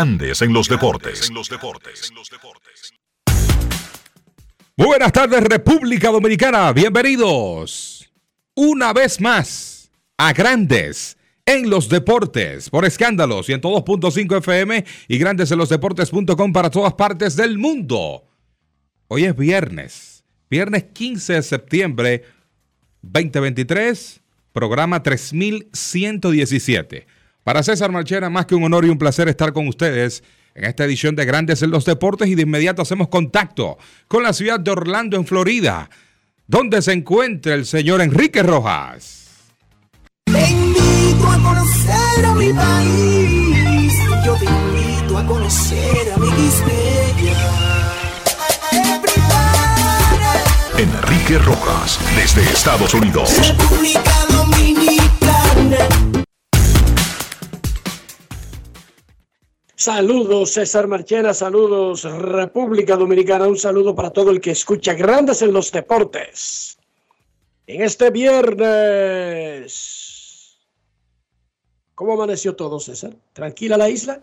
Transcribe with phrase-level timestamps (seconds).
[0.00, 1.30] Grandes en los Deportes.
[4.74, 6.72] Muy buenas tardes, República Dominicana.
[6.72, 8.10] Bienvenidos
[8.54, 15.58] una vez más a Grandes en los Deportes por Escándalo 102.5 FM y Grandes en
[15.58, 18.24] los Deportes.com para todas partes del mundo.
[19.08, 22.24] Hoy es viernes, viernes 15 de septiembre
[23.02, 24.22] 2023,
[24.54, 27.19] programa 3117.
[27.50, 30.22] Para César Marchena, más que un honor y un placer estar con ustedes
[30.54, 34.32] en esta edición de Grandes en los Deportes y de inmediato hacemos contacto con la
[34.32, 35.90] ciudad de Orlando, en Florida,
[36.46, 39.30] donde se encuentra el señor Enrique Rojas.
[40.26, 46.30] Te invito a conocer a mi país, yo te invito a conocer a mi
[50.78, 53.34] Enrique Rojas, desde Estados Unidos.
[53.44, 56.09] República Dominicana.
[59.84, 65.54] Saludos César Marchena, saludos República Dominicana, un saludo para todo el que escucha Grandes en
[65.54, 66.76] los Deportes.
[67.66, 69.70] En este viernes,
[71.94, 73.16] ¿cómo amaneció todo César?
[73.32, 74.22] ¿Tranquila la isla?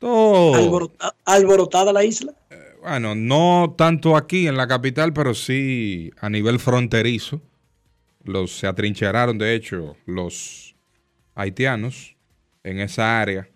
[0.00, 2.32] ¿Alborota- ¿Alborotada la isla?
[2.80, 7.42] bueno, no tanto aquí en la capital, pero sí a nivel fronterizo.
[8.22, 10.74] Los, se atrincheraron, de hecho, los
[11.34, 12.16] haitianos
[12.62, 13.50] en esa área.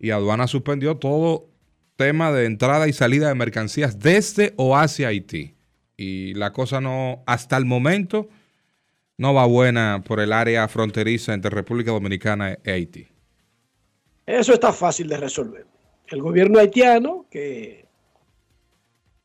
[0.00, 1.50] Y aduana suspendió todo
[1.96, 5.54] tema de entrada y salida de mercancías desde o hacia Haití.
[5.96, 8.28] Y la cosa no, hasta el momento,
[9.18, 13.08] no va buena por el área fronteriza entre República Dominicana e Haití.
[14.24, 15.66] Eso está fácil de resolver.
[16.08, 17.84] El gobierno haitiano que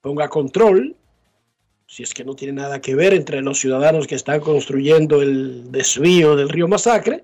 [0.01, 0.97] ponga control,
[1.87, 5.71] si es que no tiene nada que ver entre los ciudadanos que están construyendo el
[5.71, 7.23] desvío del río Masacre,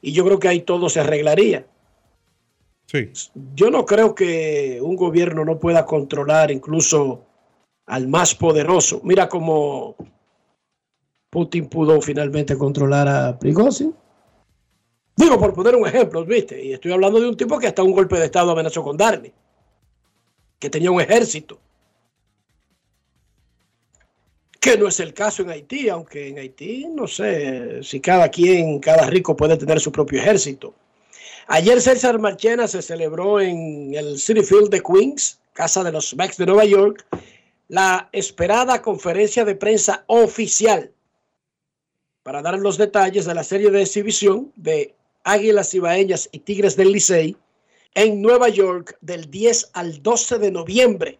[0.00, 1.66] y yo creo que ahí todo se arreglaría.
[2.90, 3.12] Sí.
[3.54, 7.26] Yo no creo que un gobierno no pueda controlar incluso
[7.84, 9.02] al más poderoso.
[9.04, 9.94] Mira cómo
[11.28, 13.94] Putin pudo finalmente controlar a Prigozhin.
[15.14, 16.64] Digo, por poner un ejemplo, ¿viste?
[16.64, 19.34] Y estoy hablando de un tipo que hasta un golpe de Estado amenazó con darle.
[20.58, 21.58] Que tenía un ejército.
[24.58, 28.78] Que no es el caso en Haití, aunque en Haití no sé si cada quien,
[28.78, 30.74] cada rico puede tener su propio ejército.
[31.50, 36.36] Ayer César Marchena se celebró en el City Field de Queens, casa de los Mets
[36.36, 37.06] de Nueva York,
[37.68, 40.92] la esperada conferencia de prensa oficial
[42.22, 44.94] para dar los detalles de la serie de exhibición de
[45.24, 47.34] Águilas Ibaeñas y Tigres del Licey
[47.94, 51.18] en Nueva York del 10 al 12 de noviembre.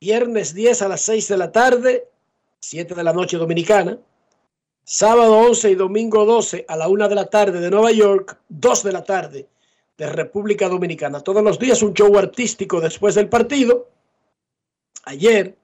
[0.00, 2.08] Viernes 10 a las 6 de la tarde,
[2.58, 3.96] 7 de la noche dominicana.
[4.84, 8.82] Sábado 11 y domingo 12 a la 1 de la tarde de Nueva York, 2
[8.82, 9.48] de la tarde
[9.96, 11.20] de República Dominicana.
[11.20, 13.88] Todos los días un show artístico después del partido.
[15.04, 15.56] Ayer,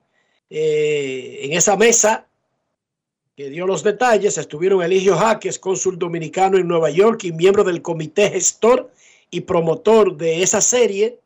[0.48, 2.26] eh, en esa mesa
[3.36, 7.82] que dio los detalles, estuvieron Eligio Jaques, cónsul dominicano en Nueva York y miembro del
[7.82, 8.90] comité gestor
[9.30, 11.20] y promotor de esa serie.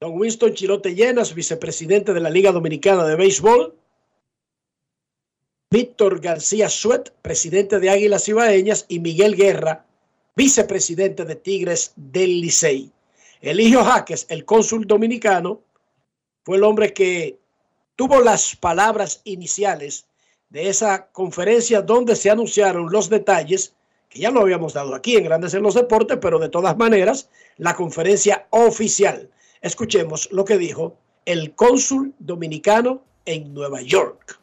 [0.00, 3.74] Don Winston Chilote Llenas, vicepresidente de la Liga Dominicana de Béisbol.
[5.74, 9.84] Víctor García Suet, presidente de Águilas Ibaeñas, y Miguel Guerra,
[10.36, 12.92] vicepresidente de Tigres del Licey.
[13.40, 15.62] Eligio Jaques, el cónsul dominicano,
[16.44, 17.40] fue el hombre que
[17.96, 20.06] tuvo las palabras iniciales
[20.48, 23.74] de esa conferencia donde se anunciaron los detalles,
[24.08, 27.28] que ya lo habíamos dado aquí en Grandes en los Deportes, pero de todas maneras,
[27.56, 29.28] la conferencia oficial.
[29.60, 34.38] Escuchemos lo que dijo el cónsul dominicano en Nueva York.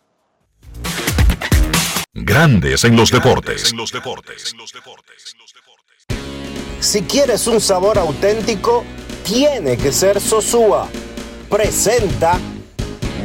[2.23, 3.73] Grandes en los deportes.
[6.79, 8.83] Si quieres un sabor auténtico,
[9.23, 10.87] tiene que ser Sosúa.
[11.49, 12.39] Presenta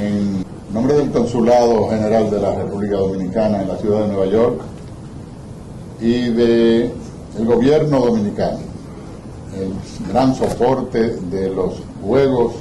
[0.00, 4.60] En nombre del Consulado General de la República Dominicana en la ciudad de Nueva York
[6.00, 6.92] y del
[7.36, 8.60] gobierno dominicano,
[9.54, 9.72] el
[10.10, 12.54] gran soporte de los Juegos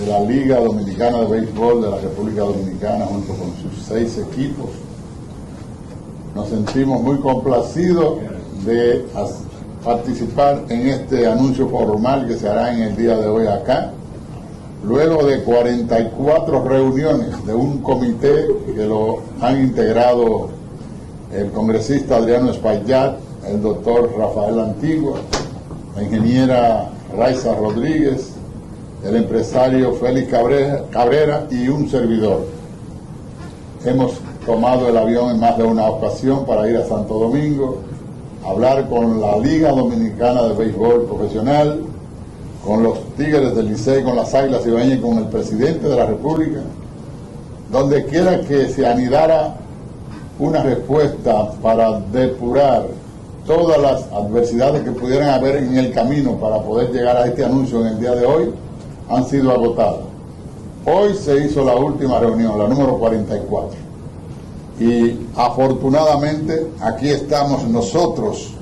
[0.00, 4.70] de la Liga Dominicana de Béisbol de la República Dominicana junto con sus seis equipos.
[6.34, 8.18] Nos sentimos muy complacidos
[8.64, 9.04] de
[9.84, 13.90] participar en este anuncio formal que se hará en el día de hoy acá,
[14.84, 20.48] luego de 44 reuniones de un comité que lo han integrado
[21.32, 25.18] el congresista Adriano Espaillat, el doctor Rafael Antigua,
[25.96, 28.32] la ingeniera Raiza Rodríguez,
[29.04, 30.28] el empresario Félix
[30.90, 32.46] Cabrera, y un servidor.
[33.84, 34.12] Hemos
[34.44, 37.78] tomado el avión en más de una ocasión para ir a Santo Domingo,
[38.44, 41.80] hablar con la Liga Dominicana de Béisbol Profesional,
[42.64, 46.04] con los Tigres del Licey, con las Águilas Ibañez y con el presidente de la
[46.04, 46.60] República,
[47.72, 49.56] donde quiera que se anidara
[50.38, 52.86] una respuesta para depurar
[53.46, 57.80] todas las adversidades que pudieran haber en el camino para poder llegar a este anuncio
[57.80, 58.52] en el día de hoy,
[59.10, 60.00] han sido agotadas.
[60.86, 63.78] Hoy se hizo la última reunión, la número 44.
[64.78, 68.52] Y afortunadamente aquí estamos nosotros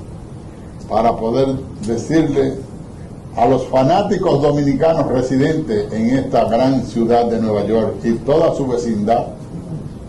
[0.89, 1.55] para poder
[1.85, 2.55] decirle
[3.37, 8.67] a los fanáticos dominicanos residentes en esta gran ciudad de Nueva York y toda su
[8.67, 9.27] vecindad,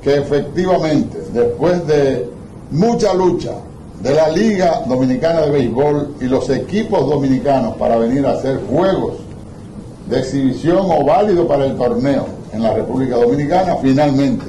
[0.02, 2.28] que efectivamente, después de
[2.72, 3.52] mucha lucha
[4.02, 9.18] de la Liga Dominicana de Béisbol y los equipos dominicanos para venir a hacer juegos
[10.10, 14.44] de exhibición o válido para el torneo en la República Dominicana, finalmente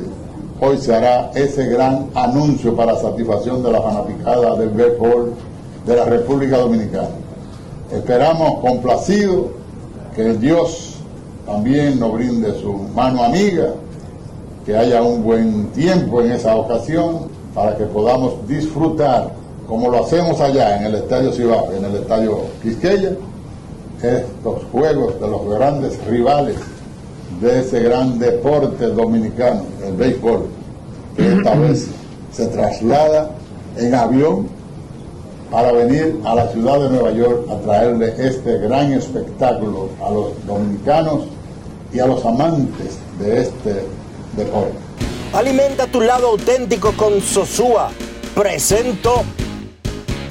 [0.60, 5.34] hoy se hará ese gran anuncio para satisfacción de la fanaticada del béisbol
[5.86, 7.10] de la República Dominicana.
[7.92, 9.50] Esperamos complacido
[10.16, 10.96] que Dios
[11.46, 13.74] también nos brinde su mano amiga,
[14.66, 19.32] que haya un buen tiempo en esa ocasión para que podamos disfrutar,
[19.68, 23.12] como lo hacemos allá en el Estadio Cibao, en el Estadio Quisqueya,
[24.04, 26.58] estos juegos de los grandes rivales
[27.40, 30.48] de ese gran deporte dominicano, el béisbol,
[31.16, 31.88] que esta vez
[32.32, 33.32] se traslada
[33.78, 34.48] en avión
[35.50, 40.46] para venir a la ciudad de Nueva York a traerle este gran espectáculo a los
[40.46, 41.24] dominicanos
[41.94, 43.86] y a los amantes de este
[44.38, 44.78] deporte.
[45.34, 47.90] Alimenta tu lado auténtico con Sosúa.
[48.34, 49.24] Presento.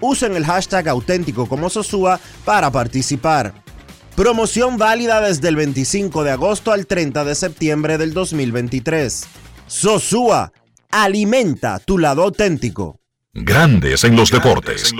[0.00, 3.52] Usen el hashtag auténtico como sosúa para participar.
[4.14, 9.26] Promoción válida desde el 25 de agosto al 30 de septiembre del 2023.
[9.66, 10.52] Sosúa,
[10.90, 13.00] alimenta tu lado auténtico.
[13.32, 14.92] Grandes en los deportes.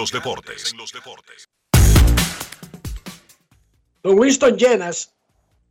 [4.02, 5.14] Don Winston Llenas,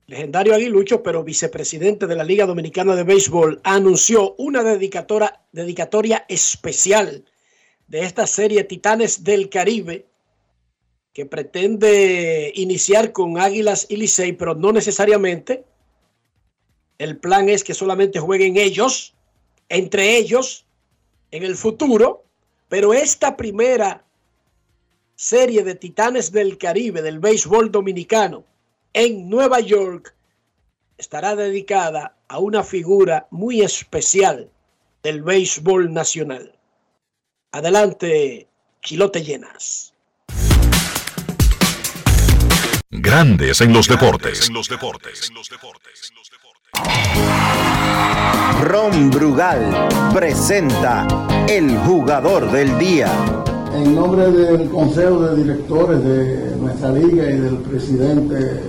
[0.07, 7.25] legendario aguilucho, pero vicepresidente de la Liga Dominicana de Béisbol, anunció una dedicatoria especial
[7.88, 10.06] de esta serie Titanes del Caribe,
[11.13, 15.65] que pretende iniciar con Águilas y Licey, pero no necesariamente.
[17.00, 19.15] El plan es que solamente jueguen ellos,
[19.70, 20.65] entre ellos,
[21.32, 22.24] en el futuro,
[22.70, 24.03] pero esta primera
[25.15, 28.44] serie de Titanes del Caribe del béisbol dominicano
[28.94, 30.13] en Nueva York
[30.98, 34.50] estará dedicada a una figura muy especial
[35.03, 36.57] del béisbol nacional.
[37.51, 38.46] Adelante,
[38.82, 39.94] Chilote Llenas.
[42.92, 44.50] Grandes en los deportes.
[48.63, 51.08] Ron Brugal presenta
[51.48, 53.10] el jugador del día.
[53.74, 58.62] En nombre del Consejo de Directores de nuestra liga y del presidente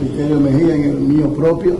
[0.00, 1.76] Viterio Mejía en el mío propio,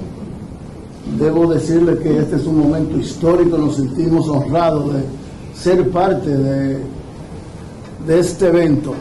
[1.18, 5.21] debo decirle que este es un momento histórico, nos sentimos honrados de
[5.62, 6.82] ser parte de,
[8.08, 8.94] este evento.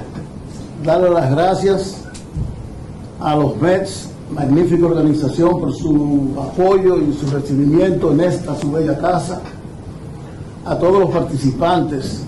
[0.85, 2.03] Darle las gracias
[3.19, 8.97] a los Mets magnífica organización por su apoyo y su recibimiento en esta su bella
[8.99, 9.41] casa,
[10.63, 12.21] a todos los participantes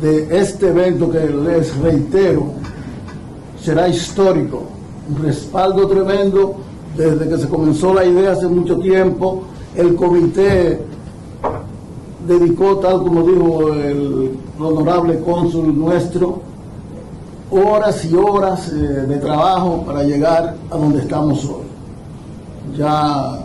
[0.00, 2.52] de este evento que les reitero
[3.62, 4.64] será histórico,
[5.08, 6.56] un respaldo tremendo
[6.96, 9.44] desde que se comenzó la idea hace mucho tiempo,
[9.76, 10.87] el comité
[12.28, 16.40] dedicó, tal como dijo el honorable cónsul nuestro,
[17.50, 21.66] horas y horas eh, de trabajo para llegar a donde estamos hoy.
[22.76, 23.38] Ya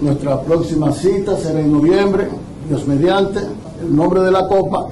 [0.00, 2.28] nuestra próxima cita será en noviembre,
[2.68, 3.40] Dios mediante.
[3.80, 4.88] El nombre de la copa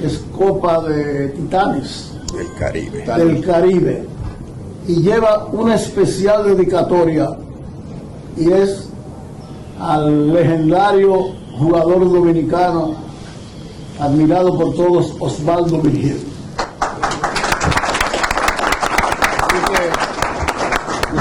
[0.00, 2.12] es Copa de Titanes.
[2.32, 3.04] Del Caribe.
[3.04, 4.06] Del Caribe.
[4.86, 7.28] Y lleva una especial dedicatoria
[8.36, 8.88] y es
[9.78, 12.94] al legendario jugador dominicano
[13.98, 16.32] admirado por todos, Osvaldo Virgil.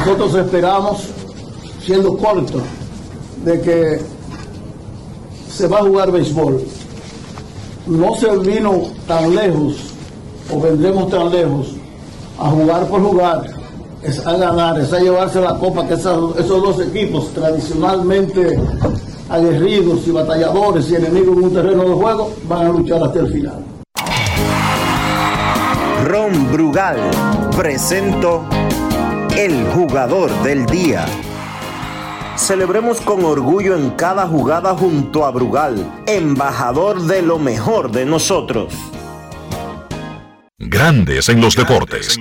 [0.06, 0.98] nosotros esperamos,
[1.86, 2.60] siendo corto,
[3.46, 4.02] de que
[5.56, 6.62] se va a jugar béisbol.
[7.86, 9.76] No se vino tan lejos,
[10.52, 11.68] o vendremos tan lejos,
[12.40, 13.44] a jugar por jugar,
[14.02, 18.60] es a ganar, es a llevarse la copa que esos, esos dos equipos tradicionalmente
[19.32, 23.32] aguerridos y batalladores y enemigos en un terreno de juego van a luchar hasta el
[23.32, 23.66] final.
[26.06, 27.00] Ron Brugal
[27.56, 28.44] presento
[29.38, 31.06] el jugador del día.
[32.36, 38.74] Celebremos con orgullo en cada jugada junto a Brugal, embajador de lo mejor de nosotros.
[40.58, 42.20] Grandes en los deportes.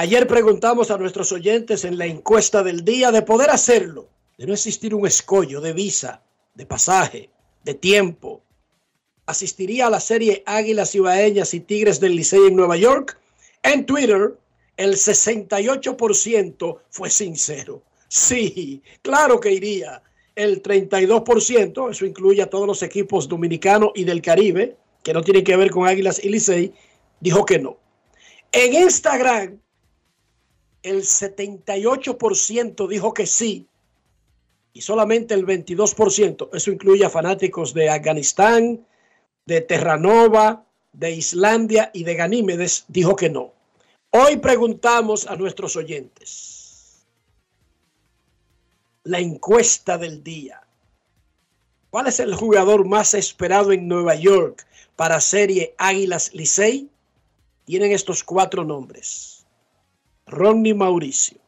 [0.00, 4.54] Ayer preguntamos a nuestros oyentes en la encuesta del día de poder hacerlo, de no
[4.54, 6.22] existir un escollo de visa,
[6.54, 7.28] de pasaje,
[7.64, 8.42] de tiempo,
[9.26, 13.20] asistiría a la serie Águilas Ibaeñas y Tigres del Licey en Nueva York?
[13.62, 14.38] En Twitter,
[14.78, 17.82] el 68% fue sincero.
[18.08, 20.02] Sí, claro que iría.
[20.34, 25.44] El 32%, eso incluye a todos los equipos dominicanos y del Caribe, que no tienen
[25.44, 26.72] que ver con Águilas y Licey,
[27.20, 27.76] dijo que no.
[28.50, 29.60] En Instagram,
[30.82, 33.66] el 78% dijo que sí
[34.72, 38.86] y solamente el 22%, eso incluye a fanáticos de Afganistán,
[39.46, 43.52] de Terranova, de Islandia y de Ganímedes, dijo que no.
[44.10, 46.60] Hoy preguntamos a nuestros oyentes
[49.04, 50.62] la encuesta del día.
[51.90, 56.88] ¿Cuál es el jugador más esperado en Nueva York para serie Águilas Licey?
[57.64, 59.29] Tienen estos cuatro nombres.
[60.30, 61.38] Ronnie Mauricio,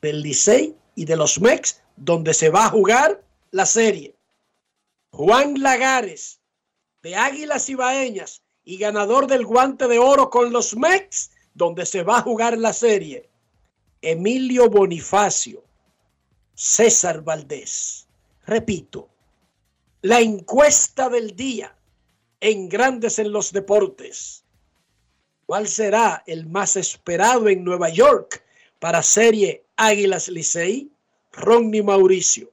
[0.00, 4.14] del Licey y de los Mex, donde se va a jugar la serie.
[5.12, 6.40] Juan Lagares,
[7.02, 12.18] de Águilas Ibaeñas y ganador del guante de oro con los Mex, donde se va
[12.18, 13.28] a jugar la serie.
[14.02, 15.64] Emilio Bonifacio,
[16.54, 18.06] César Valdés.
[18.46, 19.08] Repito,
[20.02, 21.76] la encuesta del día
[22.40, 24.41] en Grandes en los Deportes.
[25.52, 28.42] ¿Cuál será el más esperado en Nueva York
[28.78, 30.90] para serie Águilas Licey?
[31.30, 32.50] Ronnie Mauricio,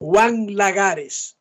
[0.00, 1.36] Juan Lagares,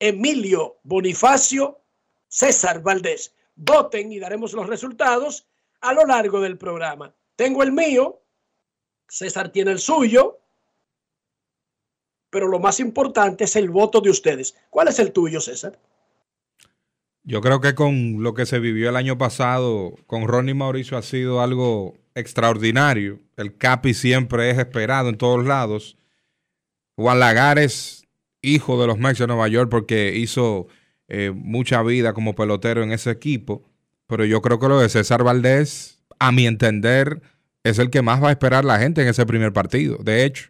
[0.00, 1.78] Emilio Bonifacio,
[2.26, 3.32] César Valdés.
[3.54, 5.46] Voten y daremos los resultados
[5.82, 7.14] a lo largo del programa.
[7.36, 8.20] Tengo el mío,
[9.06, 10.40] César tiene el suyo,
[12.28, 14.56] pero lo más importante es el voto de ustedes.
[14.68, 15.78] ¿Cuál es el tuyo, César?
[17.28, 21.02] Yo creo que con lo que se vivió el año pasado con Ronnie Mauricio ha
[21.02, 23.18] sido algo extraordinario.
[23.36, 25.98] El Capi siempre es esperado en todos lados.
[26.96, 28.08] Juan Lagares
[28.40, 30.68] hijo de los Mets de Nueva York porque hizo
[31.08, 33.62] eh, mucha vida como pelotero en ese equipo.
[34.06, 37.20] Pero yo creo que lo de César Valdés, a mi entender,
[37.62, 39.98] es el que más va a esperar la gente en ese primer partido.
[39.98, 40.48] De hecho.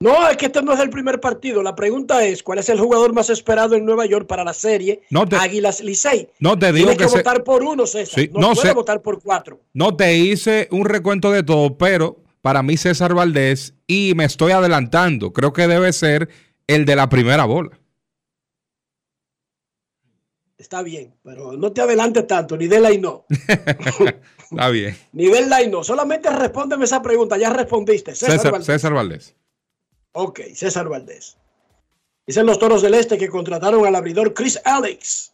[0.00, 1.60] No, es que este no es el primer partido.
[1.62, 5.02] La pregunta es, ¿cuál es el jugador más esperado en Nueva York para la serie
[5.40, 6.28] Águilas Licey?
[6.38, 8.28] No te digo Tienes que, votar por uno, César.
[8.32, 9.60] no, puede votar por cuatro.
[9.72, 14.52] No te hice un recuento de todo, pero para mí César Valdés, y me estoy
[14.52, 16.28] adelantando, creo que debe ser
[16.68, 17.78] el de la primera bola.
[20.56, 23.24] Está bien, pero no te adelantes tanto, ni de la y no.
[24.50, 24.96] Está bien.
[25.12, 25.82] ni de la y no.
[25.82, 27.36] Solamente respóndeme esa pregunta.
[27.36, 28.14] Ya respondiste.
[28.14, 28.66] César, Valdés.
[28.66, 29.36] César Valdés.
[30.12, 31.36] Ok, César Valdés.
[32.26, 35.32] Dicen los toros del este que contrataron al abridor Chris Alex.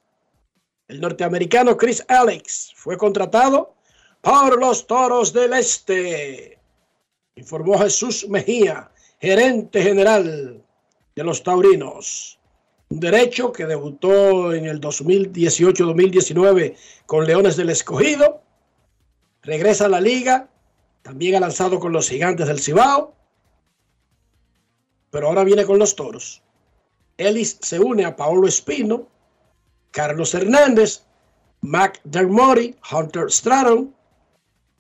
[0.86, 3.74] El norteamericano Chris Alex fue contratado
[4.20, 6.58] por los toros del este.
[7.36, 8.90] Informó Jesús Mejía,
[9.20, 10.62] gerente general
[11.16, 12.38] de los taurinos.
[12.90, 16.76] Un derecho que debutó en el 2018-2019
[17.06, 18.42] con Leones del Escogido.
[19.42, 20.48] regresa a la liga,
[21.02, 23.14] también ha lanzado con los gigantes del Cibao,
[25.14, 26.42] pero ahora viene con los toros.
[27.18, 29.06] Ellis se une a Paolo Espino,
[29.92, 31.02] Carlos Hernández,
[31.60, 33.94] Mac Dermody, Hunter Stratton,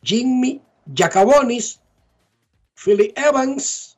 [0.02, 0.60] Jimmy
[0.92, 1.78] Jacabonis,
[2.74, 3.96] Philly Evans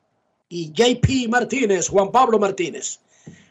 [0.50, 3.00] y JP Martínez, Juan Pablo Martínez.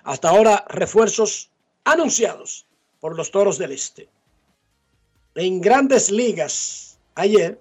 [0.04, 1.50] Hasta ahora refuerzos
[1.86, 2.68] anunciados
[3.00, 4.08] por los Toros del Este.
[5.34, 7.60] En grandes ligas, ayer,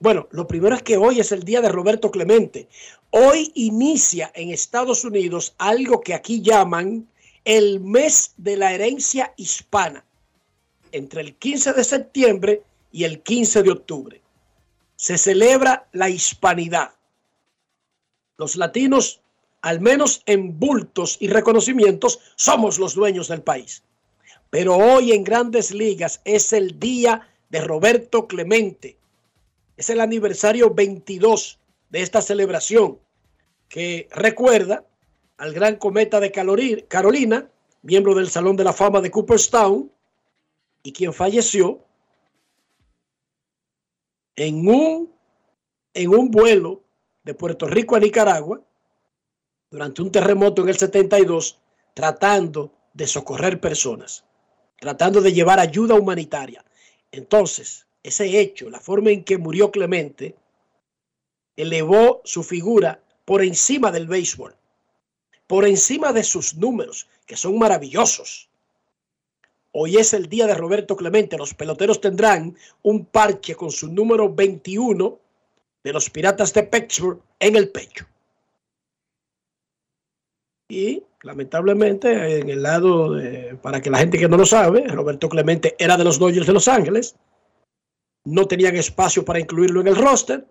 [0.00, 2.68] bueno, lo primero es que hoy es el día de Roberto Clemente.
[3.10, 7.06] Hoy inicia en Estados Unidos algo que aquí llaman
[7.44, 10.02] el mes de la herencia hispana,
[10.92, 14.22] entre el 15 de septiembre y el 15 de octubre.
[14.96, 16.94] Se celebra la hispanidad.
[18.38, 19.20] Los latinos,
[19.60, 23.82] al menos en bultos y reconocimientos, somos los dueños del país.
[24.48, 28.96] Pero hoy en grandes ligas es el día de Roberto Clemente.
[29.80, 31.58] Es el aniversario 22
[31.88, 32.98] de esta celebración
[33.66, 34.84] que recuerda
[35.38, 37.48] al gran cometa de Carolina,
[37.80, 39.90] miembro del Salón de la Fama de Cooperstown,
[40.82, 41.82] y quien falleció
[44.36, 45.14] en un,
[45.94, 46.84] en un vuelo
[47.24, 48.60] de Puerto Rico a Nicaragua
[49.70, 51.58] durante un terremoto en el 72,
[51.94, 54.26] tratando de socorrer personas,
[54.78, 56.62] tratando de llevar ayuda humanitaria.
[57.10, 60.34] Entonces, ese hecho, la forma en que murió Clemente,
[61.56, 64.54] elevó su figura por encima del béisbol
[65.50, 68.48] por encima de sus números, que son maravillosos.
[69.72, 71.36] Hoy es el día de Roberto Clemente.
[71.36, 75.18] Los peloteros tendrán un parche con su número 21
[75.82, 78.06] de los Piratas de Pittsburgh en el pecho.
[80.68, 85.28] Y lamentablemente, en el lado, de, para que la gente que no lo sabe, Roberto
[85.28, 87.16] Clemente era de los Dodgers de Los Ángeles.
[88.24, 90.46] No tenían espacio para incluirlo en el roster.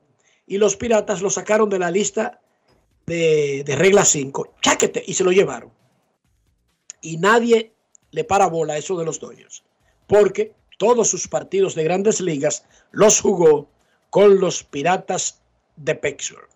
[0.45, 2.41] Y los Piratas lo sacaron de la lista
[3.05, 5.71] de, regla 5, cháquete, y se lo llevaron.
[7.01, 7.73] Y nadie
[8.11, 9.63] le para bola a eso de los Dodgers,
[10.07, 13.69] porque todos sus partidos de grandes ligas los jugó
[14.09, 15.41] con los Piratas
[15.75, 16.49] de Pittsburgh.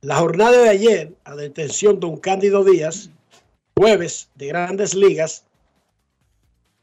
[0.00, 3.10] La jornada de ayer, a detención de un Cándido Díaz,
[3.76, 5.44] jueves de grandes ligas,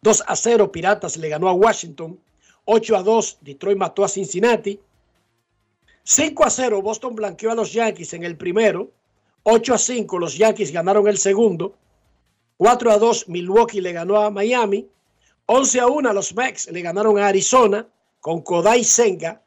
[0.01, 2.19] 2 a 0 Piratas le ganó a Washington,
[2.65, 4.79] 8 a 2 Detroit mató a Cincinnati,
[6.07, 8.91] 5 a 0 Boston blanqueó a los Yankees en el primero.
[9.41, 11.75] 8 a 5 los Yankees ganaron el segundo.
[12.57, 14.87] 4 a 2 Milwaukee le ganó a Miami.
[15.47, 17.87] 11 a 1 los Mex le ganaron a Arizona
[18.19, 19.41] con Kodai Senga,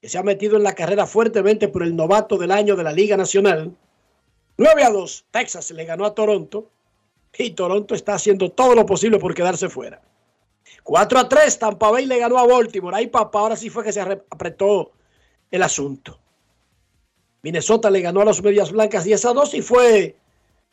[0.00, 2.92] que se ha metido en la carrera fuertemente por el novato del año de la
[2.92, 3.76] Liga Nacional.
[4.58, 6.70] 9 a 2 Texas le ganó a Toronto
[7.36, 10.00] y Toronto está haciendo todo lo posible por quedarse fuera.
[10.82, 12.96] 4 a 3 Tampa Bay le ganó a Baltimore.
[12.96, 14.92] Ahí papá, ahora sí fue que se apretó
[15.50, 16.18] el asunto.
[17.42, 20.16] Minnesota le ganó a los Medias Blancas 10 a 2 y fue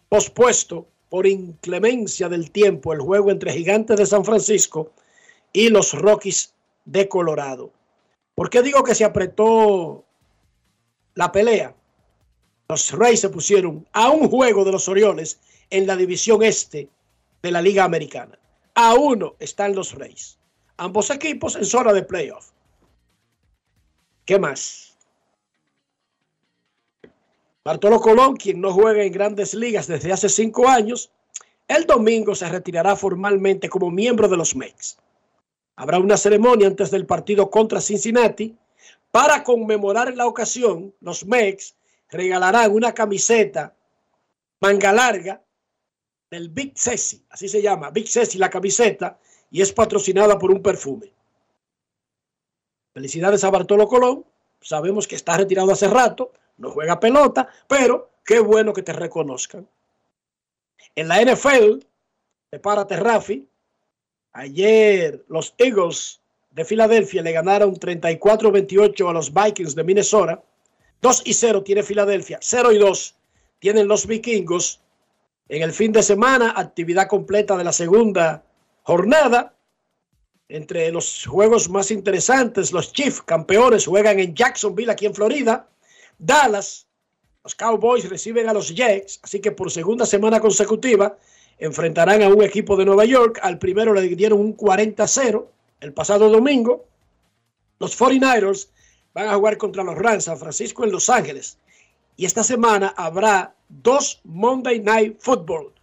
[0.10, 4.92] pospuesto por inclemencia del tiempo el juego entre Gigantes de San Francisco
[5.52, 6.54] y los Rockies
[6.86, 7.72] de Colorado.
[8.36, 10.04] ¿Por qué digo que se apretó
[11.14, 11.76] la pelea?
[12.68, 16.90] Los Reyes se pusieron a un juego de los Orioles en la división este
[17.44, 18.40] de la Liga Americana.
[18.76, 20.40] A uno están los Reyes.
[20.78, 22.52] Ambos equipos en zona de playoff.
[24.26, 24.98] ¿Qué más?
[27.64, 31.12] Bartolo Colón, quien no juega en grandes ligas desde hace cinco años,
[31.68, 34.98] el domingo se retirará formalmente como miembro de los Mets.
[35.76, 38.58] Habrá una ceremonia antes del partido contra Cincinnati.
[39.12, 41.76] Para conmemorar la ocasión, los Mets
[42.10, 43.76] regalarán una camiseta
[44.60, 45.43] manga larga
[46.34, 49.20] del Big Ceci, así se llama, Big Ceci la camiseta,
[49.52, 51.12] y es patrocinada por un perfume.
[52.92, 54.26] Felicidades a Bartolo Colón.
[54.60, 59.68] Sabemos que está retirado hace rato, no juega pelota, pero qué bueno que te reconozcan.
[60.96, 61.86] En la NFL,
[62.50, 63.48] prepárate Rafi.
[64.32, 66.20] Ayer los Eagles
[66.50, 70.44] de Filadelfia le ganaron 34-28 a los Vikings de Minnesota.
[71.02, 73.16] 2 y 0 tiene Filadelfia, 0 y 2
[73.60, 74.83] tienen los vikingos.
[75.50, 78.44] En el fin de semana, actividad completa de la segunda
[78.84, 79.54] jornada.
[80.48, 85.68] Entre los juegos más interesantes, los Chiefs campeones juegan en Jacksonville, aquí en Florida.
[86.18, 86.88] Dallas,
[87.44, 91.18] los Cowboys reciben a los Jets, así que por segunda semana consecutiva
[91.58, 93.40] enfrentarán a un equipo de Nueva York.
[93.42, 95.46] Al primero le dieron un 40-0
[95.82, 96.86] el pasado domingo.
[97.80, 98.70] Los 49ers
[99.14, 101.58] van a jugar contra los Rams San Francisco en Los Ángeles.
[102.16, 105.74] Y esta semana habrá dos Monday Night Football.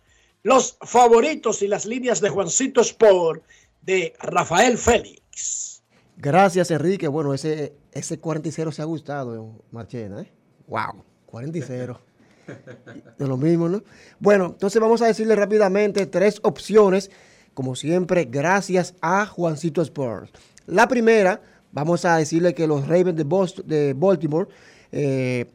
[0.42, 3.42] Los favoritos y las líneas de Juancito Sport
[3.82, 5.82] de Rafael Félix.
[6.16, 7.08] Gracias, Enrique.
[7.08, 10.32] Bueno, ese, ese 40 y 0 se ha gustado, Marchena, ¿eh?
[10.66, 12.00] Wow, 40 y 0.
[13.18, 13.82] De lo mismo, ¿no?
[14.18, 17.10] Bueno, entonces vamos a decirle rápidamente tres opciones,
[17.54, 20.32] como siempre, gracias a Juancito Sports.
[20.66, 24.48] La primera, vamos a decirle que los Ravens de, Boston, de Baltimore
[24.92, 25.46] eh,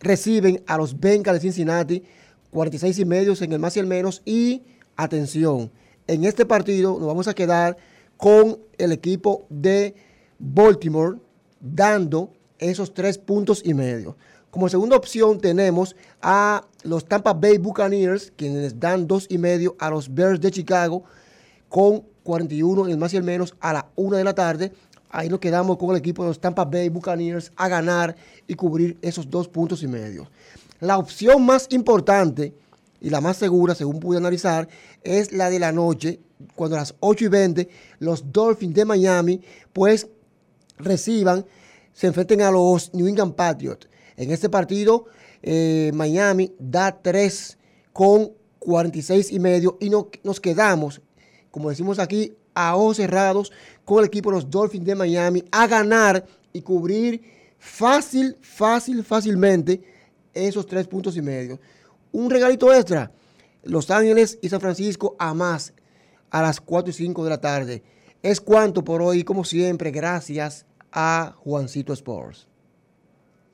[0.00, 2.02] reciben a los Bengals de Cincinnati
[2.50, 4.22] 46 y medios en el más y el menos.
[4.24, 4.62] Y
[4.96, 5.70] atención,
[6.06, 7.76] en este partido nos vamos a quedar
[8.16, 9.94] con el equipo de
[10.38, 11.18] Baltimore
[11.60, 14.16] dando esos tres puntos y medio.
[14.50, 19.90] Como segunda opción tenemos a los Tampa Bay Buccaneers, quienes dan dos y medio a
[19.90, 21.04] los Bears de Chicago
[21.68, 24.72] con 41 en el más y el menos a la una de la tarde.
[25.10, 28.14] Ahí nos quedamos con el equipo de los Tampa Bay Buccaneers a ganar
[28.46, 30.30] y cubrir esos dos puntos y medio.
[30.78, 32.54] La opción más importante
[33.00, 34.68] y la más segura, según pude analizar,
[35.02, 36.20] es la de la noche,
[36.54, 37.68] cuando a las 8 y 20
[37.98, 39.40] los Dolphins de Miami
[39.72, 40.06] pues
[40.78, 41.44] reciban,
[41.92, 43.88] se enfrenten a los New England Patriots.
[44.16, 45.06] En este partido,
[45.42, 47.58] eh, Miami da 3
[47.92, 51.00] con 46 y medio y no, nos quedamos,
[51.50, 53.52] como decimos aquí, a ojos cerrados
[53.84, 57.22] con el equipo de los Dolphins de Miami a ganar y cubrir
[57.58, 59.82] fácil, fácil, fácilmente
[60.32, 61.60] esos tres puntos y medio.
[62.12, 63.10] Un regalito extra.
[63.62, 65.74] Los Ángeles y San Francisco a más
[66.30, 67.82] a las 4 y 5 de la tarde.
[68.22, 72.46] Es cuanto por hoy, como siempre, gracias a Juancito Sports.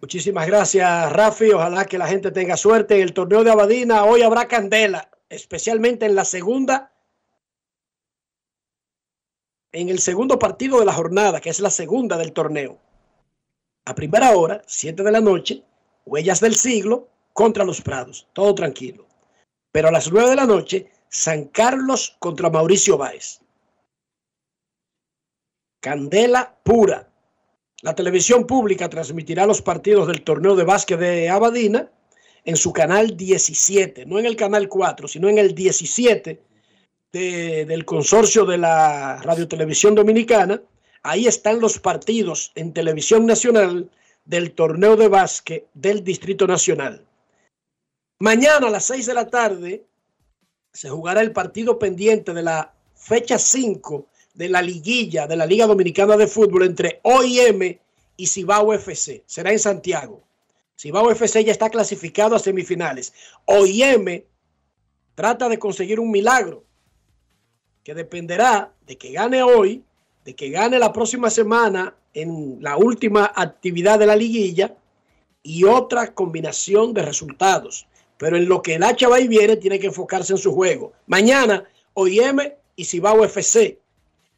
[0.01, 1.51] Muchísimas gracias, Rafi.
[1.53, 4.05] Ojalá que la gente tenga suerte en el torneo de Abadina.
[4.05, 6.93] Hoy habrá candela, especialmente en la segunda,
[9.73, 12.79] en el segundo partido de la jornada, que es la segunda del torneo.
[13.85, 15.63] A primera hora, 7 de la noche,
[16.05, 18.27] Huellas del Siglo contra los Prados.
[18.33, 19.07] Todo tranquilo.
[19.73, 23.41] Pero a las 9 de la noche, San Carlos contra Mauricio Báez.
[25.81, 27.09] Candela pura.
[27.83, 31.91] La televisión pública transmitirá los partidos del torneo de básquet de Abadina
[32.45, 36.43] en su canal 17, no en el canal 4, sino en el 17
[37.13, 40.61] del consorcio de la radiotelevisión dominicana.
[41.03, 43.91] Ahí están los partidos en televisión nacional
[44.25, 47.05] del torneo de básquet del Distrito Nacional.
[48.19, 49.85] Mañana a las 6 de la tarde
[50.73, 55.67] se jugará el partido pendiente de la fecha 5 de la liguilla de la Liga
[55.67, 57.79] Dominicana de Fútbol entre OIM
[58.17, 59.23] y Cibao FC.
[59.27, 60.23] Será en Santiago.
[60.79, 63.15] Cibao FC ya está clasificado a semifinales.
[63.47, 64.25] OIM
[65.15, 66.66] trata de conseguir un milagro
[67.87, 69.85] que dependerá de que gane hoy,
[70.25, 74.75] de que gane la próxima semana en la última actividad de la liguilla
[75.45, 77.87] y otra combinación de resultados.
[78.17, 80.95] Pero en lo que el Hacha va y viene, tiene que enfocarse en su juego.
[81.07, 81.63] Mañana,
[81.95, 82.41] OIM
[82.75, 83.79] y Cibao FC.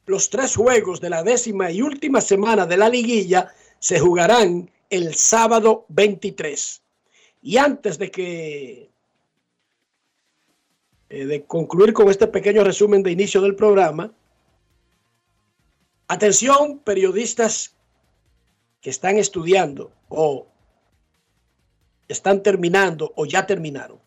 [0.05, 5.15] Los tres juegos de la décima y última semana de la liguilla se jugarán el
[5.15, 6.83] sábado 23.
[7.41, 8.91] Y antes de que
[11.11, 14.13] eh, de concluir con este pequeño resumen de inicio del programa,
[16.07, 17.75] atención periodistas
[18.81, 20.47] que están estudiando o
[22.09, 23.99] están terminando o ya terminaron.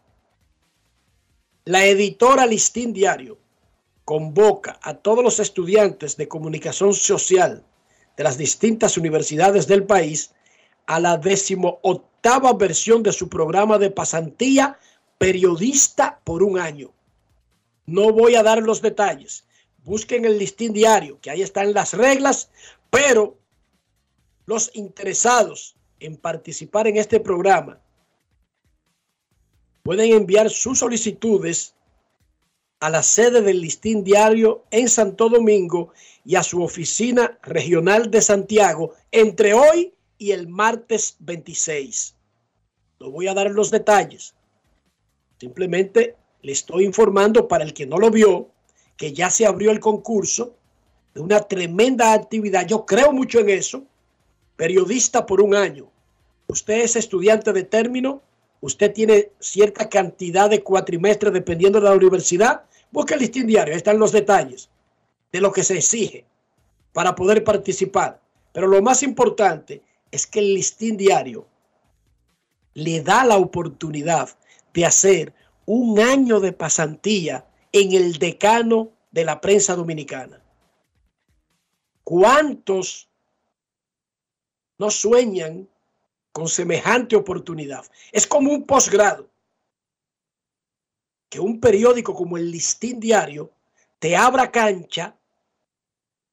[1.65, 3.37] La editora Listín Diario
[4.05, 7.63] convoca a todos los estudiantes de comunicación social
[8.17, 10.33] de las distintas universidades del país
[10.87, 14.77] a la decimoctava versión de su programa de pasantía
[15.21, 16.91] periodista por un año.
[17.85, 19.45] No voy a dar los detalles.
[19.83, 22.49] Busquen el listín diario, que ahí están las reglas,
[22.89, 23.37] pero
[24.47, 27.79] los interesados en participar en este programa
[29.83, 31.75] pueden enviar sus solicitudes
[32.79, 35.93] a la sede del listín diario en Santo Domingo
[36.25, 42.15] y a su oficina regional de Santiago entre hoy y el martes 26.
[42.99, 44.33] No voy a dar los detalles.
[45.41, 48.49] Simplemente le estoy informando para el que no lo vio
[48.95, 50.53] que ya se abrió el concurso
[51.15, 52.67] de una tremenda actividad.
[52.67, 53.83] Yo creo mucho en eso.
[54.55, 55.89] Periodista por un año.
[56.47, 58.21] Usted es estudiante de término
[58.59, 63.77] usted tiene cierta cantidad de cuatrimestres dependiendo de la universidad, busque el listín diario, ahí
[63.77, 64.69] están los detalles
[65.31, 66.23] de lo que se exige
[66.93, 68.21] para poder participar.
[68.53, 71.47] Pero lo más importante es que el listín diario
[72.75, 74.29] le da la oportunidad
[74.73, 75.33] de hacer
[75.65, 80.41] un año de pasantía en el decano de la prensa dominicana.
[82.03, 83.09] ¿Cuántos
[84.81, 85.69] no sueñan
[86.31, 87.85] con semejante oportunidad.
[88.11, 89.29] Es como un posgrado.
[91.29, 93.51] Que un periódico como el Listín Diario
[93.99, 95.15] te abra cancha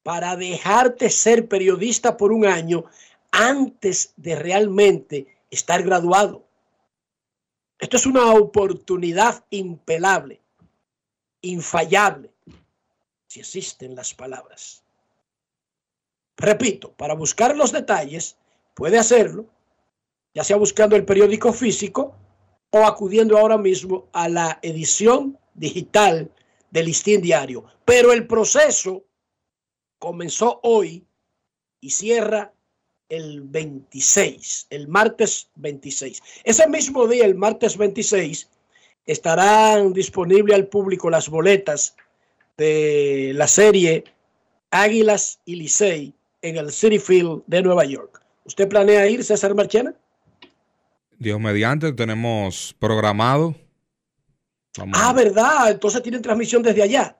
[0.02, 2.84] para dejarte ser periodista por un año
[3.30, 6.47] antes de realmente estar graduado.
[7.78, 10.40] Esto es una oportunidad impelable,
[11.42, 12.32] infallable,
[13.28, 14.82] si existen las palabras.
[16.36, 18.36] Repito, para buscar los detalles,
[18.74, 19.46] puede hacerlo,
[20.34, 22.16] ya sea buscando el periódico físico
[22.70, 26.32] o acudiendo ahora mismo a la edición digital
[26.70, 27.64] del listín diario.
[27.84, 29.04] Pero el proceso
[29.98, 31.06] comenzó hoy
[31.80, 32.52] y cierra
[33.08, 36.22] el 26, el martes 26.
[36.44, 38.48] Ese mismo día, el martes 26,
[39.06, 41.96] estarán disponibles al público las boletas
[42.56, 44.04] de la serie
[44.70, 48.22] Águilas y Licey en el City Field de Nueva York.
[48.44, 49.94] ¿Usted planea ir, César Marchena?
[51.18, 53.54] Dios mediante, tenemos programado.
[54.92, 55.70] ah, ¿verdad?
[55.70, 57.17] Entonces tienen transmisión desde allá.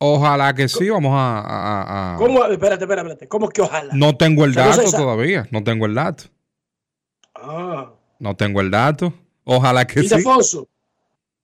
[0.00, 2.44] Ojalá que sí, vamos a, ¿Cómo?
[2.44, 3.28] Espérate, espérate, espérate.
[3.28, 3.92] ¿Cómo que ojalá?
[3.94, 6.24] No tengo el dato todavía, no tengo el dato.
[7.34, 7.92] Ah.
[8.20, 9.12] No tengo el dato.
[9.44, 10.06] Ojalá que sí.
[10.06, 10.68] Ildefonso,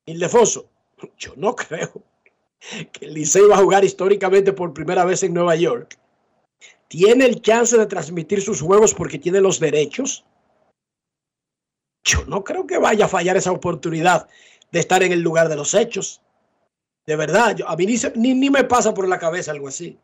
[0.06, 0.68] Ildefonso,
[1.18, 2.02] yo no creo
[2.92, 5.98] que el Licey va a jugar históricamente por primera vez en Nueva York.
[6.88, 10.24] ¿Tiene el chance de transmitir sus juegos porque tiene los derechos?
[12.04, 14.28] Yo no creo que vaya a fallar esa oportunidad
[14.70, 16.20] de estar en el lugar de los hechos.
[17.06, 19.98] De verdad, a mí ni, ni, me pasa por la cabeza algo así.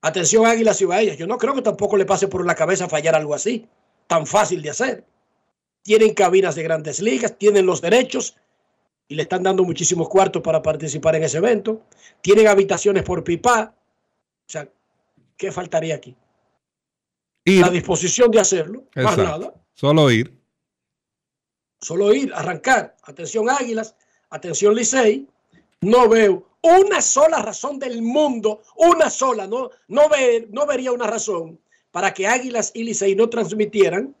[0.00, 3.14] Atención Águilas y Bahías, yo no creo que tampoco le pase por la cabeza fallar
[3.14, 3.66] algo así,
[4.06, 5.04] tan fácil de hacer.
[5.82, 8.36] Tienen cabinas de grandes ligas, tienen los derechos
[9.08, 11.82] y le están dando muchísimos cuartos para participar en ese evento.
[12.20, 13.74] Tienen habitaciones por pipa.
[14.46, 14.68] O sea,
[15.36, 16.16] ¿qué faltaría aquí?
[17.44, 19.54] La disposición de hacerlo, más nada.
[19.74, 20.32] Solo ir.
[21.80, 22.96] Solo ir, arrancar.
[23.02, 23.96] Atención Águilas,
[24.30, 25.26] atención Licey,
[25.82, 30.02] no veo una sola razón del mundo, una sola, no, no,
[30.50, 34.16] no vería una razón para que Águilas y Licey no transmitieran.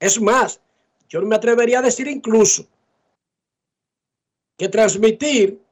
[0.00, 0.60] Es más,
[1.08, 2.66] yo me atrevería a decir incluso
[4.56, 5.62] que transmitir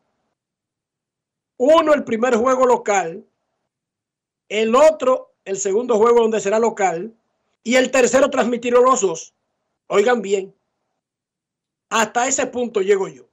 [1.57, 3.27] uno el primer juego local,
[4.49, 7.15] el otro el segundo juego donde será local
[7.63, 9.35] y el tercero transmitirlo los dos.
[9.87, 10.55] Oigan bien,
[11.89, 13.26] hasta ese punto llego yo.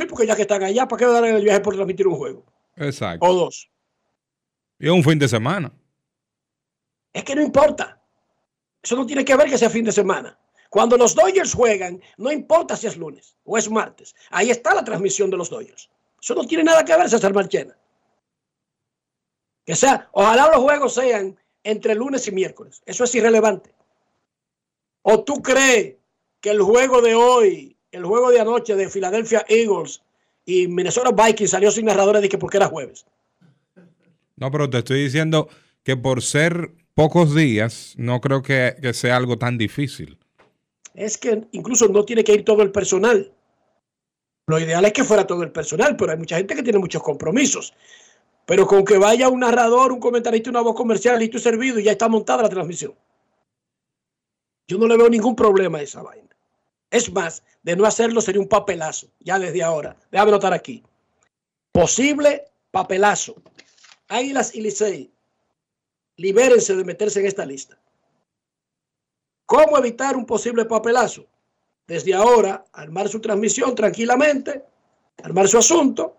[0.00, 2.46] Sí, porque ya que están allá, ¿para qué dar el viaje por transmitir un juego?
[2.76, 3.26] Exacto.
[3.26, 3.70] O dos.
[4.78, 5.70] Y un fin de semana.
[7.12, 8.02] Es que no importa.
[8.82, 10.38] Eso no tiene que ver que sea fin de semana.
[10.70, 14.14] Cuando los Dodgers juegan, no importa si es lunes o es martes.
[14.30, 15.90] Ahí está la transmisión de los Dodgers.
[16.18, 17.76] Eso no tiene nada que ver, César Marchena.
[19.66, 22.80] Que sea, ojalá los juegos sean entre lunes y miércoles.
[22.86, 23.74] Eso es irrelevante.
[25.02, 25.96] ¿O tú crees
[26.40, 30.02] que el juego de hoy el juego de anoche de Philadelphia Eagles
[30.44, 33.04] y Minnesota Vikings salió sin narradores de que porque era jueves.
[34.36, 35.48] No, pero te estoy diciendo
[35.82, 40.18] que por ser pocos días, no creo que, que sea algo tan difícil.
[40.94, 43.32] Es que incluso no tiene que ir todo el personal.
[44.46, 47.02] Lo ideal es que fuera todo el personal, pero hay mucha gente que tiene muchos
[47.02, 47.74] compromisos.
[48.46, 51.84] Pero con que vaya un narrador, un comentarista, una voz comercial, listo y servido, y
[51.84, 52.94] ya está montada la transmisión.
[54.66, 56.29] Yo no le veo ningún problema a esa vaina.
[56.90, 59.96] Es más, de no hacerlo sería un papelazo, ya desde ahora.
[60.10, 60.82] Déjame notar aquí.
[61.72, 63.36] Posible papelazo.
[64.08, 65.12] Águilas y Licey,
[66.16, 67.78] libérense de meterse en esta lista.
[69.46, 71.26] ¿Cómo evitar un posible papelazo?
[71.86, 74.64] Desde ahora, armar su transmisión tranquilamente,
[75.22, 76.16] armar su asunto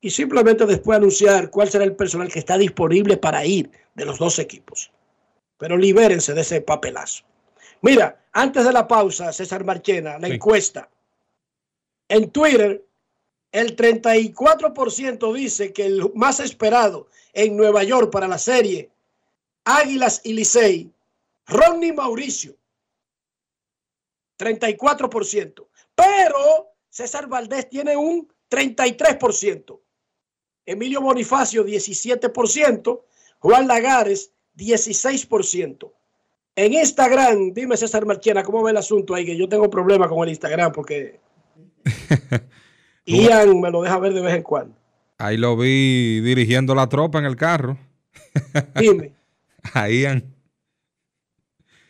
[0.00, 4.18] y simplemente después anunciar cuál será el personal que está disponible para ir de los
[4.18, 4.90] dos equipos.
[5.56, 7.24] Pero libérense de ese papelazo.
[7.84, 10.88] Mira, antes de la pausa, César Marchena, la encuesta.
[12.08, 12.82] En Twitter,
[13.52, 18.90] el 34% dice que el más esperado en Nueva York para la serie
[19.64, 20.90] Águilas y Licey,
[21.46, 22.56] Ronnie Mauricio.
[24.38, 25.66] 34%.
[25.94, 29.78] Pero César Valdés tiene un 33%.
[30.64, 33.02] Emilio Bonifacio, 17%.
[33.40, 35.92] Juan Lagares, 16%.
[36.56, 39.26] En Instagram, dime César Marchena, ¿cómo ve el asunto ahí?
[39.26, 41.18] Que yo tengo problemas con el Instagram porque
[43.06, 44.76] Ian me lo deja ver de vez en cuando.
[45.18, 47.76] Ahí lo vi dirigiendo la tropa en el carro.
[48.78, 49.12] Dime.
[49.74, 50.32] A Ian.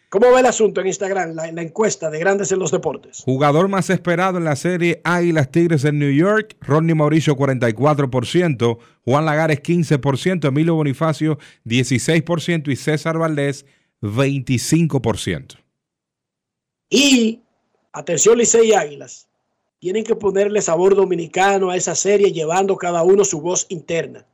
[0.09, 3.23] ¿Cómo ve el asunto en Instagram, la, la, encuesta de Grandes en los Deportes?
[3.25, 9.25] Jugador más esperado en la serie Águilas Tigres en New York, Ronnie Mauricio 44%, Juan
[9.25, 13.67] Lagares 15%, Emilio Bonifacio 16% y César Valdés
[14.05, 15.57] 25%.
[16.91, 17.41] Y,
[17.93, 19.29] atención Licey y Águilas,
[19.79, 24.27] tienen que ponerle sabor dominicano a esa serie, llevando cada uno su voz interna.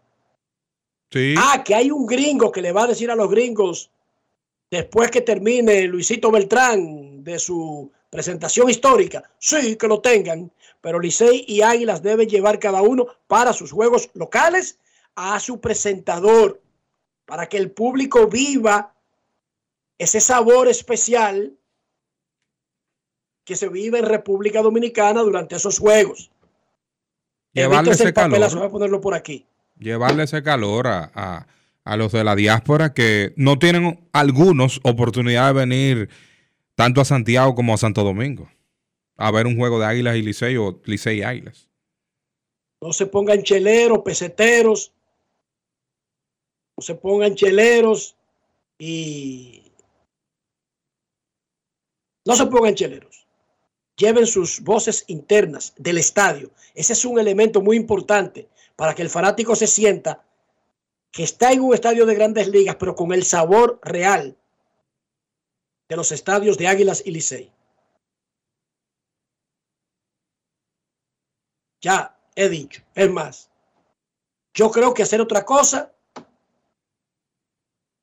[1.11, 1.35] Sí.
[1.39, 3.91] Ah, que hay un gringo que le va a decir a los gringos,
[4.71, 11.45] después que termine Luisito Beltrán de su presentación histórica, sí, que lo tengan, pero Licey
[11.47, 14.79] y Águilas deben llevar cada uno para sus juegos locales
[15.15, 16.61] a su presentador,
[17.25, 18.95] para que el público viva
[20.01, 21.53] ese sabor especial
[23.45, 26.31] que se vive en República Dominicana durante esos juegos.
[27.53, 28.59] Llevarle ese papelazo, calor.
[28.61, 29.45] voy a ponerlo por aquí.
[29.79, 31.47] Llevarle ese calor a, a-
[31.85, 36.09] a los de la diáspora que no tienen algunos oportunidad de venir
[36.77, 38.49] tanto a Santiago como a Santo Domingo
[39.17, 41.69] a ver un juego de Águilas y Licey o Licey y Águilas.
[42.81, 44.93] No se pongan cheleros, peseteros.
[46.77, 48.15] No se pongan cheleros
[48.79, 49.60] y
[52.25, 53.27] no se pongan cheleros.
[53.97, 56.51] Lleven sus voces internas del estadio.
[56.75, 60.25] Ese es un elemento muy importante para que el fanático se sienta
[61.11, 64.37] que está en un estadio de grandes ligas, pero con el sabor real
[65.89, 67.53] de los estadios de Águilas y Licey.
[71.81, 72.83] Ya he dicho.
[72.95, 73.51] Es más,
[74.55, 75.93] yo creo que hacer otra cosa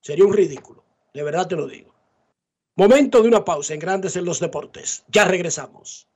[0.02, 0.84] sería un ridículo.
[1.14, 1.97] De verdad te lo digo.
[2.80, 5.04] Momento de una pausa en Grandes en los Deportes.
[5.08, 6.08] Ya regresamos.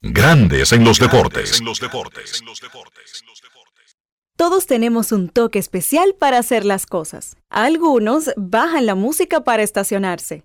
[0.00, 1.60] Grandes en los deportes.
[4.36, 7.36] Todos tenemos un toque especial para hacer las cosas.
[7.50, 10.44] Algunos bajan la música para estacionarse.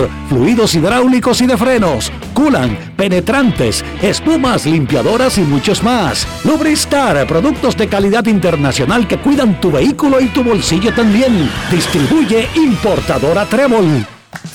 [0.29, 6.27] fluidos hidráulicos y de frenos, culan, penetrantes, espumas, limpiadoras y muchos más.
[6.43, 11.49] Lubristar, productos de calidad internacional que cuidan tu vehículo y tu bolsillo también.
[11.71, 14.05] Distribuye importadora Trébol.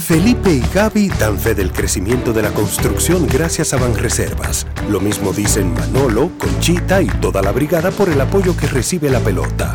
[0.06, 4.66] Felipe y Gaby dan fe del crecimiento de la construcción gracias a Banreservas.
[4.88, 9.20] Lo mismo dicen Manolo, Conchita y toda la brigada por el apoyo que recibe la
[9.20, 9.74] pelota.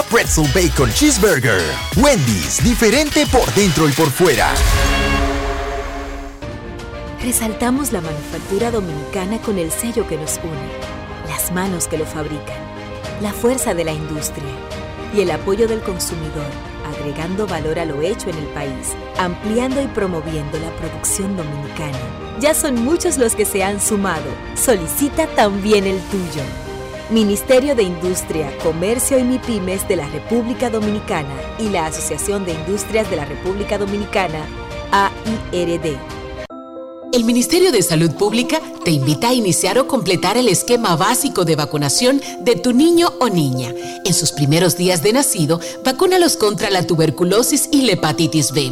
[0.03, 1.61] Pretzel Bacon Cheeseburger.
[1.97, 4.53] Wendy's, diferente por dentro y por fuera.
[7.23, 12.57] Resaltamos la manufactura dominicana con el sello que nos une, las manos que lo fabrican,
[13.21, 14.51] la fuerza de la industria
[15.15, 16.49] y el apoyo del consumidor,
[16.89, 21.99] agregando valor a lo hecho en el país, ampliando y promoviendo la producción dominicana.
[22.39, 24.25] Ya son muchos los que se han sumado.
[24.55, 26.41] Solicita también el tuyo.
[27.11, 33.09] Ministerio de Industria, Comercio y MIPIMES de la República Dominicana y la Asociación de Industrias
[33.09, 34.45] de la República Dominicana,
[34.93, 35.97] AIRD.
[37.11, 41.57] El Ministerio de Salud Pública te invita a iniciar o completar el esquema básico de
[41.57, 43.73] vacunación de tu niño o niña.
[44.05, 48.71] En sus primeros días de nacido, vacúnalos contra la tuberculosis y la hepatitis B.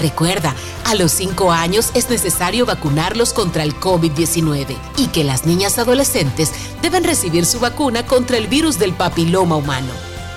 [0.00, 5.78] Recuerda, a los 5 años es necesario vacunarlos contra el COVID-19 y que las niñas
[5.78, 9.92] adolescentes deben recibir su vacuna contra el virus del papiloma humano.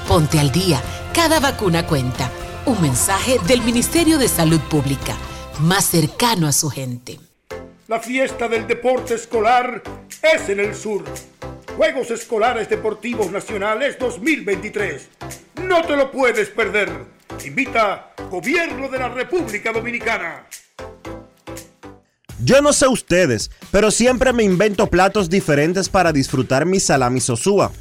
[0.08, 0.82] Ponte al día,
[1.14, 2.32] cada vacuna cuenta.
[2.66, 5.16] Un mensaje del Ministerio de Salud Pública,
[5.60, 7.20] más cercano a su gente.
[7.88, 9.82] La fiesta del deporte escolar
[10.22, 11.04] es en el sur.
[11.78, 15.10] Juegos Escolares Deportivos Nacionales 2023.
[15.64, 17.17] No te lo puedes perder.
[17.46, 20.48] Invita Gobierno de la República Dominicana.
[22.44, 27.72] Yo no sé ustedes, pero siempre me invento platos diferentes para disfrutar mi salami sosúa.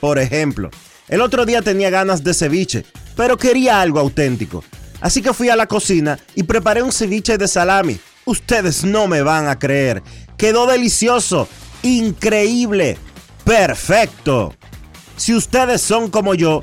[0.00, 0.70] Por ejemplo,
[1.08, 2.84] el otro día tenía ganas de ceviche,
[3.16, 4.64] pero quería algo auténtico.
[5.00, 7.98] Así que fui a la cocina y preparé un ceviche de salami.
[8.24, 10.02] Ustedes no me van a creer.
[10.36, 11.48] Quedó delicioso,
[11.82, 12.98] increíble,
[13.44, 14.54] perfecto.
[15.16, 16.62] Si ustedes son como yo,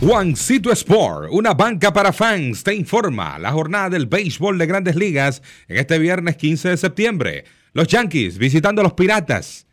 [0.00, 5.42] Juancito Sport, una banca para fans, te informa la jornada del béisbol de grandes ligas
[5.68, 7.44] en este viernes 15 de septiembre.
[7.72, 9.66] Los Yankees visitando a los Piratas.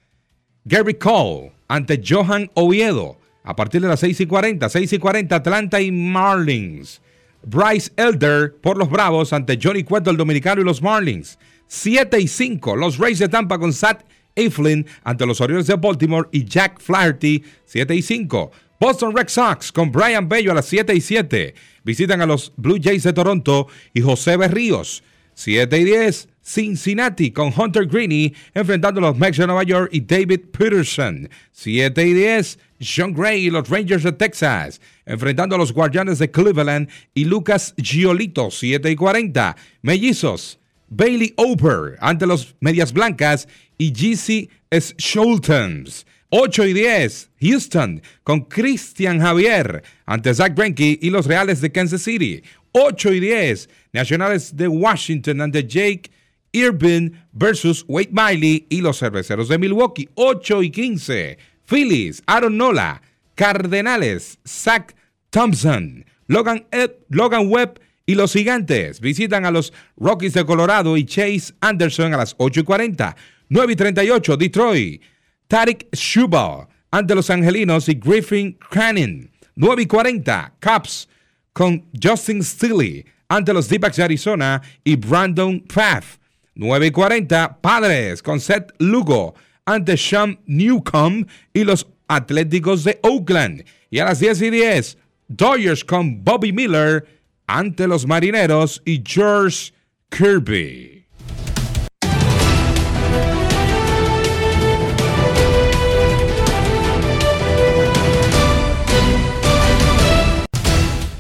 [0.64, 4.70] Gary Cole ante Johan Oviedo a partir de las 6 y 40.
[4.70, 7.02] 6 y 40 Atlanta y Marlins.
[7.46, 11.38] Bryce Elder por los Bravos ante Johnny Cueto, el dominicano y los Marlins.
[11.68, 14.06] 7 y 5 los Rays de Tampa con Sat
[14.36, 17.44] Eflin ante los Orioles de Baltimore y Jack Flaherty.
[17.66, 18.52] 7 y 5.
[18.84, 21.56] Boston Red Sox con Brian Bello a las 7 y 7.
[21.86, 25.04] Visitan a los Blue Jays de Toronto y José Berríos.
[25.36, 26.28] 7 y 10.
[26.44, 31.30] Cincinnati con Hunter Greeny enfrentando a los Mets de Nueva York y David Peterson.
[31.54, 32.60] 7 y 10.
[32.82, 37.76] John Gray y los Rangers de Texas enfrentando a los Guardianes de Cleveland y Lucas
[37.78, 38.52] Giolito.
[38.52, 39.56] 7 y 40.
[39.82, 40.60] Mellizos.
[40.90, 44.50] Bailey Oper ante los Medias Blancas y GC
[44.98, 46.06] Schultens.
[46.36, 52.02] 8 y 10, Houston con Christian Javier ante Zach Greinke y los Reales de Kansas
[52.02, 52.42] City.
[52.72, 56.10] 8 y 10, Nacionales de Washington ante Jake
[56.52, 60.10] Irvin versus Wade Miley y los Cerveceros de Milwaukee.
[60.16, 63.04] 8 y 15, Phillies, Aaron Nola,
[63.36, 64.96] Cardenales, Zach
[65.30, 66.66] Thompson, Logan,
[67.10, 72.18] Logan Webb y los Gigantes visitan a los Rockies de Colorado y Chase Anderson a
[72.18, 73.16] las 8 y 40.
[73.50, 75.13] 9 y 38, Detroit.
[75.54, 79.30] Tarek Schubal ante los Angelinos y Griffin Cranin.
[79.56, 81.08] 9 y 40, Cubs
[81.54, 86.18] con Justin Steele ante los d de Arizona y Brandon Pfaff.
[86.56, 93.64] 9 y 40, Padres con Seth Lugo ante Sean Newcomb y los Atléticos de Oakland.
[93.92, 94.98] Y a las 10 y 10,
[95.28, 97.06] Dodgers con Bobby Miller
[97.46, 99.72] ante los Marineros y George
[100.10, 100.93] Kirby.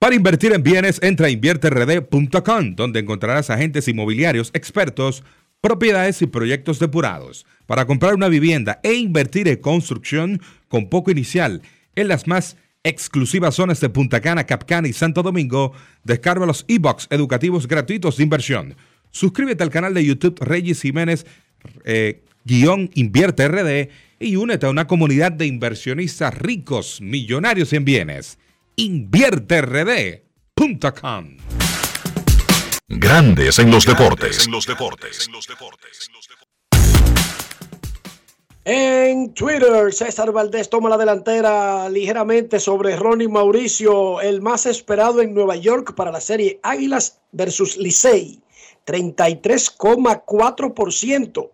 [0.00, 5.22] Para invertir en bienes, entra a invierterd.com, donde encontrarás agentes inmobiliarios expertos,
[5.60, 7.44] propiedades y proyectos depurados.
[7.66, 11.60] Para comprar una vivienda e invertir en construcción con poco inicial
[11.96, 17.06] en las más exclusivas zonas de Punta Cana, Capcana y Santo Domingo, descarga los e-books
[17.10, 18.76] educativos gratuitos de inversión.
[19.10, 21.26] Suscríbete al canal de YouTube Reyes Jiménez
[21.84, 28.38] eh, Invierte RD y únete a una comunidad de inversionistas ricos, millonarios en bienes
[28.80, 31.36] invierterd.com.
[32.88, 34.46] Grandes en los deportes.
[34.46, 35.28] En los deportes.
[38.64, 45.34] En Twitter, César Valdés toma la delantera ligeramente sobre Ronnie Mauricio, el más esperado en
[45.34, 48.40] Nueva York para la serie Águilas versus Licey,
[48.86, 51.50] 33,4%.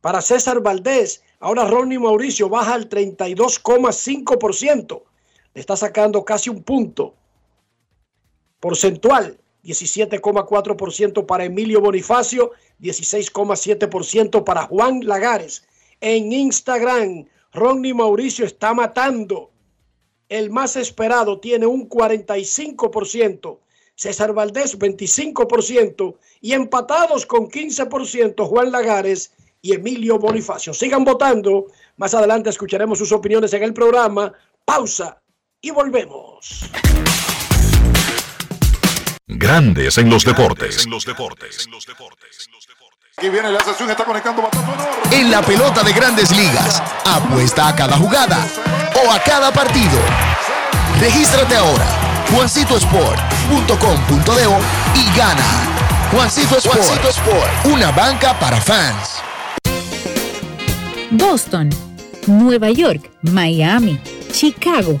[0.00, 5.02] Para César Valdés, ahora Ronnie Mauricio baja al 32,5%.
[5.54, 7.14] Le está sacando casi un punto
[8.60, 9.38] porcentual.
[9.64, 15.64] 17,4% para Emilio Bonifacio, 16,7% para Juan Lagares.
[16.00, 19.50] En Instagram, Ronnie Mauricio está matando.
[20.28, 23.58] El más esperado tiene un 45%,
[23.96, 30.72] César Valdés 25% y empatados con 15% Juan Lagares y Emilio Bonifacio.
[30.72, 31.66] Sigan votando.
[31.96, 34.32] Más adelante escucharemos sus opiniones en el programa.
[34.64, 35.20] Pausa
[35.60, 36.70] y volvemos.
[39.26, 40.86] Grandes en los deportes.
[43.16, 47.76] Aquí viene la sesión, está conectando bastante En la pelota de grandes ligas, apuesta a
[47.76, 48.46] cada jugada
[49.04, 50.00] o a cada partido.
[50.98, 51.86] Regístrate ahora,
[52.32, 55.66] juancitosport.com.de y gana.
[56.10, 59.22] Juancito Sport, Juancito Sport, una banca para fans.
[61.12, 61.70] Boston,
[62.26, 64.00] Nueva York, Miami,
[64.32, 65.00] Chicago.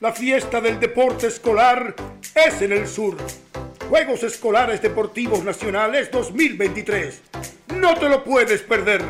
[0.00, 1.92] La fiesta del deporte escolar
[2.32, 3.16] es en el sur.
[3.88, 7.20] Juegos Escolares Deportivos Nacionales 2023.
[7.74, 9.02] No te lo puedes perder.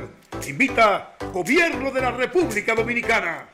[0.49, 3.51] Invita Gobierno de la República Dominicana.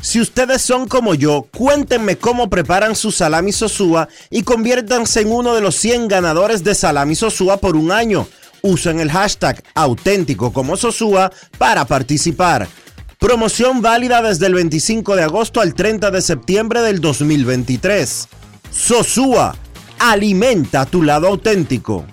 [0.00, 5.54] Si ustedes son como yo, cuéntenme cómo preparan su salami sosúa y conviértanse en uno
[5.54, 8.26] de los 100 ganadores de salami sosúa por un año.
[8.62, 12.68] Usen el hashtag auténtico como sosúa para participar.
[13.22, 18.28] Promoción válida desde el 25 de agosto al 30 de septiembre del 2023.
[18.68, 19.54] Sosúa,
[20.00, 22.04] alimenta tu lado auténtico.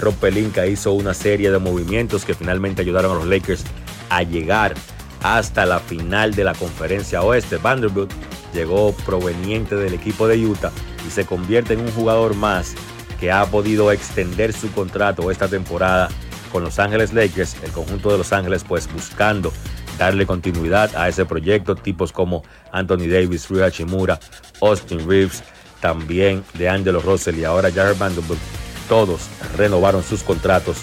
[0.00, 3.64] Rob Pelinka hizo una serie de movimientos que finalmente ayudaron a los Lakers
[4.08, 4.76] a llegar
[5.24, 7.56] hasta la final de la conferencia oeste.
[7.56, 8.12] Vanderbilt
[8.56, 10.72] llegó proveniente del equipo de Utah
[11.06, 12.74] y se convierte en un jugador más
[13.20, 16.08] que ha podido extender su contrato esta temporada
[16.50, 19.52] con Los Ángeles Lakers, el conjunto de Los Ángeles pues buscando
[19.98, 24.18] darle continuidad a ese proyecto, tipos como Anthony Davis, Rui Hachimura,
[24.62, 25.42] Austin Reeves,
[25.80, 28.40] también de Angelo Russell y ahora Jared Vanderbilt,
[28.88, 30.78] todos renovaron sus contratos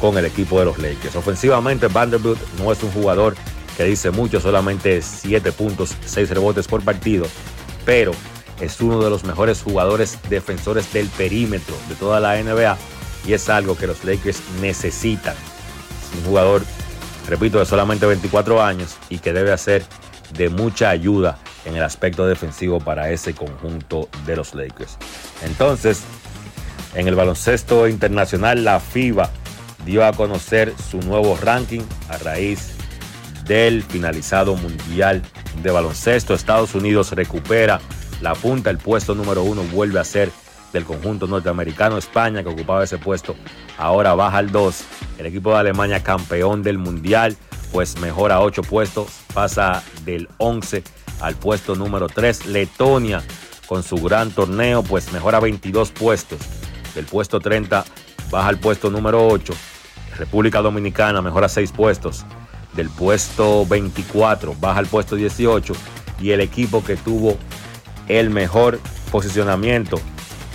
[0.00, 1.16] con el equipo de los Lakers.
[1.16, 3.34] Ofensivamente, Vanderbilt no es un jugador
[3.76, 7.26] que dice mucho, solamente 7 puntos, 6 rebotes por partido,
[7.84, 8.12] pero
[8.60, 12.76] es uno de los mejores jugadores defensores del perímetro de toda la NBA
[13.26, 15.34] y es algo que los Lakers necesitan.
[15.34, 16.62] Es un jugador,
[17.28, 19.84] repito, de solamente 24 años y que debe hacer
[20.32, 24.96] de mucha ayuda en el aspecto defensivo para ese conjunto de los Lakers.
[25.42, 26.02] Entonces,
[26.94, 29.30] en el baloncesto internacional, la FIBA
[29.84, 32.75] dio a conocer su nuevo ranking a raíz
[33.46, 35.22] del finalizado Mundial
[35.62, 36.34] de Baloncesto.
[36.34, 37.80] Estados Unidos recupera
[38.20, 40.30] la punta, el puesto número uno vuelve a ser
[40.72, 41.98] del conjunto norteamericano.
[41.98, 43.36] España, que ocupaba ese puesto,
[43.78, 44.84] ahora baja al 2.
[45.18, 47.36] El equipo de Alemania, campeón del Mundial,
[47.72, 50.82] pues mejora 8 puestos, pasa del 11
[51.20, 52.46] al puesto número 3.
[52.46, 53.22] Letonia,
[53.66, 56.38] con su gran torneo, pues mejora 22 puestos.
[56.94, 57.84] Del puesto 30
[58.30, 59.52] baja al puesto número 8.
[60.16, 62.24] República Dominicana mejora 6 puestos.
[62.76, 65.72] Del puesto 24 baja al puesto 18.
[66.20, 67.36] Y el equipo que tuvo
[68.08, 68.78] el mejor
[69.10, 69.98] posicionamiento,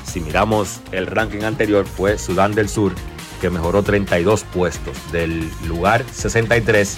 [0.06, 2.94] si miramos el ranking anterior, fue Sudán del Sur,
[3.42, 4.98] que mejoró 32 puestos.
[5.12, 6.98] Del lugar 63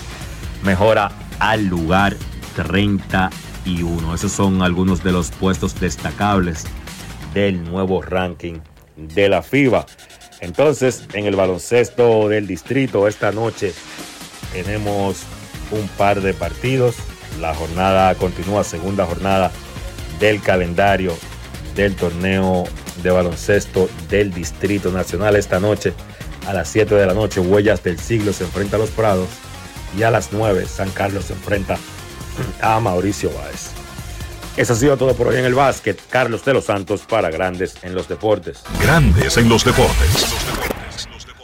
[0.63, 2.15] mejora al lugar
[2.55, 4.15] 31.
[4.15, 6.65] Esos son algunos de los puestos destacables
[7.33, 8.59] del nuevo ranking
[8.95, 9.85] de la FIBA.
[10.41, 13.73] Entonces, en el baloncesto del distrito, esta noche
[14.53, 15.23] tenemos
[15.71, 16.95] un par de partidos.
[17.41, 19.51] La jornada continúa, segunda jornada
[20.19, 21.13] del calendario
[21.75, 22.63] del torneo
[23.01, 25.35] de baloncesto del Distrito Nacional.
[25.35, 25.93] Esta noche,
[26.47, 29.29] a las 7 de la noche, Huellas del Siglo se enfrenta a los Prados.
[29.97, 31.77] Y a las 9, San Carlos se enfrenta
[32.61, 33.71] a Mauricio Báez.
[34.55, 35.99] Eso ha sido todo por hoy en el básquet.
[36.09, 38.61] Carlos de los Santos para Grandes en los Deportes.
[38.79, 40.42] Grandes en los Deportes.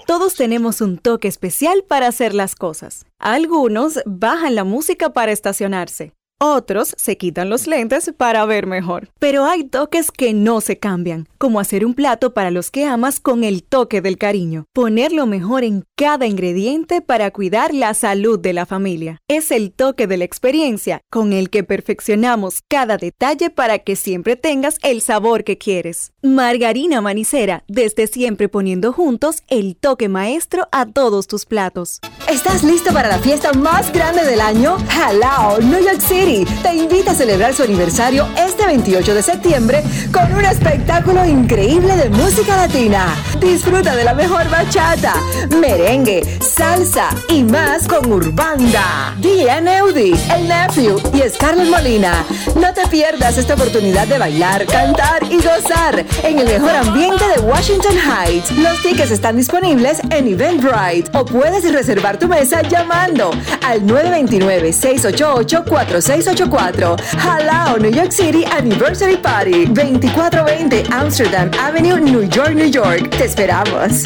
[0.09, 3.05] Todos tenemos un toque especial para hacer las cosas.
[3.19, 6.13] Algunos bajan la música para estacionarse.
[6.39, 9.09] Otros se quitan los lentes para ver mejor.
[9.19, 13.19] Pero hay toques que no se cambian, como hacer un plato para los que amas
[13.19, 14.65] con el toque del cariño.
[14.73, 19.17] Poner lo mejor en cada ingrediente para cuidar la salud de la familia.
[19.27, 24.35] Es el toque de la experiencia con el que perfeccionamos cada detalle para que siempre
[24.35, 26.11] tengas el sabor que quieres.
[26.21, 31.99] Margarina Manicera, desde siempre poniendo juntos el toque maestro a todos tus platos.
[32.29, 34.77] ¿Estás listo para la fiesta más grande del año?
[34.91, 40.31] Hello, New York City te invita a celebrar su aniversario este 28 de septiembre con
[40.33, 43.15] un espectáculo increíble de música latina.
[43.39, 45.13] Disfruta de la mejor bachata,
[45.59, 49.15] merengue, salsa y más con Urbanda.
[49.19, 52.25] DJ Neudi, El Nephew y Scarlett Molina.
[52.55, 57.41] No te pierdas esta oportunidad de bailar, cantar y gozar en el mejor ambiente de
[57.41, 58.51] Washington Heights.
[58.57, 63.31] Los tickets están disponibles en Eventbrite o puedes reservar tu mesa llamando
[63.63, 66.95] al 929 688 46 684.
[67.19, 69.65] Halao New York City Anniversary Party.
[69.65, 73.09] 2420 Amsterdam Avenue, New York, New York.
[73.09, 74.05] Te esperamos.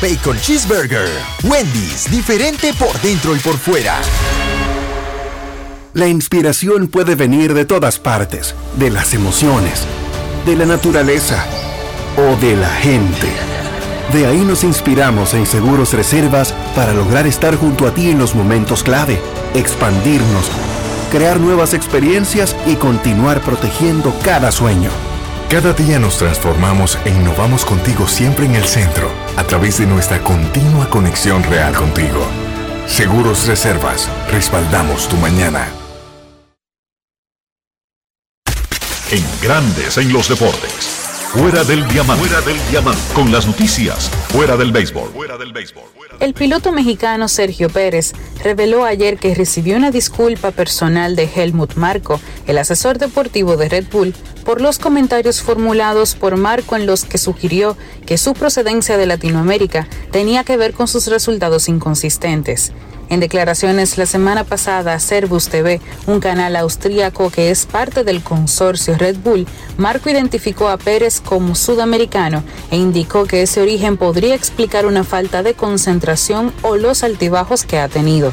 [0.00, 1.08] Bacon Cheeseburger.
[1.44, 3.96] Wendy's, diferente por dentro y por fuera.
[5.92, 9.82] La inspiración puede venir de todas partes, de las emociones,
[10.46, 11.44] de la naturaleza
[12.16, 13.28] o de la gente.
[14.12, 18.34] De ahí nos inspiramos en Seguros Reservas para lograr estar junto a ti en los
[18.34, 19.20] momentos clave,
[19.54, 20.50] expandirnos,
[21.12, 24.90] crear nuevas experiencias y continuar protegiendo cada sueño.
[25.50, 30.22] Cada día nos transformamos e innovamos contigo siempre en el centro, a través de nuestra
[30.22, 32.20] continua conexión real contigo.
[32.86, 35.72] Seguros Reservas, respaldamos tu mañana.
[39.10, 40.98] En Grandes en los Deportes.
[41.32, 42.26] Fuera del diamante.
[42.26, 43.00] Fuera del diamante.
[43.14, 44.10] Con las noticias.
[44.28, 45.12] Fuera del béisbol.
[45.12, 45.97] Fuera del béisbol.
[46.20, 52.20] El piloto mexicano Sergio Pérez reveló ayer que recibió una disculpa personal de Helmut Marco,
[52.46, 57.18] el asesor deportivo de Red Bull, por los comentarios formulados por Marco en los que
[57.18, 62.72] sugirió que su procedencia de Latinoamérica tenía que ver con sus resultados inconsistentes.
[63.10, 68.98] En declaraciones la semana pasada Servus TV, un canal austríaco que es parte del consorcio
[68.98, 69.46] Red Bull,
[69.78, 75.42] Marco identificó a Pérez como sudamericano e indicó que ese origen podría explicar una falta
[75.42, 78.32] de concentración o los altibajos que ha tenido.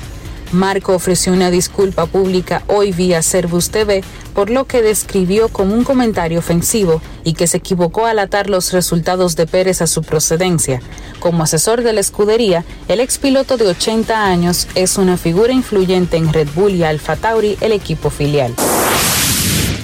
[0.51, 5.83] Marco ofreció una disculpa pública hoy vía Servus TV por lo que describió como un
[5.83, 10.81] comentario ofensivo y que se equivocó al atar los resultados de Pérez a su procedencia.
[11.19, 16.31] Como asesor de la escudería, el expiloto de 80 años es una figura influyente en
[16.31, 18.53] Red Bull y Alfa Tauri, el equipo filial.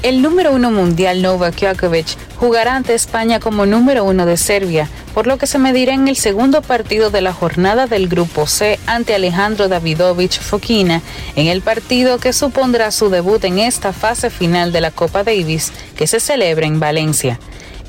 [0.04, 5.28] El número uno mundial Novak Djokovic jugará ante España como número uno de Serbia, por
[5.28, 9.14] lo que se medirá en el segundo partido de la jornada del Grupo C ante
[9.14, 11.04] Alejandro Davidovich Fokina,
[11.36, 15.72] en el partido que supondrá su debut en esta fase final de la Copa Davis
[15.96, 17.40] que se celebra en Valencia.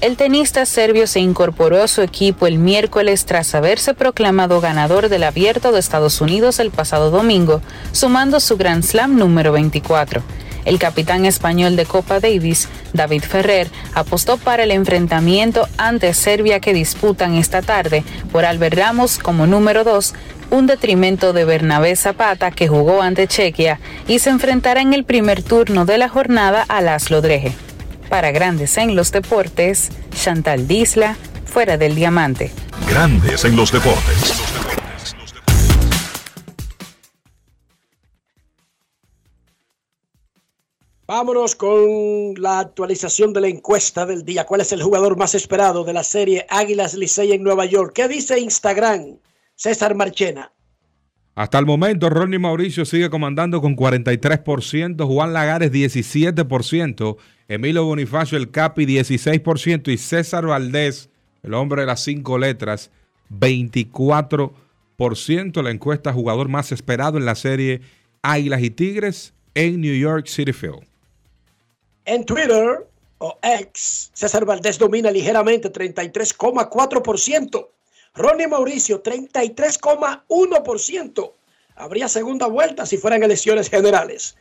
[0.02, 5.22] El tenista serbio se incorporó a su equipo el miércoles tras haberse proclamado ganador del
[5.22, 10.22] Abierto de Estados Unidos el pasado domingo, sumando su Grand Slam número 24.
[10.64, 16.74] El capitán español de Copa Davis, David Ferrer, apostó para el enfrentamiento ante Serbia que
[16.74, 20.14] disputan esta tarde por Albert Ramos como número 2,
[20.50, 25.42] un detrimento de Bernabé Zapata que jugó ante Chequia y se enfrentará en el primer
[25.42, 27.52] turno de la jornada a Laszlo Dreje.
[28.08, 32.50] Para Grandes en los Deportes, Chantal Disla, fuera del diamante.
[32.88, 34.81] Grandes en los deportes.
[41.14, 44.46] Vámonos con la actualización de la encuesta del día.
[44.46, 47.92] ¿Cuál es el jugador más esperado de la serie Águilas Licey en Nueva York?
[47.94, 49.18] ¿Qué dice Instagram?
[49.54, 50.54] César Marchena.
[51.34, 58.50] Hasta el momento, Ronnie Mauricio sigue comandando con 43%, Juan Lagares 17%, Emilio Bonifacio el
[58.50, 61.10] Capi 16% y César Valdés,
[61.42, 62.90] el hombre de las cinco letras,
[63.28, 65.62] 24%.
[65.62, 67.82] La encuesta jugador más esperado en la serie
[68.22, 70.90] Águilas y Tigres en New York City Field.
[72.04, 72.84] En Twitter
[73.18, 77.68] o X, César Valdés domina ligeramente 33,4%.
[78.14, 81.32] Ronnie Mauricio 33,1%.
[81.76, 84.36] Habría segunda vuelta si fueran elecciones generales.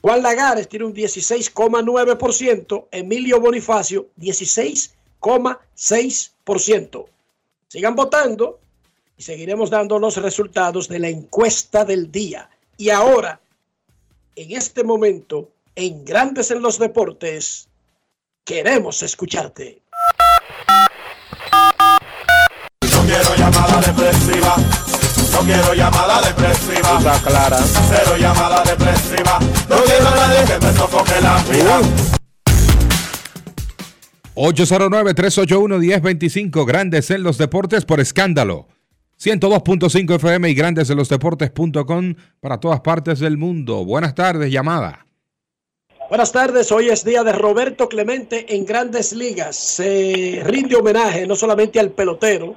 [0.00, 2.86] Juan Lagares tiene un 16,9%.
[2.90, 7.06] Emilio Bonifacio 16,6%.
[7.68, 8.60] Sigan votando
[9.16, 12.50] y seguiremos dando los resultados de la encuesta del día.
[12.76, 13.40] Y ahora,
[14.36, 17.68] en este momento, en Grandes en los Deportes,
[18.44, 19.82] queremos escucharte.
[22.82, 24.56] No quiero llamada depresiva.
[25.32, 26.98] No quiero llamada depresiva.
[26.98, 27.58] Está clara.
[27.58, 29.38] Cero llamada depresiva.
[29.68, 31.80] No quiero a nadie que me sofoque la vida.
[34.36, 38.66] 809-381-1025, Grandes en los Deportes por escándalo.
[39.22, 43.84] 102.5 FM y Grandes en los Deportes.com para todas partes del mundo.
[43.84, 45.03] Buenas tardes, llamada.
[46.08, 49.56] Buenas tardes, hoy es día de Roberto Clemente en Grandes Ligas.
[49.56, 52.54] Se rinde homenaje no solamente al pelotero,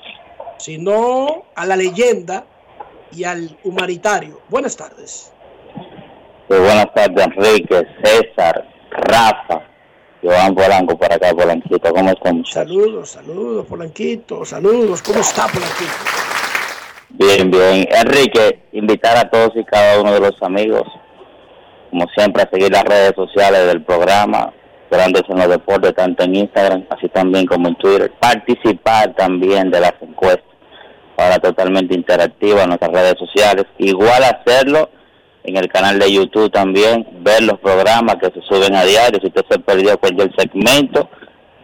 [0.58, 2.46] sino a la leyenda
[3.12, 4.42] y al humanitario.
[4.50, 5.32] Buenas tardes.
[6.50, 9.62] Muy buenas tardes, Enrique, César, Rafa,
[10.22, 11.94] Joan Polanco para acá, Polanquito.
[11.94, 12.46] ¿Cómo están?
[12.46, 14.44] Saludos, saludos, Polanquito.
[14.44, 15.92] Saludos, ¿cómo está, Polanquito?
[17.10, 17.88] Bien, bien.
[17.92, 20.84] Enrique, invitar a todos y cada uno de los amigos,
[21.98, 24.54] como siempre, a seguir las redes sociales del programa,
[24.92, 28.12] Grandes en los Deportes, tanto en Instagram, así también como en Twitter.
[28.20, 30.46] Participar también de las encuestas
[31.16, 33.66] para totalmente interactiva en nuestras redes sociales.
[33.80, 34.92] Igual hacerlo
[35.44, 39.20] en el canal de YouTube también, ver los programas que se suben a diario.
[39.20, 41.10] Si usted se perdió cualquier segmento,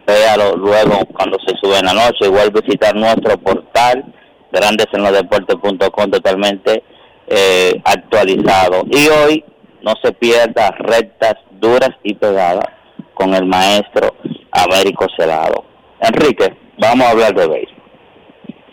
[0.04, 2.26] véalo luego cuando se sube en la noche.
[2.26, 4.04] Igual visitar nuestro portal,
[4.50, 6.82] grandesenlodeportes.com, totalmente
[7.28, 8.82] eh, actualizado.
[8.90, 9.44] Y hoy
[9.84, 12.66] no se pierda rectas duras y pegadas
[13.14, 14.14] con el maestro
[14.50, 15.64] Américo Celado.
[16.00, 17.84] Enrique, vamos a hablar de béisbol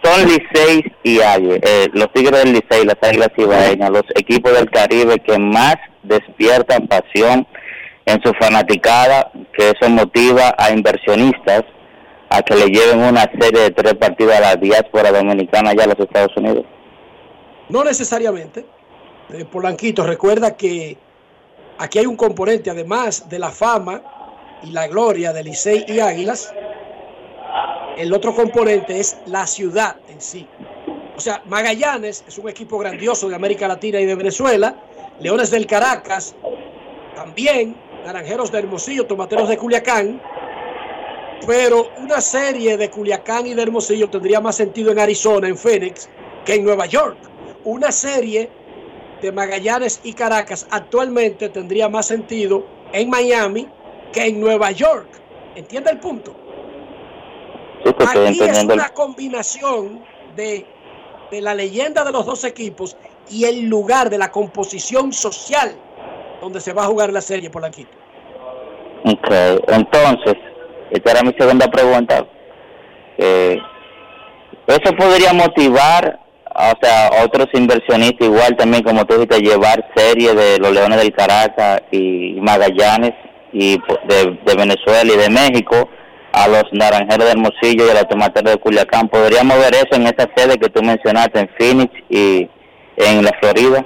[0.04, 4.70] son Licey y Ague, eh, los Tigres del Licey, las Águilas Ibaeñas, los equipos del
[4.70, 7.48] Caribe que más despiertan pasión
[8.06, 11.64] en su fanaticada, que eso motiva a inversionistas
[12.30, 15.88] a que le lleven una serie de tres partidos a la diáspora dominicana allá a
[15.88, 16.66] los Estados Unidos.
[17.70, 18.66] No necesariamente.
[19.34, 20.98] Eh, Polanquito, recuerda que
[21.78, 24.02] aquí hay un componente, además de la fama
[24.62, 26.54] y la gloria de Licey y Águilas,
[27.98, 30.48] el otro componente es la ciudad en sí.
[31.16, 34.76] O sea, Magallanes es un equipo grandioso de América Latina y de Venezuela.
[35.20, 36.36] Leones del Caracas,
[37.16, 37.76] también.
[38.06, 40.22] Naranjeros de Hermosillo, Tomateros de Culiacán.
[41.46, 46.10] Pero una serie de Culiacán y de Hermosillo tendría más sentido en Arizona, en Phoenix,
[46.44, 47.18] que en Nueva York.
[47.64, 48.50] una serie
[49.22, 53.68] de Magallanes y Caracas actualmente tendría más sentido en Miami
[54.12, 55.08] que en Nueva York.
[55.56, 56.36] ¿Entiende el punto?
[57.86, 60.04] Aquí es una combinación
[60.36, 60.66] de,
[61.30, 62.98] de la leyenda de los dos equipos
[63.30, 65.76] y el lugar de la composición social
[66.42, 67.88] donde se va a jugar la serie por aquí.
[69.06, 69.32] Ok,
[69.68, 70.36] entonces,
[70.90, 72.26] esta era mi segunda pregunta.
[73.18, 73.58] Eh,
[74.68, 76.20] eso podría motivar
[76.54, 81.14] o sea, otros inversionistas igual también, como tú dijiste, llevar series de los Leones del
[81.14, 83.14] Caracas y Magallanes
[83.54, 83.78] y
[84.08, 85.90] de, Venezuela y de México
[86.34, 89.08] a los Naranjeros de Hermosillo y a los Tomateros de Culiacán.
[89.08, 92.50] ¿Podríamos ver eso en esta sede que tú mencionaste en Phoenix y
[92.98, 93.86] en la Florida?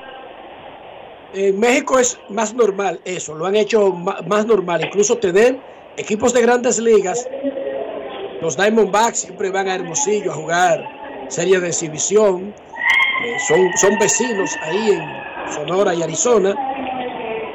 [1.34, 5.60] En México es más normal eso, lo han hecho más normal, incluso tener
[5.98, 7.28] equipos de grandes ligas.
[8.42, 10.95] Los Diamondbacks siempre van a Hermosillo a jugar
[11.30, 12.54] serie de exhibición.
[13.24, 16.54] Eh, son, son vecinos ahí en Sonora y Arizona.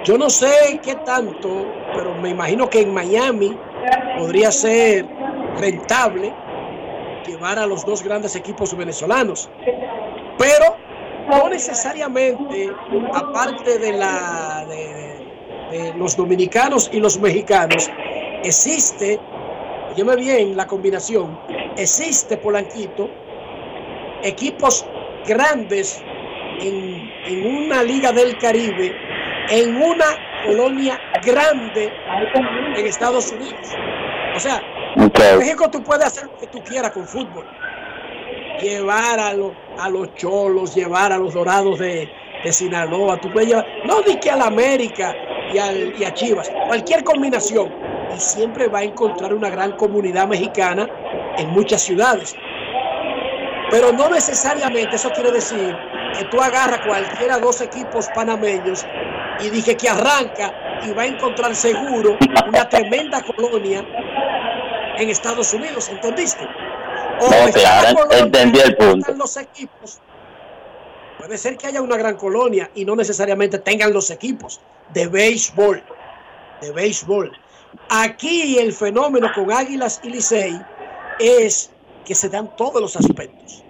[0.05, 3.57] Yo no sé qué tanto, pero me imagino que en Miami
[4.19, 5.07] podría ser
[5.59, 6.33] rentable
[7.27, 9.51] llevar a los dos grandes equipos venezolanos.
[10.39, 10.77] Pero
[11.29, 12.71] no necesariamente,
[13.13, 17.91] aparte de, la, de, los dominicanos y los mexicanos,
[18.43, 19.21] existe,
[19.93, 21.39] óyeme bien la combinación,
[21.77, 23.09] existe Polanquito
[24.23, 24.87] equipos
[25.27, 26.03] grandes
[26.61, 28.95] en, una liga del Caribe,
[29.49, 30.07] en una
[30.45, 31.93] colonia grande
[32.77, 33.75] en Estados Unidos.
[34.35, 34.63] O sea,
[34.97, 37.47] en México tú puedes hacer lo que tú quieras con fútbol.
[38.61, 39.31] Llevar a,
[39.79, 42.09] a los cholos, llevar a los dorados de,
[42.51, 45.15] Sinaloa, tú puedes llevar, no di que a la América
[45.53, 47.71] y, al, y a Chivas, cualquier combinación.
[48.17, 50.89] Y siempre va a encontrar una gran comunidad mexicana
[51.37, 52.35] en muchas ciudades.
[53.71, 55.77] Pero no necesariamente eso quiere decir
[56.19, 58.85] que tú agarras cualquiera dos equipos panameños
[59.41, 60.53] y dije que arranca
[60.85, 62.17] y va a encontrar seguro
[62.49, 63.85] una tremenda colonia
[64.99, 66.47] en Estados Unidos, ¿entendiste?
[67.21, 69.13] O no, claro, entendí el punto.
[69.15, 70.01] Los equipos.
[71.19, 74.61] Puede ser que haya una gran colonia y no necesariamente tengan los equipos
[74.93, 75.83] de béisbol,
[76.61, 77.31] de béisbol.
[77.89, 80.61] Aquí el fenómeno con Águilas y Licey
[81.19, 81.71] es
[82.11, 83.63] que se dan todos los aspectos.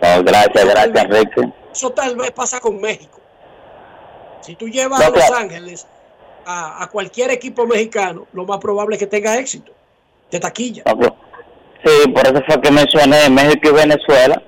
[0.00, 1.52] gracias, gracias, Enrique.
[1.72, 3.18] Eso tal vez pasa con México.
[4.42, 5.88] Si tú llevas a Los Ángeles
[6.46, 9.72] a, cualquier equipo mexicano, lo más probable es que tenga éxito
[10.30, 10.84] de taquilla.
[11.84, 14.40] Sí, por eso fue que mencioné México y Venezuela,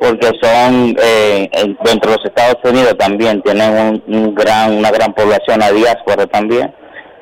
[0.00, 1.50] porque son eh,
[1.84, 6.74] dentro de los Estados Unidos también tienen un, gran una gran población a diáspora también.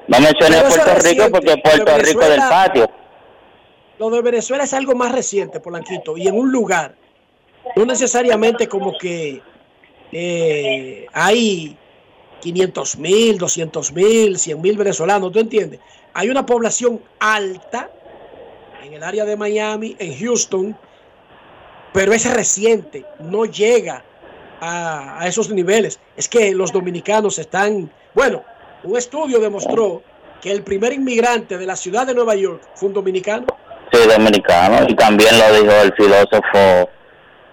[0.07, 2.89] No mencioné Puerto Rico porque Puerto Rico del patio.
[3.99, 6.95] Lo de Venezuela es algo más reciente, Polanquito, y en un lugar,
[7.77, 9.41] no necesariamente como que
[10.13, 11.77] eh, hay
[12.41, 15.81] 500 mil, 200 mil, 100 mil venezolanos, ¿tú entiendes?
[16.13, 17.91] Hay una población alta
[18.85, 20.77] en el área de Miami, en Houston,
[21.93, 24.05] pero es reciente, no llega
[24.61, 25.99] a, a esos niveles.
[26.17, 28.45] Es que los dominicanos están, bueno,
[28.85, 30.03] un estudio demostró
[30.41, 33.47] que el primer inmigrante de la ciudad de Nueva York fue un dominicano.
[33.97, 34.87] Sí, dominicano.
[34.89, 36.91] Y también lo dijo el filósofo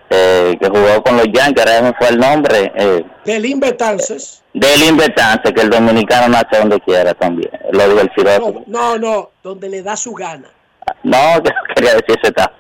[0.09, 2.71] eh, que jugó con los Yankees, ahora fue el nombre.
[2.75, 4.43] Eh, Delin Betances.
[4.53, 7.51] Delin Betances, que el dominicano nace donde quiera también.
[7.71, 8.63] Lo dijo el filósofo.
[8.67, 10.49] No, no, donde le da su gana.
[11.03, 12.53] No, yo quería decir etapa.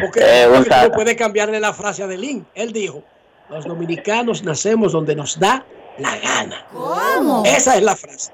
[0.00, 2.46] Porque, eh, no puede cambiarle la frase a Delin.
[2.54, 3.02] Él dijo,
[3.48, 5.64] los dominicanos nacemos donde nos da
[5.98, 6.66] la gana.
[6.72, 7.42] ¿Cómo?
[7.44, 8.32] Esa es la frase.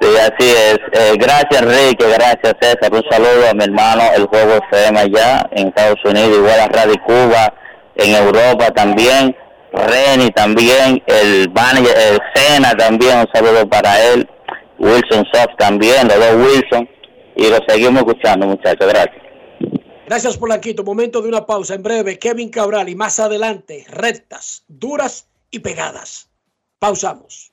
[0.00, 0.78] Sí, así es.
[0.92, 2.06] Eh, gracias, Enrique.
[2.06, 2.92] Gracias, César.
[2.92, 6.94] Un saludo a mi hermano, el Juego FM allá en Estados Unidos, igual a Radio
[7.04, 7.52] Cuba,
[7.96, 9.36] en Europa también.
[9.72, 14.28] Reni también, el manager, el Sena también, un saludo para él.
[14.78, 16.88] Wilson Soft también, los dos Wilson.
[17.36, 18.88] Y lo seguimos escuchando, muchachos.
[18.88, 19.22] Gracias.
[20.06, 20.84] Gracias, Polanquito.
[20.84, 21.74] Momento de una pausa.
[21.74, 26.30] En breve, Kevin Cabral y más adelante, rectas, duras y pegadas.
[26.78, 27.52] Pausamos.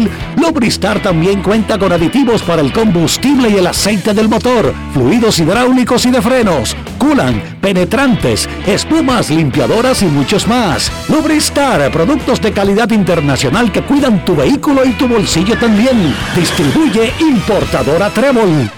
[0.37, 6.05] Lubristar también cuenta con aditivos para el combustible y el aceite del motor fluidos hidráulicos
[6.05, 6.75] y de frenos.
[7.01, 10.91] circulan, penetrantes, espumas, limpiadoras y muchos más.
[11.09, 16.13] Lubristar, productos de calidad internacional que cuidan tu vehículo y tu bolsillo también.
[16.35, 18.69] Distribuye importadora Trébol.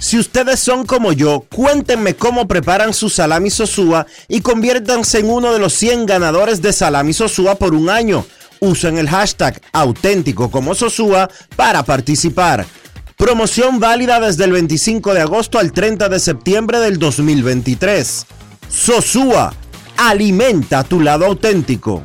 [0.00, 5.52] Si ustedes son como yo, cuéntenme cómo preparan su salami sosúa y conviértanse en uno
[5.52, 8.24] de los 100 ganadores de salami sosúa por un año.
[8.60, 12.66] Usen el hashtag auténtico como sosúa para participar.
[13.16, 18.26] Promoción válida desde el 25 de agosto al 30 de septiembre del 2023.
[18.68, 19.52] Sosúa,
[19.96, 22.04] alimenta tu lado auténtico.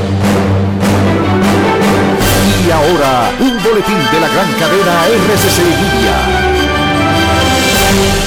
[2.67, 6.51] Y ahora, un boletín de la gran cadena RCC Libia.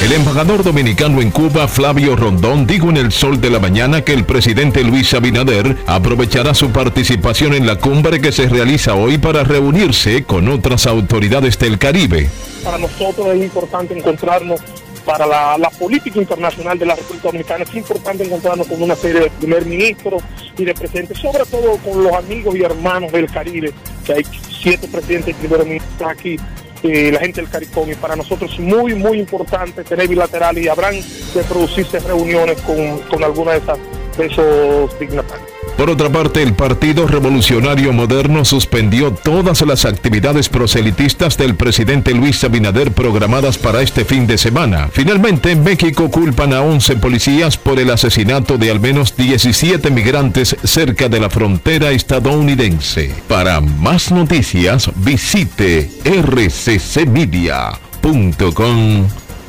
[0.05, 4.13] El embajador dominicano en Cuba, Flavio Rondón, dijo en el sol de la mañana que
[4.13, 9.45] el presidente Luis Abinader aprovechará su participación en la cumbre que se realiza hoy para
[9.45, 12.29] reunirse con otras autoridades del Caribe.
[12.63, 14.61] Para nosotros es importante encontrarnos
[15.07, 19.21] para la, la, política internacional de la República Dominicana es importante encontrarnos con una serie
[19.21, 20.23] de primer ministros
[20.57, 23.73] y de presidentes, sobre todo con los amigos y hermanos del Caribe,
[24.05, 24.25] que hay
[24.61, 26.37] siete presidentes y primeros ministros aquí,
[26.83, 30.69] eh, la gente del CARICOM, y para nosotros es muy, muy importante tener bilateral y
[30.69, 33.79] habrán de producirse reuniones con, con alguna de, esas,
[34.19, 35.54] de esos dignatarios.
[35.77, 42.45] Por otra parte, el Partido Revolucionario Moderno suspendió todas las actividades proselitistas del presidente Luis
[42.45, 44.89] Abinader programadas para este fin de semana.
[44.93, 50.57] Finalmente, en México culpan a 11 policías por el asesinato de al menos 17 migrantes
[50.63, 53.11] cerca de la frontera estadounidense.
[53.29, 55.91] Para más noticias, visite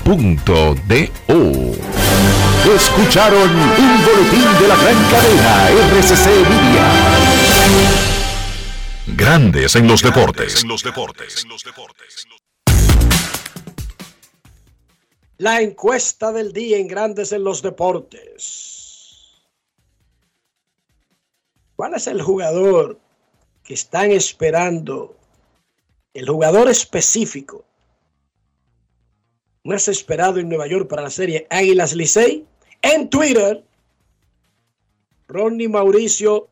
[0.05, 1.75] rccmedia.com.do.
[2.75, 6.85] Escucharon un boletín de la gran cadena RCC Media.
[9.07, 10.63] Grandes en los deportes.
[15.37, 19.41] La encuesta del día en Grandes en los Deportes.
[21.75, 22.99] ¿Cuál es el jugador
[23.63, 25.17] que están esperando?
[26.13, 27.65] El jugador específico
[29.65, 32.45] más esperado en Nueva York para la serie Águilas Licey.
[32.81, 33.61] En Twitter,
[35.27, 36.47] Ronnie Mauricio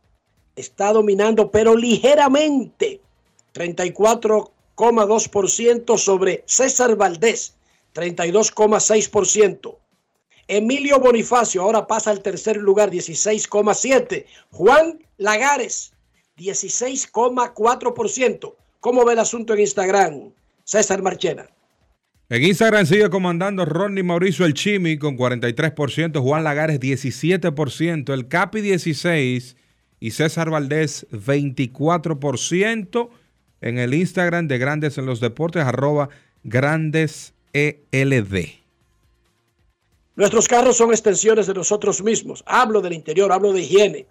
[0.56, 3.00] está dominando, pero ligeramente,
[3.54, 7.54] 34,2% sobre César Valdés,
[7.94, 9.78] 32,6%.
[10.48, 14.26] Emilio Bonifacio ahora pasa al tercer lugar, 16,7%.
[14.52, 15.94] Juan Lagares,
[16.38, 18.56] 16,4%.
[18.80, 20.34] ¿Cómo ve el asunto en Instagram?
[20.64, 21.53] César Marchena.
[22.30, 28.62] En Instagram sigue comandando Ronnie Mauricio El Chimi con 43%, Juan Lagares 17%, el Capi
[28.62, 29.56] 16%
[30.00, 33.10] y César Valdés 24%
[33.62, 36.10] en el Instagram de Grandes en los Deportes, arroba
[36.44, 38.64] Grandes ELD.
[40.16, 42.44] Nuestros carros son extensiones de nosotros mismos.
[42.46, 44.06] Hablo del interior, hablo de higiene.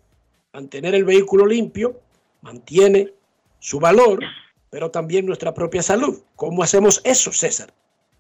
[0.53, 2.01] Mantener el vehículo limpio
[2.43, 3.13] mantiene
[3.59, 4.21] su valor,
[4.69, 6.23] pero también nuestra propia salud.
[6.37, 7.73] ¿Cómo hacemos eso, César?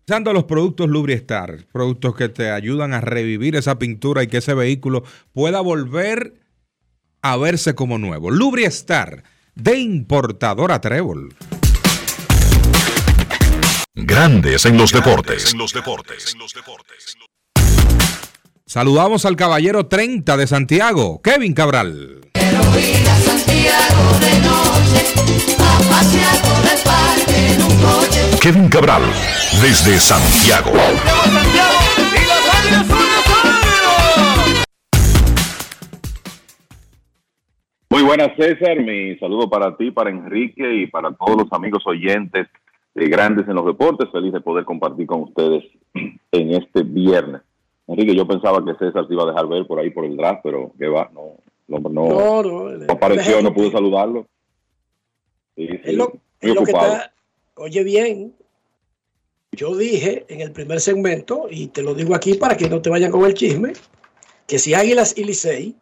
[0.09, 4.53] Usando los productos Lubriestar, productos que te ayudan a revivir esa pintura y que ese
[4.53, 6.35] vehículo pueda volver
[7.23, 8.33] a verse como nuevo.
[8.33, 9.23] Lubriestar,
[9.55, 11.33] de importadora Trébol.
[13.95, 15.55] Grandes en los deportes.
[18.67, 22.23] Saludamos al caballero 30 de Santiago, Kevin Cabral.
[28.43, 29.03] Kevin Cabral,
[29.63, 30.73] desde Santiago.
[37.89, 38.81] Muy buenas, César.
[38.81, 42.49] Mi saludo para ti, para Enrique y para todos los amigos oyentes
[42.95, 44.11] de Grandes en los Deportes.
[44.11, 45.63] Feliz de poder compartir con ustedes
[46.33, 47.43] en este viernes.
[47.87, 50.41] Enrique, yo pensaba que César se iba a dejar ver por ahí por el draft,
[50.43, 51.37] pero que va, no,
[51.69, 54.27] El hombre no, no, apareció, no pudo saludarlo.
[55.55, 57.13] Sí, es lo, es lo que está,
[57.63, 58.35] oye bien,
[59.53, 62.91] yo dije en el primer segmento, y te lo digo aquí para que no te
[62.91, 63.73] vayan con el chisme,
[64.49, 65.77] que si Águilas y Licey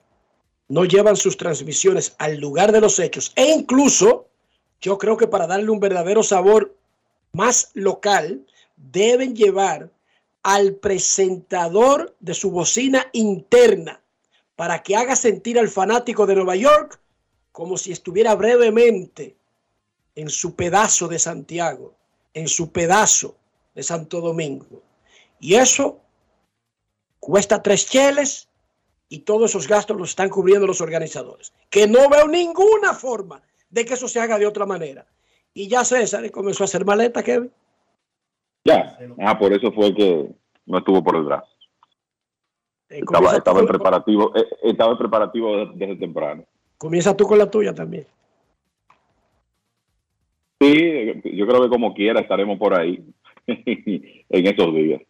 [0.68, 4.28] no llevan sus transmisiones al lugar de los hechos, e incluso
[4.82, 6.76] yo creo que para darle un verdadero sabor
[7.32, 8.44] más local,
[8.76, 9.90] deben llevar
[10.42, 14.02] al presentador de su bocina interna
[14.54, 17.00] para que haga sentir al fanático de Nueva York
[17.52, 19.39] como si estuviera brevemente
[20.14, 21.94] en su pedazo de Santiago,
[22.34, 23.36] en su pedazo
[23.74, 24.82] de Santo Domingo.
[25.38, 26.00] Y eso
[27.18, 28.48] cuesta tres cheles
[29.08, 31.52] y todos esos gastos los están cubriendo los organizadores.
[31.68, 35.06] Que no veo ninguna forma de que eso se haga de otra manera.
[35.52, 37.50] Y ya César comenzó a hacer maleta, Kevin.
[38.64, 40.30] Ya, ah, por eso fue que
[40.66, 41.50] no estuvo por el brazo.
[42.90, 46.44] Eh, estaba, estaba en preparativo, eh, estaba en preparativo desde, temprano.
[46.76, 48.06] Comienza tú con la tuya también.
[50.60, 53.02] Sí, yo creo que como quiera estaremos por ahí
[53.46, 55.00] en estos días.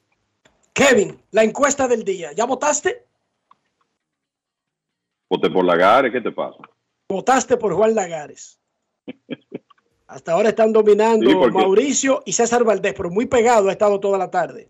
[0.73, 3.05] Kevin, la encuesta del día, ¿ya votaste?
[5.29, 6.59] Voté por Lagares, ¿qué te pasa?
[7.09, 8.61] Votaste por Juan Lagares.
[10.07, 14.31] Hasta ahora están dominando Mauricio y César Valdés, pero muy pegado ha estado toda la
[14.31, 14.69] tarde.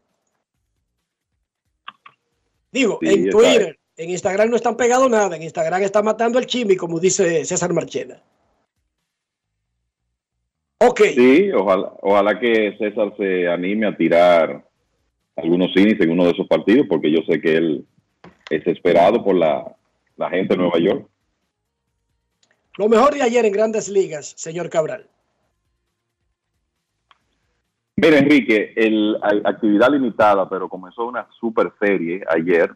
[2.70, 5.36] Digo, en Twitter, en Instagram no están pegados nada.
[5.36, 8.22] En Instagram está matando el chimi, como dice César Marchena.
[10.82, 11.00] Ok.
[11.14, 14.64] Sí, ojalá, ojalá que César se anime a tirar
[15.36, 17.86] algunos cines en uno de esos partidos, porque yo sé que él
[18.48, 19.76] es esperado por la,
[20.16, 21.06] la gente de Nueva York.
[22.78, 25.06] Lo mejor de ayer en grandes ligas, señor Cabral.
[27.96, 32.70] Mira, Enrique, el, actividad limitada, pero comenzó una super serie ayer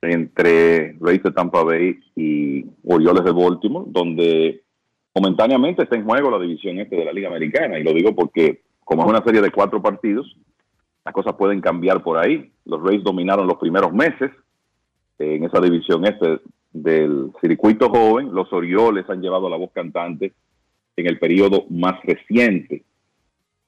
[0.00, 4.64] entre Rays de Tampa Bay y Orioles de Baltimore, donde
[5.14, 7.78] momentáneamente está en juego la división este de la Liga Americana.
[7.78, 10.36] Y lo digo porque, como es una serie de cuatro partidos,
[11.04, 12.50] las cosas pueden cambiar por ahí.
[12.64, 14.30] Los Rays dominaron los primeros meses
[15.18, 16.40] en esa división este
[16.72, 18.32] del circuito joven.
[18.32, 20.32] Los Orioles han llevado la voz cantante
[20.96, 22.84] en el periodo más reciente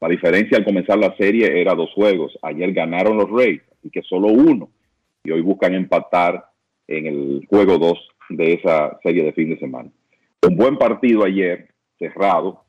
[0.04, 2.38] la diferencia al comenzar la serie era dos juegos.
[2.42, 4.68] Ayer ganaron los Rays, y que solo uno.
[5.24, 6.44] Y hoy buscan empatar
[6.86, 9.88] en el juego 2 de esa serie de fin de semana.
[10.46, 11.68] Un buen partido ayer,
[11.98, 12.64] cerrado.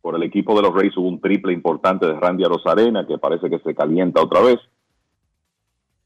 [0.00, 3.50] Por el equipo de los Rays hubo un triple importante de Randy Arozarena, que parece
[3.50, 4.60] que se calienta otra vez.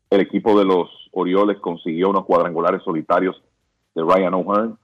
[0.09, 3.43] El equipo de los Orioles consiguió unos cuadrangulares solitarios
[3.95, 4.79] de Ryan O'Hearn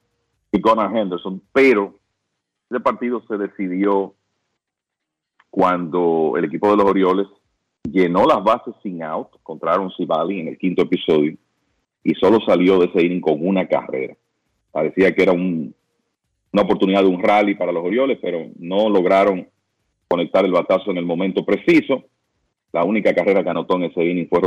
[0.50, 1.94] y Gunnar Henderson, pero
[2.68, 4.14] ese partido se decidió
[5.48, 7.26] cuando el equipo de los Orioles
[7.84, 11.36] llenó las bases sin out contra Aaron Civali en el quinto episodio
[12.04, 14.16] y solo salió de ese inning con una carrera.
[14.72, 19.46] Parecía que era una oportunidad de un rally para los Orioles, pero no lograron
[20.08, 22.02] conectar el batazo en el momento preciso.
[22.72, 24.40] La única carrera que anotó en ese inning fue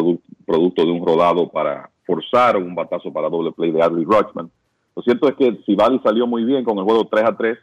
[0.45, 4.49] producto de un rodado para forzar un batazo para doble play de Adley Rutschman.
[4.95, 7.57] Lo cierto es que Civali salió muy bien con el juego 3 a 3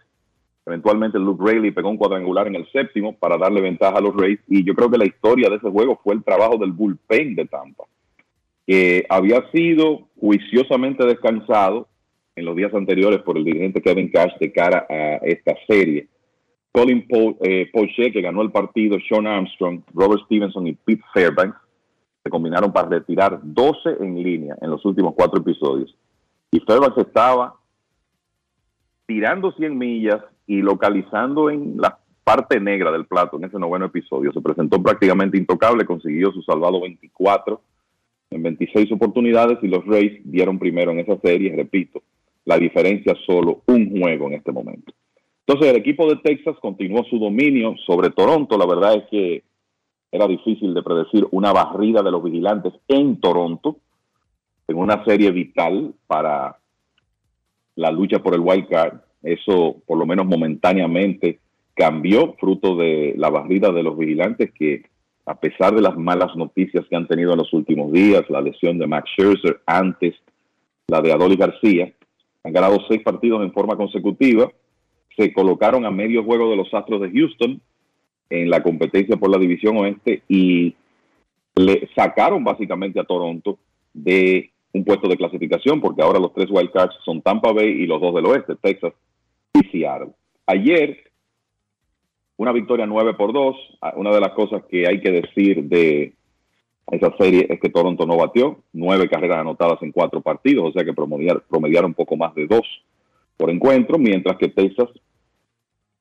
[0.64, 4.38] Eventualmente Luke Rayleigh pegó un cuadrangular en el séptimo para darle ventaja a los Rays.
[4.48, 7.46] Y yo creo que la historia de ese juego fue el trabajo del bullpen de
[7.46, 7.84] Tampa,
[8.66, 11.88] que había sido juiciosamente descansado
[12.34, 16.08] en los días anteriores por el dirigente Kevin Cash de cara a esta serie.
[16.72, 17.06] Colin
[17.42, 21.58] eh, Poche, que ganó el partido, Sean Armstrong, Robert Stevenson y Pete Fairbanks
[22.22, 25.94] se combinaron para retirar 12 en línea en los últimos cuatro episodios.
[26.50, 27.56] Y Fairbanks estaba
[29.06, 34.32] tirando 100 millas y localizando en la parte negra del plato en ese noveno episodio.
[34.32, 37.60] Se presentó prácticamente intocable, consiguió su salvado 24
[38.30, 42.02] en 26 oportunidades y los Rays dieron primero en esa serie, repito,
[42.44, 44.92] la diferencia solo un juego en este momento.
[45.46, 48.56] Entonces el equipo de Texas continuó su dominio sobre Toronto.
[48.56, 49.42] La verdad es que
[50.10, 53.78] era difícil de predecir una barrida de los vigilantes en Toronto,
[54.68, 56.58] en una serie vital para
[57.76, 59.00] la lucha por el wild card.
[59.22, 61.40] Eso, por lo menos momentáneamente,
[61.74, 64.84] cambió fruto de la barrida de los vigilantes que,
[65.26, 68.78] a pesar de las malas noticias que han tenido en los últimos días, la lesión
[68.78, 70.14] de Max Scherzer, antes
[70.88, 71.92] la de Adolis García,
[72.44, 74.50] han ganado seis partidos en forma consecutiva,
[75.16, 77.60] se colocaron a medio juego de los Astros de Houston
[78.30, 80.74] en la competencia por la División Oeste y
[81.54, 83.58] le sacaron básicamente a Toronto
[83.92, 88.00] de un puesto de clasificación, porque ahora los tres wildcards son Tampa Bay y los
[88.00, 88.94] dos del oeste, Texas
[89.52, 90.12] y Seattle.
[90.46, 91.12] Ayer,
[92.38, 93.56] una victoria 9 por 2.
[93.82, 96.14] Ah, una de las cosas que hay que decir de
[96.90, 100.84] esa serie es que Toronto no batió, nueve carreras anotadas en cuatro partidos, o sea
[100.84, 102.66] que promediar, promediaron un poco más de dos
[103.36, 104.88] por encuentro, mientras que Texas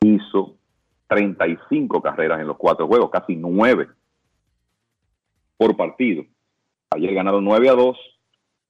[0.01, 0.55] hizo
[1.07, 3.87] 35 carreras en los cuatro juegos, casi nueve
[5.57, 6.25] por partido.
[6.89, 7.97] Ayer ganaron 9 a 2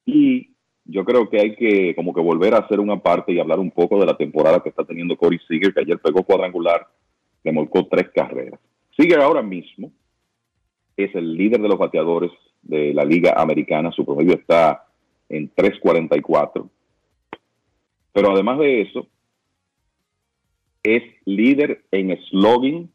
[0.04, 0.50] y
[0.84, 3.70] yo creo que hay que como que volver a hacer una parte y hablar un
[3.70, 6.86] poco de la temporada que está teniendo Corey Seager, que ayer pegó cuadrangular,
[7.42, 8.60] le molcó tres carreras.
[8.96, 9.90] Seager ahora mismo
[10.96, 12.30] es el líder de los bateadores
[12.62, 14.86] de la Liga Americana, su promedio está
[15.28, 16.68] en 3.44.
[18.12, 19.06] Pero además de eso,
[20.82, 22.90] es líder en slogan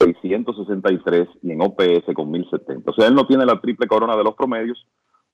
[0.00, 2.90] 663 y en OPS con 1070.
[2.90, 4.86] O sea, él no tiene la triple corona de los promedios,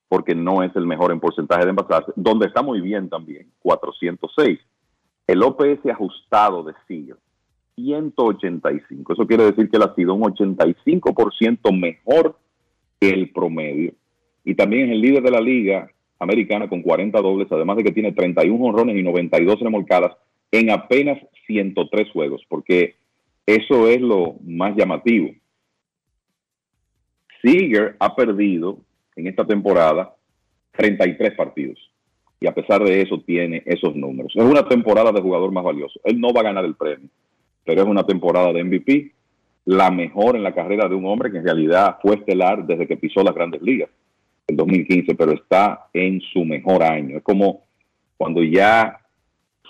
[0.07, 4.59] porque no es el mejor en porcentaje de envasarse, donde está muy bien también, 406.
[5.27, 7.17] El OPS ajustado de Seager,
[7.75, 9.13] 185.
[9.13, 12.37] Eso quiere decir que él ha sido un 85% mejor
[12.99, 13.93] que el promedio.
[14.43, 15.89] Y también es el líder de la liga
[16.19, 20.15] americana con 40 dobles, además de que tiene 31 honrones y 92 remolcadas
[20.51, 22.95] en apenas 103 juegos, porque
[23.45, 25.31] eso es lo más llamativo.
[27.41, 28.79] Seager ha perdido
[29.15, 30.15] en esta temporada
[30.71, 31.79] 33 partidos.
[32.39, 34.33] Y a pesar de eso tiene esos números.
[34.35, 35.99] Es una temporada de jugador más valioso.
[36.03, 37.09] Él no va a ganar el premio,
[37.65, 39.11] pero es una temporada de MVP,
[39.65, 42.97] la mejor en la carrera de un hombre que en realidad fue estelar desde que
[42.97, 43.89] pisó las grandes ligas,
[44.47, 47.17] en 2015, pero está en su mejor año.
[47.17, 47.63] Es como
[48.15, 48.99] cuando ya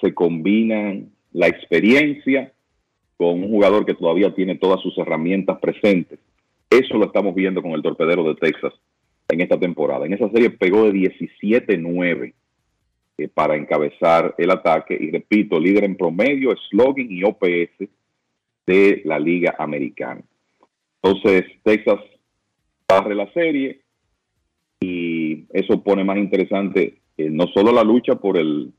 [0.02, 2.52] se combinan la experiencia
[3.18, 6.20] con un jugador que todavía tiene todas sus herramientas presentes.
[6.70, 8.74] Eso lo estamos viendo con el torpedero de Texas
[9.30, 10.06] en esta temporada.
[10.06, 12.34] En esa serie pegó de 17-9
[13.18, 17.90] eh, para encabezar el ataque y repito, líder en promedio, slogan y OPS
[18.68, 20.22] de la Liga Americana.
[21.02, 22.00] Entonces, Texas
[22.88, 23.82] barre la serie
[24.80, 28.74] y eso pone más interesante eh, no solo la lucha por el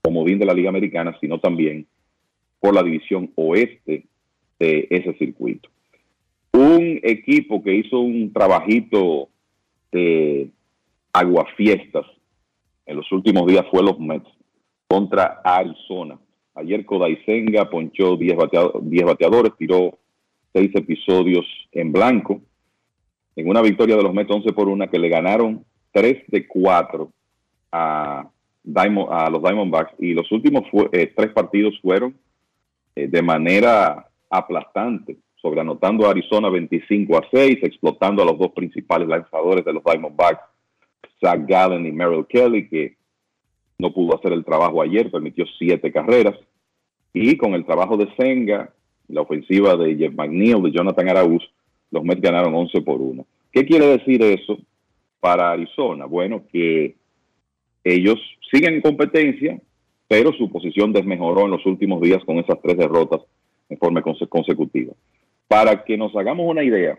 [0.00, 1.86] comodín de la Liga Americana, sino también
[2.60, 4.06] por la división oeste
[4.58, 5.68] de ese circuito.
[6.52, 9.28] Un equipo que hizo un trabajito
[9.90, 10.50] de
[11.12, 12.06] aguafiestas
[12.86, 14.28] en los últimos días fue los Mets
[14.88, 16.18] contra Arizona.
[16.54, 18.36] Ayer Kodai Senga ponchó 10,
[19.04, 19.98] bateadores, tiró
[20.54, 22.40] 6 episodios en blanco.
[23.34, 27.10] En una victoria de los Mets 11 por 1 que le ganaron 3 de 4
[27.72, 32.16] a, a los Diamondbacks y los últimos eh, tres partidos fueron
[32.94, 39.06] eh, de manera aplastante sobreanotando a Arizona 25 a 6, explotando a los dos principales
[39.06, 40.40] lanzadores de los Diamondbacks,
[41.20, 42.96] Zach Gallen y Merrill Kelly, que
[43.78, 46.36] no pudo hacer el trabajo ayer, permitió siete carreras.
[47.12, 48.72] Y con el trabajo de Senga,
[49.08, 51.42] la ofensiva de Jeff McNeil, de Jonathan Arauz,
[51.90, 53.24] los Mets ganaron 11 por 1.
[53.52, 54.58] ¿Qué quiere decir eso
[55.20, 56.04] para Arizona?
[56.06, 56.96] Bueno, que
[57.84, 58.18] ellos
[58.50, 59.60] siguen en competencia,
[60.08, 63.20] pero su posición desmejoró en los últimos días con esas tres derrotas
[63.68, 64.92] en forma consecutiva.
[65.48, 66.98] Para que nos hagamos una idea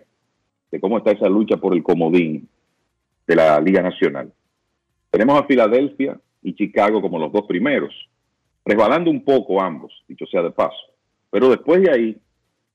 [0.72, 2.48] de cómo está esa lucha por el comodín
[3.28, 4.32] de la Liga Nacional.
[5.12, 7.94] Tenemos a Filadelfia y Chicago como los dos primeros,
[8.66, 10.78] resbalando un poco ambos, dicho sea de paso.
[11.30, 12.18] Pero después de ahí,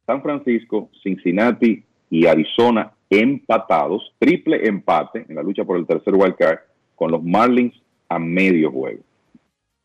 [0.07, 6.61] San Francisco, Cincinnati y Arizona empatados, triple empate en la lucha por el tercer wildcard
[6.95, 7.75] con los Marlins
[8.09, 9.03] a medio juego.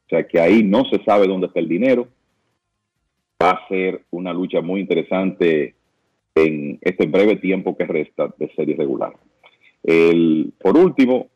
[0.06, 2.07] O sea que ahí no se sabe dónde está el dinero.
[3.41, 5.76] Va a ser una lucha muy interesante
[6.35, 9.14] en este breve tiempo que resta de serie regular.
[9.83, 11.27] El, por último,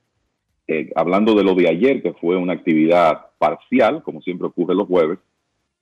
[0.67, 4.87] eh, hablando de lo de ayer, que fue una actividad parcial, como siempre ocurre los
[4.87, 5.19] jueves,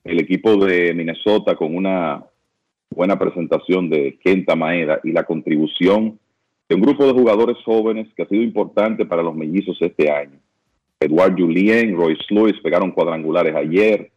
[0.04, 2.24] el equipo de Minnesota con una
[2.90, 6.20] buena presentación de Kenta Maeda y la contribución
[6.68, 10.40] de un grupo de jugadores jóvenes que ha sido importante para los mellizos este año.
[11.00, 14.12] Edward Julien, Royce Lewis pegaron cuadrangulares ayer,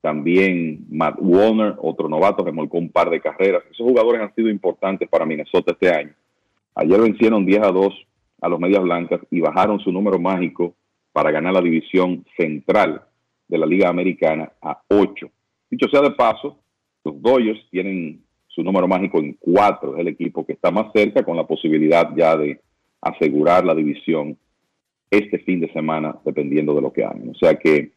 [0.00, 3.64] también Matt Warner, otro novato, remolcó un par de carreras.
[3.70, 6.14] Esos jugadores han sido importantes para Minnesota este año.
[6.80, 8.06] Ayer vencieron 10 a 2
[8.40, 10.76] a los Medias Blancas y bajaron su número mágico
[11.12, 13.02] para ganar la división central
[13.48, 15.28] de la Liga Americana a 8.
[15.70, 16.60] Dicho sea de paso,
[17.04, 19.96] los Dodgers tienen su número mágico en 4.
[19.96, 22.60] Es el equipo que está más cerca con la posibilidad ya de
[23.00, 24.38] asegurar la división
[25.10, 27.28] este fin de semana, dependiendo de lo que hagan.
[27.30, 27.90] O sea que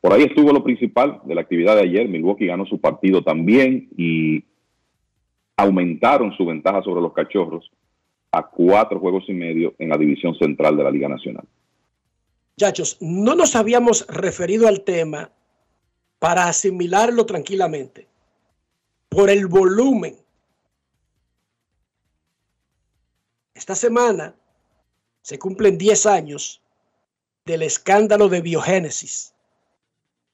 [0.00, 2.08] por ahí estuvo lo principal de la actividad de ayer.
[2.08, 4.44] Milwaukee ganó su partido también y
[5.56, 7.70] aumentaron su ventaja sobre los cachorros
[8.32, 11.44] a cuatro juegos y medio en la división central de la Liga Nacional.
[12.58, 15.30] Muchachos, no nos habíamos referido al tema
[16.18, 18.06] para asimilarlo tranquilamente
[19.08, 20.16] por el volumen
[23.56, 24.34] esta semana
[25.22, 26.60] se cumplen 10 años
[27.46, 29.32] del escándalo de biogénesis.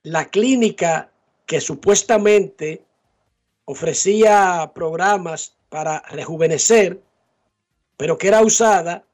[0.02, 1.12] La clínica
[1.46, 2.84] que supuestamente
[3.64, 7.02] ofrecía programas para rejuvenecer,
[7.96, 9.04] pero que era usada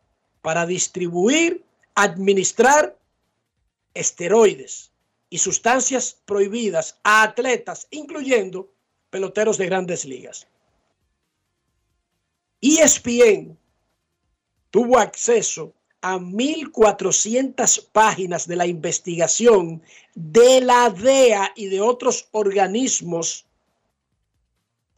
[0.42, 1.64] para distribuir,
[1.94, 2.96] administrar
[3.94, 4.92] esteroides
[5.30, 8.72] y sustancias prohibidas a atletas, incluyendo
[9.10, 10.46] peloteros de grandes ligas.
[12.60, 13.56] ESPN
[14.70, 19.82] tuvo acceso a 1.400 páginas de la investigación
[20.14, 23.47] de la DEA y de otros organismos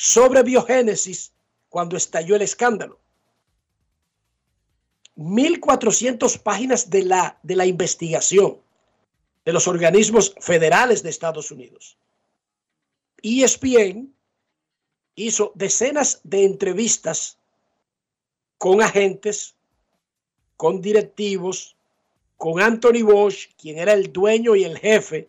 [0.00, 1.34] sobre biogénesis
[1.68, 2.98] cuando estalló el escándalo.
[5.14, 8.56] 1.400 páginas de la, de la investigación
[9.44, 11.98] de los organismos federales de Estados Unidos.
[13.22, 14.10] ESPN
[15.16, 17.36] hizo decenas de entrevistas
[18.56, 19.54] con agentes,
[20.56, 21.76] con directivos,
[22.38, 25.28] con Anthony Bosch, quien era el dueño y el jefe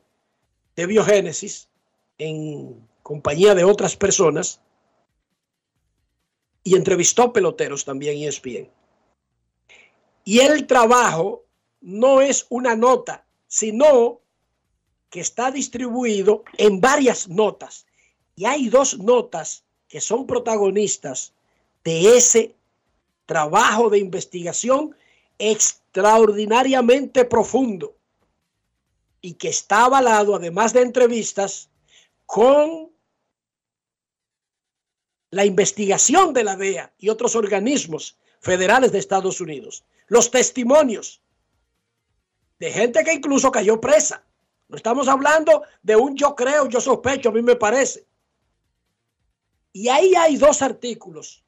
[0.78, 1.68] de Biogénesis,
[2.18, 4.62] en compañía de otras personas,
[6.64, 8.70] y entrevistó peloteros también ESPN.
[10.24, 11.44] Y el trabajo
[11.82, 14.22] no es una nota, sino
[15.10, 17.86] que está distribuido en varias notas.
[18.38, 21.34] Y hay dos notas que son protagonistas
[21.84, 22.56] de ese
[23.26, 24.96] trabajo de investigación
[25.38, 27.94] extraordinariamente profundo
[29.20, 31.70] y que está avalado, además de entrevistas,
[32.26, 32.91] con
[35.32, 39.84] la investigación de la DEA y otros organismos federales de Estados Unidos.
[40.08, 41.22] Los testimonios
[42.60, 44.24] de gente que incluso cayó presa.
[44.68, 48.06] No estamos hablando de un yo creo, yo sospecho, a mí me parece.
[49.74, 51.44] Y ahí hay dos artículos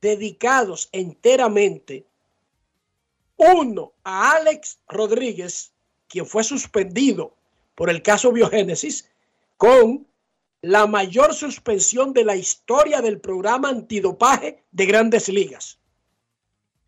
[0.00, 2.04] dedicados enteramente,
[3.36, 5.72] uno a Alex Rodríguez,
[6.08, 7.36] quien fue suspendido
[7.76, 9.08] por el caso Biogénesis,
[9.56, 10.07] con
[10.62, 15.78] la mayor suspensión de la historia del programa antidopaje de grandes ligas.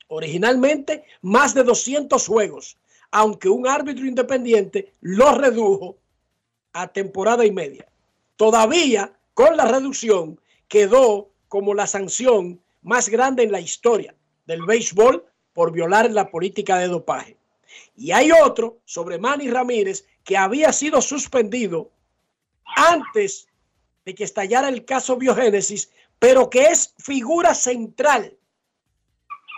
[0.09, 2.77] Originalmente, más de 200 juegos
[3.11, 5.99] aunque un árbitro independiente lo redujo
[6.73, 7.89] a temporada y media.
[8.37, 14.15] Todavía con la reducción quedó como la sanción más grande en la historia
[14.47, 17.37] del béisbol por violar la política de dopaje.
[17.97, 21.91] Y hay otro sobre Manny Ramírez que había sido suspendido
[22.65, 23.49] antes
[24.05, 28.37] de que estallara el caso Biogénesis, pero que es figura central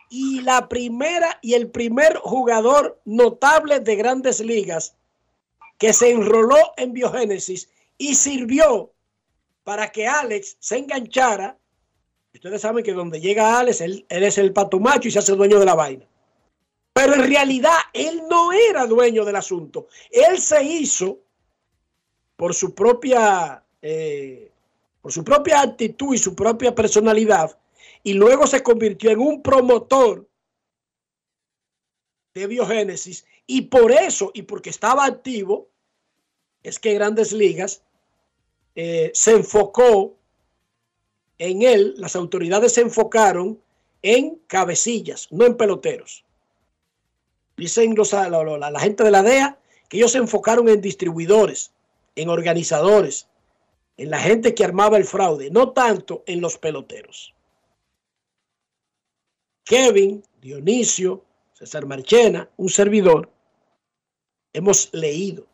[0.08, 4.94] y la primera y el primer jugador notable de grandes ligas
[5.78, 8.92] que se enroló en biogénesis y sirvió
[9.64, 11.58] para que Alex se enganchara.
[12.34, 15.34] Ustedes saben que donde llega Alex, él, él es el pato macho y se hace
[15.34, 16.06] dueño de la vaina.
[16.92, 19.88] Pero en realidad él no era dueño del asunto.
[20.10, 21.20] Él se hizo
[22.36, 24.50] por su propia, eh,
[25.00, 27.58] por su propia actitud y su propia personalidad
[28.04, 30.26] y luego se convirtió en un promotor
[32.34, 35.68] de biogénesis y por eso y porque estaba activo
[36.62, 37.82] es que Grandes Ligas
[38.76, 40.14] eh, se enfocó
[41.38, 43.60] en él, las autoridades se enfocaron
[44.02, 46.24] en cabecillas, no en peloteros.
[47.56, 51.72] Dicen los, la, la, la gente de la DEA que ellos se enfocaron en distribuidores,
[52.14, 53.26] en organizadores,
[54.02, 57.36] en la gente que armaba el fraude, no tanto en los peloteros.
[59.62, 63.30] Kevin, Dionisio, César Marchena, un servidor,
[64.52, 65.46] hemos leído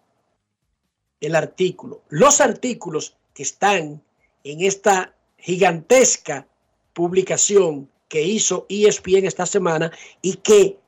[1.20, 4.02] el artículo, los artículos que están
[4.44, 6.48] en esta gigantesca
[6.94, 9.92] publicación que hizo ESPN esta semana
[10.22, 10.78] y que,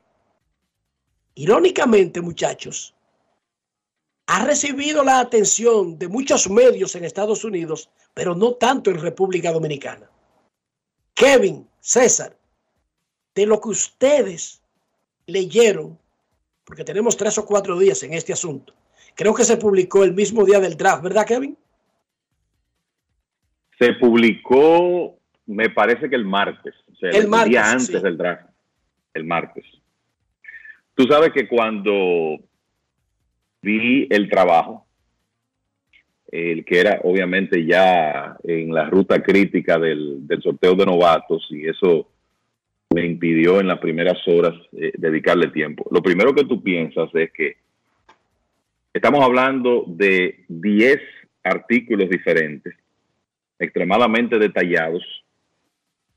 [1.34, 2.94] irónicamente, muchachos,
[4.32, 9.50] ha recibido la atención de muchos medios en Estados Unidos, pero no tanto en República
[9.50, 10.08] Dominicana.
[11.14, 12.36] Kevin, César,
[13.34, 14.62] de lo que ustedes
[15.26, 15.98] leyeron,
[16.62, 18.72] porque tenemos tres o cuatro días en este asunto.
[19.16, 21.58] Creo que se publicó el mismo día del draft, ¿verdad, Kevin?
[23.80, 28.00] Se publicó, me parece que el martes, o sea, el, martes, día antes sí.
[28.00, 28.48] del draft,
[29.12, 29.64] el martes.
[30.94, 32.38] Tú sabes que cuando
[33.62, 34.86] vi el trabajo,
[36.30, 41.66] el que era obviamente ya en la ruta crítica del, del sorteo de novatos, y
[41.66, 42.08] eso
[42.92, 45.88] me impidió en las primeras horas eh, dedicarle tiempo.
[45.90, 47.56] Lo primero que tú piensas es que
[48.92, 50.98] estamos hablando de 10
[51.44, 52.74] artículos diferentes,
[53.58, 55.04] extremadamente detallados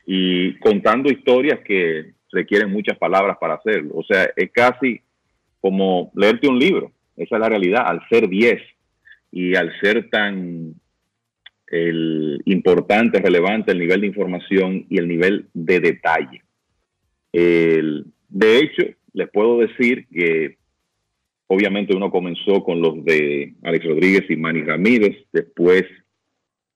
[0.05, 3.95] y contando historias que requieren muchas palabras para hacerlo.
[3.95, 4.99] O sea, es casi
[5.61, 6.91] como leerte un libro.
[7.15, 7.83] Esa es la realidad.
[7.85, 8.61] Al ser 10
[9.31, 10.75] y al ser tan
[12.45, 16.41] importante, relevante el nivel de información y el nivel de detalle.
[17.31, 18.83] de hecho,
[19.13, 20.57] les puedo decir que
[21.47, 25.83] obviamente uno comenzó con los de Alex Rodríguez y Manny Ramírez, después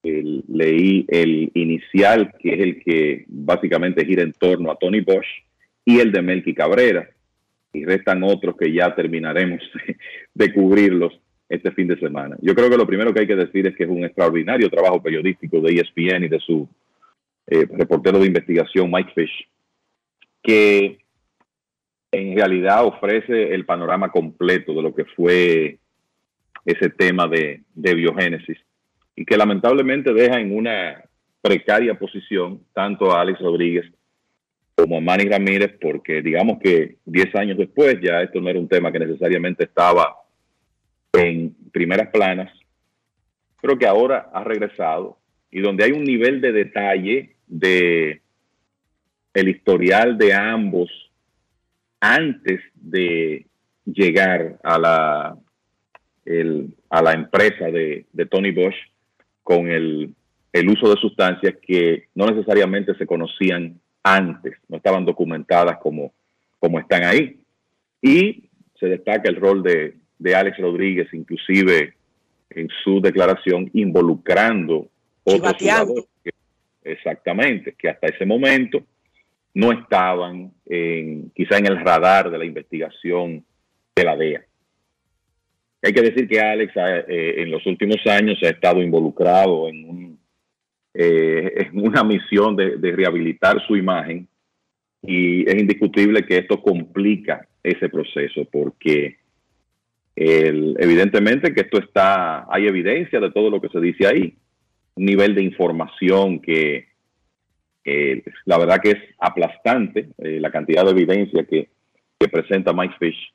[0.03, 5.27] leí el inicial, que es el que básicamente gira en torno a Tony Bosch,
[5.85, 7.09] y el de Melky Cabrera,
[7.73, 9.61] y restan otros que ya terminaremos
[10.34, 11.19] de cubrirlos
[11.49, 12.35] este fin de semana.
[12.41, 15.02] Yo creo que lo primero que hay que decir es que es un extraordinario trabajo
[15.02, 16.68] periodístico de ESPN y de su
[17.48, 19.48] eh, reportero de investigación, Mike Fish,
[20.44, 20.99] que
[22.11, 25.77] en realidad ofrece el panorama completo de lo que fue
[26.65, 28.57] ese tema de, de biogénesis
[29.15, 31.02] y que lamentablemente deja en una
[31.41, 33.85] precaria posición tanto a Alex Rodríguez
[34.77, 38.67] como a Manny Ramírez, porque digamos que 10 años después ya esto no era un
[38.67, 40.15] tema que necesariamente estaba
[41.13, 42.51] en primeras planas,
[43.59, 45.17] pero que ahora ha regresado
[45.49, 48.21] y donde hay un nivel de detalle de
[49.33, 50.91] el historial de ambos
[51.99, 53.47] antes de
[53.85, 55.37] llegar a la,
[56.89, 58.75] a la empresa de, Tony Bosch
[59.41, 60.13] con el,
[60.53, 63.79] el uso de sustancias que no necesariamente se conocían
[64.15, 66.13] antes, no estaban documentadas como,
[66.59, 67.39] como están ahí.
[68.01, 71.93] Y se destaca el rol de, de Alex Rodríguez, inclusive
[72.49, 74.89] en su declaración, involucrando
[75.23, 76.05] otros jugadores
[76.84, 78.84] exactamente, que hasta ese momento
[79.53, 83.43] no estaban en, quizá en el radar de la investigación
[83.95, 84.45] de la DEA.
[85.84, 90.16] Hay que decir que Alex eh, en los últimos años ha estado involucrado en,
[90.99, 94.28] eh, en una misión de, de, rehabilitar su imagen
[95.03, 99.18] y es indiscutible que esto complica ese proceso porque
[100.15, 104.36] evidentemente que esto está, hay evidencia de todo lo que se dice ahí,
[104.95, 106.88] un nivel de información que
[108.45, 111.69] la verdad que es aplastante, eh, la cantidad de evidencia que,
[112.32, 113.32] presenta Mike Fish.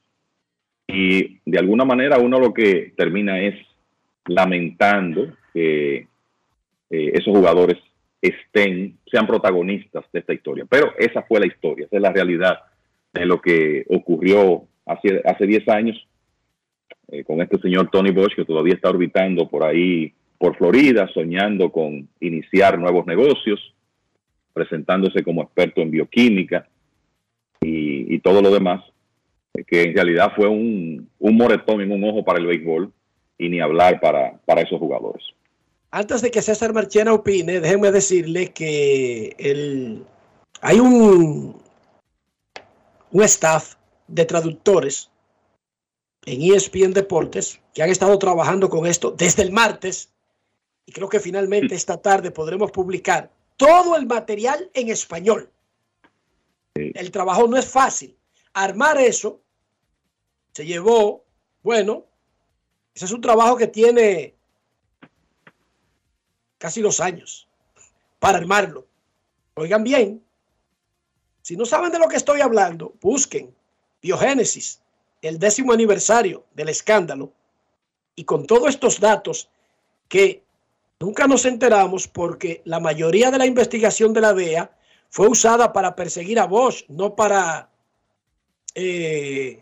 [0.89, 3.55] Y de alguna manera uno lo que termina es
[4.27, 6.09] lamentando que
[6.93, 7.79] eh, esos jugadores
[8.21, 10.67] estén, sean protagonistas de esta historia.
[10.69, 12.61] Pero esa fue la historia, esa es la realidad
[13.15, 16.07] de lo que ocurrió hace, hace 10 años
[17.09, 21.73] eh, con este señor Tony Bosch, que todavía está orbitando por ahí, por Florida, soñando
[21.73, 23.75] con iniciar nuevos negocios,
[24.53, 26.69] presentándose como experto en bioquímica
[27.63, 28.85] y, todo lo demás,
[29.55, 32.93] eh, que en realidad fue un, moretón en un ojo para el béisbol
[33.39, 35.25] y ni hablar para, para esos jugadores.
[35.95, 40.07] Antes de que César Marchena opine, déjenme decirle que el,
[40.63, 41.63] hay un,
[43.11, 43.75] un staff
[44.09, 45.11] de traductores
[46.25, 50.11] en ESPN Deportes, que han estado trabajando con esto desde el martes,
[50.87, 55.51] y creo que finalmente esta tarde podremos publicar todo el material en español.
[56.75, 58.17] El trabajo no es fácil.
[58.55, 59.43] Armar eso
[60.55, 61.23] se llevó,
[61.63, 62.07] bueno,
[62.95, 64.37] ese es un trabajo que tiene
[66.63, 67.49] casi dos años
[68.21, 68.87] para armarlo.
[69.55, 70.23] Oigan bien,
[71.43, 73.53] si no saben de lo que estoy hablando, busquen
[74.01, 74.81] Biogénesis
[75.23, 77.33] el décimo aniversario del escándalo
[78.15, 79.49] y con todos estos datos
[80.07, 80.45] que
[81.01, 84.71] nunca nos enteramos porque la mayoría de la investigación de la DEA
[85.11, 87.71] fue usada para perseguir a Bosch, no para
[88.77, 89.61] eh,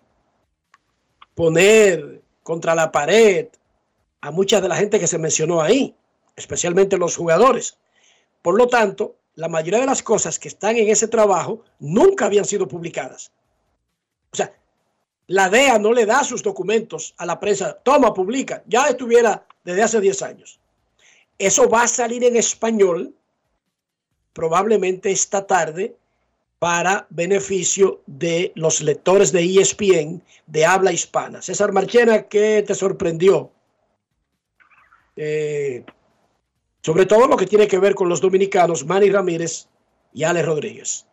[1.35, 3.49] poner contra la pared
[4.21, 5.97] a mucha de la gente que se mencionó ahí,
[6.37, 7.79] especialmente los jugadores.
[8.43, 12.45] Por lo tanto, la mayoría de las cosas que están en ese trabajo nunca habían
[12.45, 13.33] sido publicadas.
[14.33, 14.53] O sea,
[15.27, 19.83] la DEA no le da sus documentos a la prensa, toma, publica, ya estuviera desde
[19.83, 20.59] hace 10 años.
[21.39, 23.15] Eso va a salir en español
[24.33, 25.97] probablemente esta tarde
[26.59, 31.41] para beneficio de los lectores de ESPN de habla hispana.
[31.41, 33.51] César Marchena, ¿qué te sorprendió?
[35.17, 35.85] Eh,
[36.83, 39.69] sobre todo lo que tiene que ver con los dominicanos Manny Ramírez
[40.13, 41.07] y Alex Rodríguez.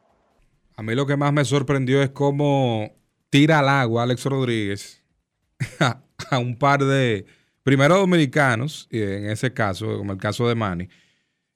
[0.75, 2.91] A mí lo que más me sorprendió es cómo
[3.29, 5.03] tira al agua Alex Rodríguez
[5.79, 7.25] a, un par de,
[7.63, 10.87] primero dominicanos, en ese caso, como el caso de Manny,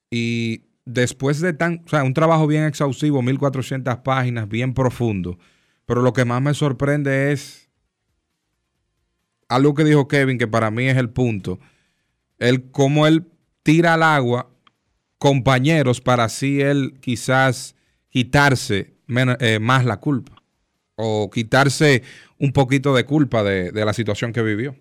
[0.10, 5.38] y después de tan, o sea, un trabajo bien exhaustivo, 1400 páginas, bien profundo,
[5.86, 7.70] pero lo que más me sorprende es
[9.48, 11.60] algo que dijo Kevin, que para mí es el punto,
[12.40, 13.31] el cómo él
[13.64, 14.50] tira al agua
[15.18, 17.76] compañeros para así él quizás
[18.10, 18.96] quitarse
[19.40, 20.42] eh, más la culpa
[20.96, 22.02] o quitarse
[22.40, 24.76] un poquito de culpa de, la situación que vivió.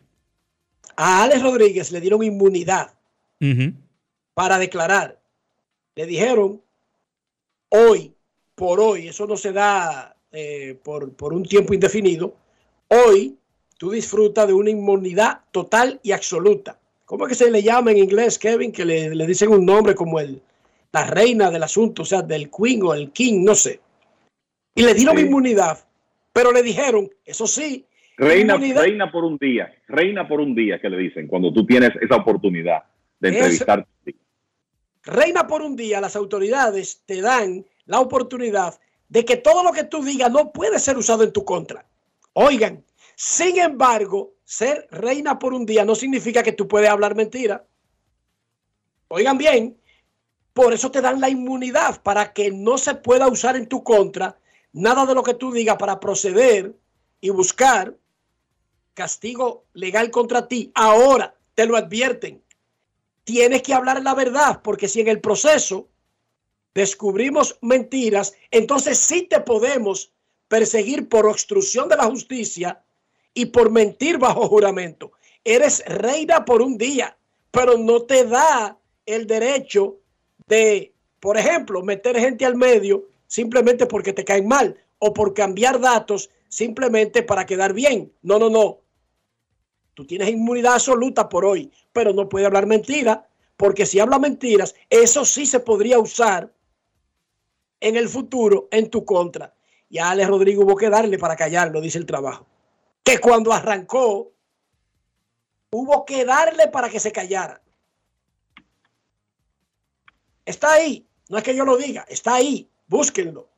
[0.96, 2.94] A Alex Rodríguez le dieron inmunidad
[4.34, 5.20] para declarar.
[5.94, 6.62] Le dijeron,
[7.68, 8.14] hoy,
[8.54, 12.36] por hoy, eso no se da eh, por, por un tiempo indefinido,
[12.88, 13.36] hoy
[13.76, 16.79] tú disfrutas de una inmunidad total y absoluta.
[17.10, 18.70] ¿Cómo es que se le llama en inglés, Kevin?
[18.70, 20.40] Que le, le dicen un nombre como el,
[20.92, 23.80] la reina del asunto, o sea, del queen o el king, no sé.
[24.76, 25.76] Y le dieron inmunidad,
[26.32, 27.84] pero le dijeron, eso sí.
[28.16, 31.90] Reina, reina por un día, reina por un día, que le dicen, cuando tú tienes
[32.00, 32.84] esa oportunidad
[33.18, 33.84] de entrevistar.
[35.02, 38.78] reina por un día, las autoridades te dan la oportunidad
[39.08, 41.84] de que todo lo que tú digas no puede ser usado en tu contra.
[42.34, 42.84] Oigan,
[43.22, 47.66] sin embargo, ser reina por un día no significa que tú puedes hablar mentira.
[49.08, 49.78] Oigan bien,
[50.54, 54.38] por eso te dan la inmunidad para que no se pueda usar en tu contra
[54.72, 56.74] nada de lo que tú digas para proceder
[57.20, 57.94] y buscar
[58.94, 60.72] castigo legal contra ti.
[60.74, 62.42] Ahora te lo advierten.
[63.24, 65.90] Tienes que hablar la verdad porque si en el proceso
[66.72, 70.10] descubrimos mentiras, entonces sí te podemos
[70.48, 72.82] perseguir por obstrucción de la justicia
[73.34, 75.12] y por mentir bajo juramento.
[75.44, 77.16] Eres reina por un día,
[77.50, 79.98] pero no te da el derecho
[80.46, 85.80] de, por ejemplo, meter gente al medio simplemente porque te caen mal o por cambiar
[85.80, 88.12] datos simplemente para quedar bien.
[88.22, 88.80] No, no, no.
[89.94, 93.20] Tú tienes inmunidad absoluta por hoy, pero no puede hablar mentiras,
[93.56, 96.52] porque si habla mentiras, eso sí se podría usar
[97.80, 99.54] en el futuro en tu contra.
[99.88, 102.49] Y a Alex Rodrigo hubo que darle para callarlo, dice el trabajo
[103.02, 104.32] que cuando arrancó
[105.70, 107.60] hubo que darle para que se callara.
[110.44, 113.48] Está ahí, no es que yo lo diga, está ahí, búsquenlo.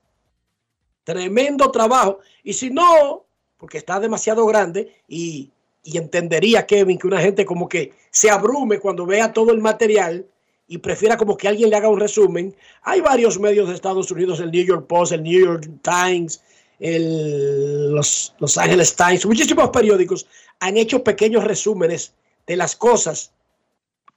[1.05, 2.20] Tremendo trabajo.
[2.44, 3.24] Y si no,
[3.56, 5.51] porque está demasiado grande y,
[5.82, 10.27] y entendería Kevin que una gente como que se abrume cuando vea todo el material
[10.69, 12.55] y prefiera como que alguien le haga un resumen.
[12.82, 16.43] Hay varios medios de Estados Unidos, el New York Post, el New York Times,
[16.82, 20.26] los, los Angeles Times, muchísimos periódicos
[20.59, 22.12] han hecho pequeños resúmenes
[22.46, 23.32] de las cosas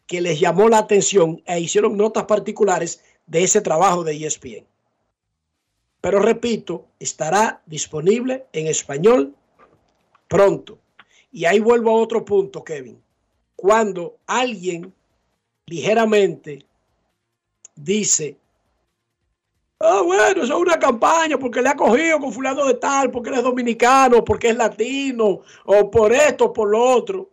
[0.07, 4.65] que les llamó la atención e hicieron notas particulares de ese trabajo de ESPN.
[6.01, 9.35] Pero repito, estará disponible en español
[10.27, 10.79] pronto.
[11.31, 13.01] Y ahí vuelvo a otro punto, Kevin.
[13.55, 14.93] Cuando alguien
[15.65, 16.65] ligeramente
[17.75, 18.37] dice
[19.79, 23.29] Ah, bueno, eso es una campaña porque le ha cogido con fulano de tal, porque
[23.29, 27.29] él es dominicano, porque es latino, o por esto, o por lo otro.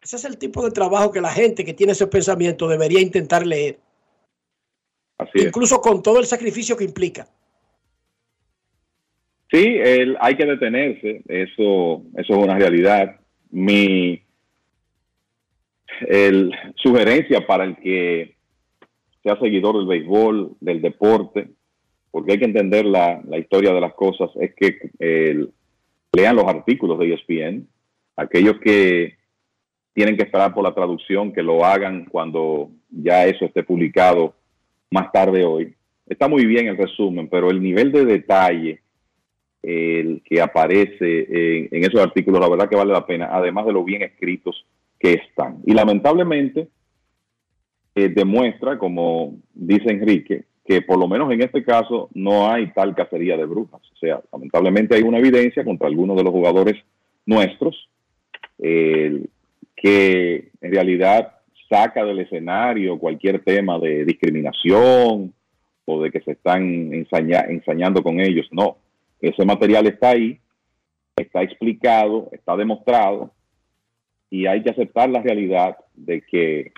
[0.00, 3.46] Ese es el tipo de trabajo que la gente que tiene ese pensamiento debería intentar
[3.46, 3.78] leer.
[5.34, 7.26] Incluso con todo el sacrificio que implica.
[9.50, 9.78] Sí,
[10.20, 13.18] hay que detenerse, eso, eso es una realidad.
[13.50, 14.22] Mi
[16.08, 18.35] el, sugerencia para el que
[19.26, 21.48] sea seguidor del béisbol, del deporte,
[22.12, 25.48] porque hay que entender la, historia de las cosas, es que
[26.12, 27.66] lean los artículos de ESPN,
[28.16, 29.16] aquellos que
[29.94, 34.34] tienen que esperar por la traducción, que lo hagan cuando ya eso esté publicado
[34.92, 35.74] más tarde hoy.
[36.06, 38.80] Está muy bien el resumen, pero el nivel de detalle
[39.60, 43.82] el que aparece en, esos artículos, la verdad que vale la pena, además de lo
[43.82, 44.64] bien escritos
[45.00, 45.58] que están.
[45.66, 46.68] Y lamentablemente,
[47.96, 53.36] demuestra, como dice Enrique, que por lo menos en este caso no hay tal cacería
[53.36, 53.80] de brujas.
[53.94, 56.74] O sea, lamentablemente hay una evidencia contra algunos de los jugadores
[57.24, 57.88] nuestros
[58.58, 61.36] que en realidad
[61.68, 65.32] saca del escenario cualquier tema de discriminación
[65.84, 68.46] o de que se están ensañando con ellos.
[68.50, 68.78] No,
[69.20, 70.38] ese material está ahí,
[71.16, 73.32] está explicado, está demostrado
[74.30, 76.72] y hay que aceptar la realidad de que eh,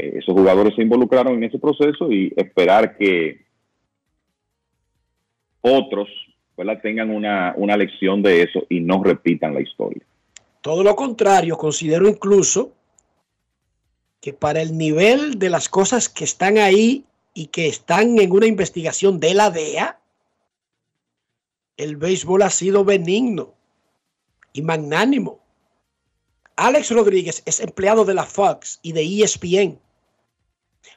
[0.00, 3.44] esos jugadores se involucraron en ese proceso y esperar que
[5.62, 6.08] otros
[6.82, 10.02] tengan una, una lección de eso y no repitan la historia.
[10.60, 12.72] Todo lo contrario, considero incluso
[14.20, 18.46] que para el nivel de las cosas que están ahí y que están en una
[18.46, 19.98] investigación de la DEA,
[21.78, 23.54] el béisbol ha sido benigno
[24.52, 25.40] y magnánimo.
[26.56, 29.78] Alex Rodríguez es empleado de la Fox y de ESPN.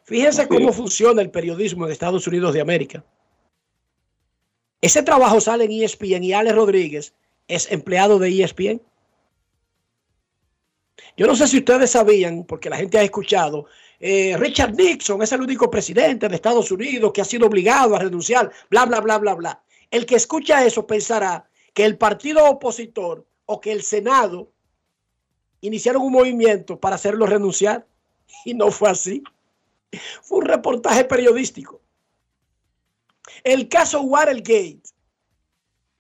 [0.04, 3.04] Fíjense cómo funciona el periodismo en Estados Unidos de América.
[4.82, 7.14] Ese trabajo sale en ESPN y Alex Rodríguez
[7.48, 8.82] es empleado de ESPN.
[11.16, 13.68] Yo no sé si ustedes sabían, porque la gente ha escuchado
[14.06, 18.00] eh, Richard Nixon es el único presidente de Estados Unidos que ha sido obligado a
[18.00, 19.64] renunciar, bla, bla, bla, bla, bla.
[19.90, 24.52] El que escucha eso pensará que el partido opositor o que el Senado
[25.62, 27.88] iniciaron un movimiento para hacerlo renunciar
[28.44, 29.24] y no fue así.
[30.22, 31.82] Fue un reportaje periodístico.
[33.44, 34.82] El caso Watergate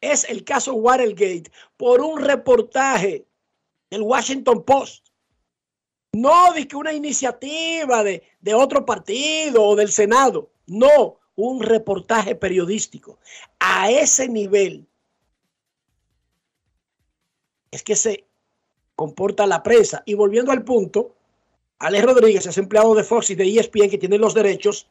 [0.01, 3.25] es el caso Watergate por un reportaje
[3.89, 5.07] del Washington Post.
[6.13, 10.51] No de que una iniciativa de, de otro partido o del Senado.
[10.67, 13.19] No, un reportaje periodístico.
[13.59, 14.87] A ese nivel
[17.71, 18.27] es que se
[18.95, 20.03] comporta la prensa.
[20.05, 21.15] Y volviendo al punto,
[21.83, 24.87] Alex Rodríguez es empleado de Fox y de ESPN que tienen los derechos,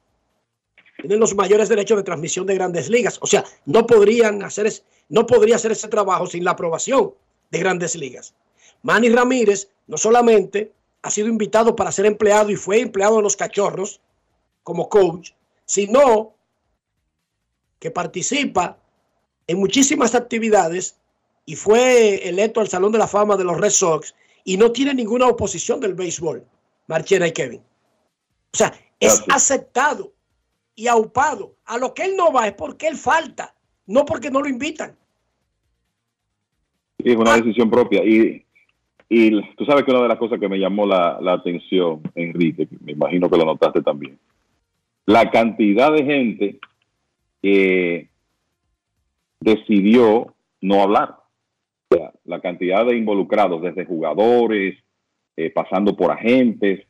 [0.98, 3.19] tienen los mayores derechos de transmisión de grandes ligas.
[3.23, 4.70] O sea, no podrían hacer,
[5.09, 7.14] no podría hacer ese trabajo sin la aprobación
[7.51, 8.35] de grandes ligas.
[8.82, 10.70] Manny Ramírez no solamente
[11.01, 14.02] ha sido invitado para ser empleado y fue empleado de los cachorros
[14.62, 15.31] como coach,
[15.64, 16.35] sino
[17.78, 18.77] que participa
[19.47, 20.97] en muchísimas actividades
[21.47, 24.14] y fue electo al Salón de la Fama de los Red Sox
[24.44, 26.47] y no tiene ninguna oposición del béisbol,
[26.87, 27.61] Marchena y Kevin.
[27.61, 30.13] O sea, es aceptado
[30.75, 31.57] y aupado.
[31.65, 33.55] A lo que él no va es porque él falta,
[33.87, 34.97] no porque no lo invitan.
[36.99, 38.05] es una decisión propia.
[38.05, 38.45] Y,
[39.09, 42.69] y tú sabes que una de las cosas que me llamó la, la atención, Enrique,
[42.81, 44.19] me imagino que lo notaste también,
[45.07, 46.61] la cantidad de gente
[47.43, 48.09] que
[49.41, 51.23] decidió no hablar
[52.25, 54.77] la cantidad de involucrados, desde jugadores,
[55.37, 56.87] eh, pasando por agentes,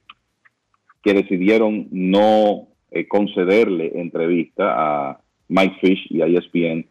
[1.02, 6.86] que decidieron no eh, concederle entrevista a Mike Fish y a ESPN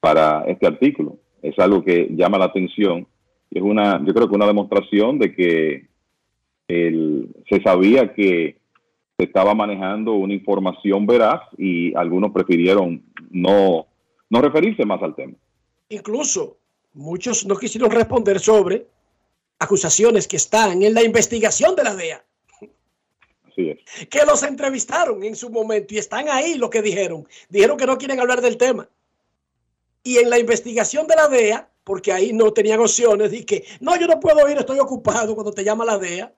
[0.00, 1.18] para este artículo.
[1.42, 3.06] Es algo que llama la atención.
[3.50, 5.90] Es una, yo creo que una demostración de que
[6.68, 8.58] se sabía que
[9.18, 13.86] se estaba manejando una información veraz y algunos prefirieron no,
[14.30, 15.34] no referirse más al tema.
[15.88, 16.58] Incluso
[16.94, 18.86] muchos no quisieron responder sobre
[19.60, 22.24] acusaciones que están en la investigación de la DEA.
[23.46, 24.08] Así es.
[24.08, 27.28] Que los entrevistaron en su momento y están ahí lo que dijeron.
[27.48, 28.88] Dijeron que no quieren hablar del tema.
[30.02, 33.96] Y en la investigación de la DEA, porque ahí no tenían opciones, di que no,
[33.98, 36.34] yo no puedo ir, estoy ocupado cuando te llama la DEA.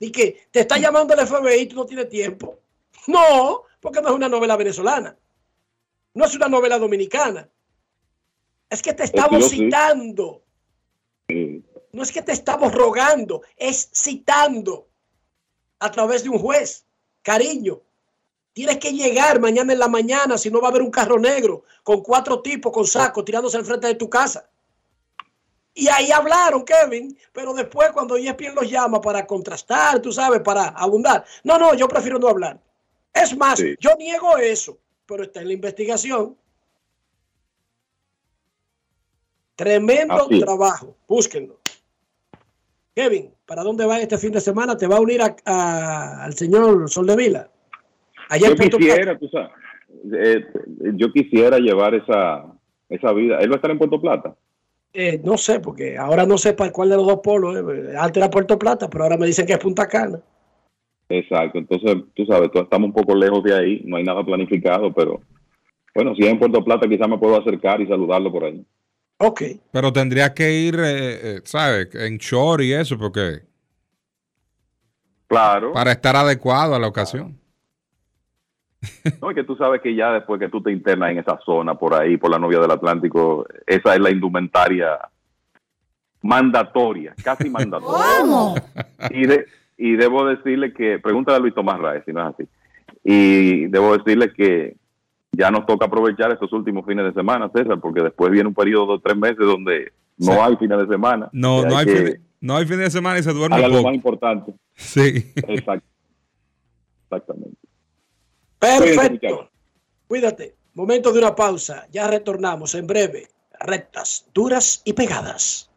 [0.00, 2.58] Di que te está llamando el FBI y tú no tienes tiempo.
[3.06, 5.16] No, porque no es una novela venezolana.
[6.14, 7.48] No es una novela dominicana.
[8.68, 10.42] Es que te estamos citando.
[11.94, 14.88] No es que te estamos rogando, es citando
[15.78, 16.84] a través de un juez.
[17.22, 17.80] Cariño,
[18.52, 21.62] tienes que llegar mañana en la mañana, si no va a haber un carro negro
[21.84, 24.50] con cuatro tipos con saco tirándose al frente de tu casa.
[25.72, 30.70] Y ahí hablaron, Kevin, pero después cuando ESPN los llama para contrastar, tú sabes, para
[30.70, 31.24] abundar.
[31.44, 32.58] No, no, yo prefiero no hablar.
[33.12, 36.36] Es más, yo niego eso, pero está en la investigación.
[39.54, 40.96] Tremendo trabajo.
[41.06, 41.63] Búsquenlo.
[42.94, 44.76] Kevin, ¿para dónde va este fin de semana?
[44.76, 47.48] ¿Te va a unir al señor Soldevila?
[48.28, 49.50] Allá yo quisiera, tú sabes,
[50.12, 50.44] eh,
[50.94, 52.44] yo quisiera llevar esa,
[52.88, 53.38] esa vida.
[53.38, 54.34] ¿Él va a estar en Puerto Plata?
[54.92, 57.56] Eh, no sé, porque ahora no sé para cuál de los dos polos.
[57.56, 57.94] Eh.
[57.98, 60.20] Antes era Puerto Plata, pero ahora me dicen que es Punta Cana.
[61.08, 64.92] Exacto, entonces tú sabes, todos estamos un poco lejos de ahí, no hay nada planificado,
[64.92, 65.20] pero
[65.94, 68.64] bueno, si es en Puerto Plata quizás me puedo acercar y saludarlo por ahí.
[69.26, 69.42] Ok.
[69.72, 71.94] Pero tendría que ir, eh, eh, ¿sabes?
[71.94, 73.40] En short y eso, porque.
[75.26, 75.72] Claro.
[75.72, 77.38] Para estar adecuado a la ocasión.
[79.22, 81.74] No, y que tú sabes que ya después que tú te internas en esa zona,
[81.74, 84.98] por ahí, por la novia del Atlántico, esa es la indumentaria
[86.20, 88.62] mandatoria, casi mandatoria.
[89.10, 89.46] Y, de,
[89.76, 92.48] y debo decirle que, pregúntale a Luis Tomás Raez si no es así.
[93.02, 94.76] Y debo decirle que
[95.36, 98.96] ya nos toca aprovechar estos últimos fines de semana, César, porque después viene un periodo
[98.96, 101.28] de tres meses donde no hay fines de semana.
[101.32, 103.68] No, no hay, fin, no hay fines de semana y se duerme poco.
[103.68, 104.52] lo más importante.
[104.74, 105.32] Sí.
[105.36, 107.56] Exactamente.
[108.58, 109.50] Perfecto.
[110.06, 110.54] Cuídate.
[110.74, 111.86] Momento de una pausa.
[111.92, 113.28] Ya retornamos en breve.
[113.60, 115.70] Rectas, duras y pegadas.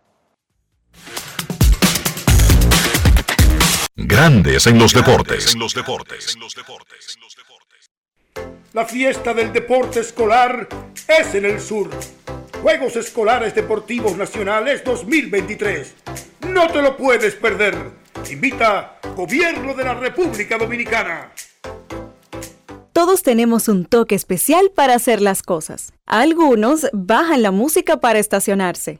[3.96, 5.54] Grandes en los deportes.
[5.54, 6.36] En los deportes.
[6.36, 7.18] En los deportes.
[8.78, 10.70] La fiesta del deporte escolar
[11.08, 11.90] es en el sur.
[12.62, 15.96] Juegos Escolares Deportivos Nacionales 2023.
[16.52, 17.74] No te lo puedes perder.
[18.30, 21.32] Invita Gobierno de la República Dominicana.
[22.94, 25.92] Todos tenemos un toque especial para hacer las cosas.
[26.06, 29.00] Algunos bajan la música para estacionarse.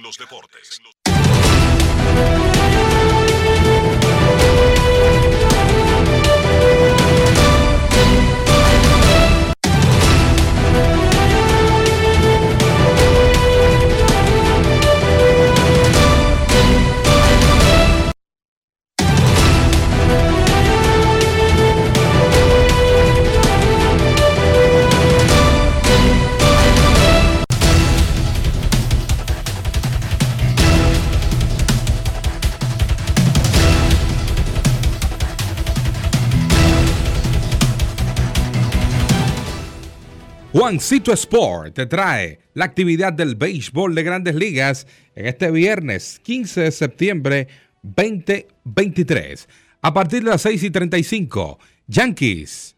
[40.52, 46.60] Juancito Sport te trae la actividad del béisbol de grandes ligas en este viernes 15
[46.60, 47.48] de septiembre
[47.82, 49.48] 2023.
[49.80, 52.76] A partir de las 6 y 35, Yankees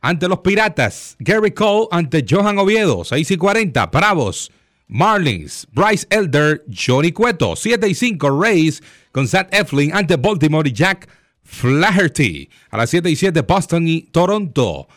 [0.00, 4.50] ante los Piratas, Gary Cole ante Johan Oviedo, 6 y 40, Bravos,
[4.88, 8.82] Marlins, Bryce Elder, Johnny Cueto, 7 y 5, Rays
[9.12, 11.06] con Zach Eflin ante Baltimore y Jack
[11.42, 12.48] Flaherty.
[12.70, 14.88] A las 7 y 7, Boston y Toronto.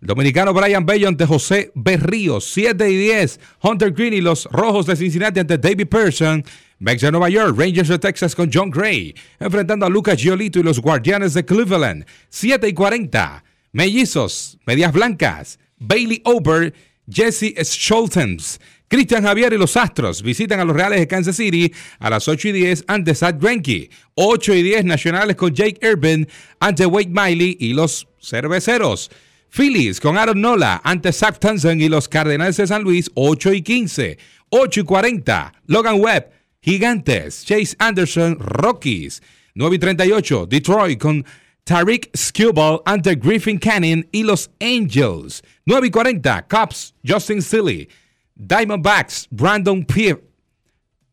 [0.00, 3.40] Dominicano Brian Bello ante José Berrío, 7 y 10.
[3.62, 6.44] Hunter Green y los Rojos de Cincinnati ante David Pearson.
[6.78, 9.12] Mex de Nueva York, Rangers de Texas con John Gray.
[9.40, 13.42] Enfrentando a Lucas Giolito y los Guardianes de Cleveland, 7 y 40.
[13.72, 16.72] Mellizos, Medias Blancas, Bailey Ober,
[17.10, 18.60] Jesse Schultens.
[18.86, 22.48] Cristian Javier y los Astros visitan a los Reales de Kansas City a las 8
[22.48, 23.90] y 10 ante Zach Greinke.
[24.14, 26.28] 8 y 10 Nacionales con Jake Irvin
[26.60, 29.10] ante Wade Miley y los Cerveceros.
[29.50, 33.62] Phillies con Aaron Nola ante Zach Thompson y los Cardenales de San Luis 8 y
[33.62, 34.18] 15.
[34.50, 35.52] 8 y 40.
[35.66, 36.30] Logan Webb,
[36.60, 39.22] Gigantes, Chase Anderson, Rockies.
[39.54, 40.46] 9 y 38.
[40.46, 41.24] Detroit con
[41.64, 45.42] Tariq Skubal ante Griffin Cannon y los Angels.
[45.66, 46.46] 9 y 40.
[46.48, 47.88] Cubs, Justin Silly.
[48.34, 50.18] Diamondbacks, Brandon Piff.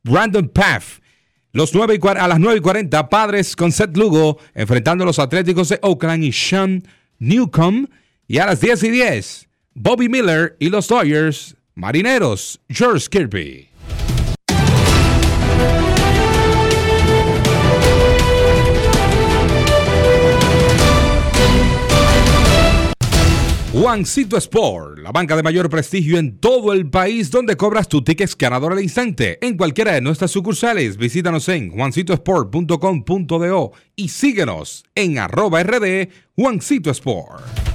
[0.04, 1.00] Brandon Paff.
[1.52, 5.20] Los 9 y, a las 9 y 40, Padres con Seth Lugo enfrentando a los
[5.20, 6.84] Atléticos de Oakland y Sean
[7.18, 7.88] Newcomb.
[8.28, 13.70] Y a las 10 y 10, Bobby Miller y los Dodgers, Marineros, George Kirby.
[23.74, 28.34] Juancito Sport, la banca de mayor prestigio en todo el país donde cobras tu ticket
[28.40, 30.98] ganador al instante en cualquiera de nuestras sucursales.
[30.98, 37.75] Visítanos en juancitosport.com.do y síguenos en arroba rd Juancito Sport.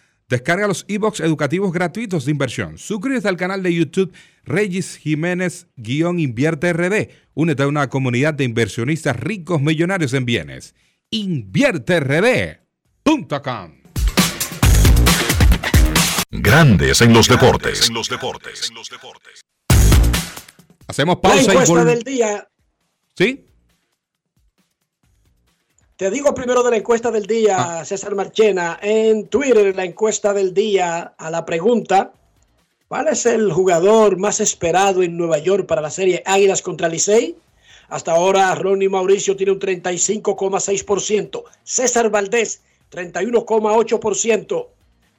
[0.31, 2.77] Descarga los ebooks educativos gratuitos de inversión.
[2.77, 4.13] Suscríbete al canal de YouTube
[4.45, 7.09] Regis Jiménez-Invierte RD.
[7.33, 10.73] Únete a una comunidad de inversionistas ricos millonarios en bienes.
[11.09, 13.71] InvierteRD.com
[16.29, 17.89] Grandes en los deportes.
[17.89, 18.71] En los deportes.
[20.87, 22.47] Hacemos pausa La encuesta del día.
[23.17, 23.50] ¿Sí?
[26.01, 28.79] Te digo primero de la encuesta del día, César Marchena.
[28.81, 32.11] En Twitter, la encuesta del día a la pregunta:
[32.87, 37.37] ¿Cuál es el jugador más esperado en Nueva York para la serie Águilas contra Licey?
[37.89, 41.43] Hasta ahora, Ronnie Mauricio tiene un 35,6%.
[41.63, 44.67] César Valdés, 31,8%.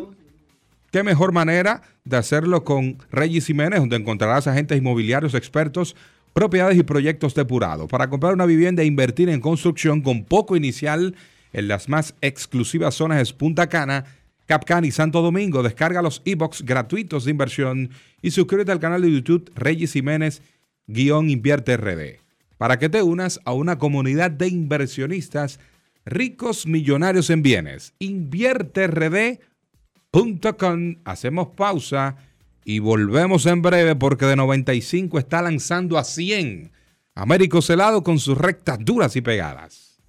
[0.91, 5.95] qué mejor manera de hacerlo con Reyes Jiménez, donde encontrarás agentes inmobiliarios expertos,
[6.35, 7.87] propiedades y proyectos depurados.
[7.87, 11.15] Para comprar una vivienda e invertir en construcción con poco inicial
[11.53, 14.03] en las más exclusivas zonas de Punta Cana,
[14.45, 15.63] Capcán y Santo Domingo.
[15.63, 17.89] Descarga los e-books gratuitos de inversión
[18.21, 20.41] y suscríbete al canal de YouTube Reyes Jiménez
[20.87, 22.19] guion invierte RD
[22.57, 25.61] para que te unas a una comunidad de inversionistas
[26.03, 27.93] ricos millonarios en bienes.
[27.99, 30.95] InvierteRD.com.
[31.05, 32.17] Hacemos pausa
[32.65, 36.71] y volvemos en breve porque de 95 está lanzando a 100.
[37.13, 40.01] Américo Celado con sus rectas duras y pegadas.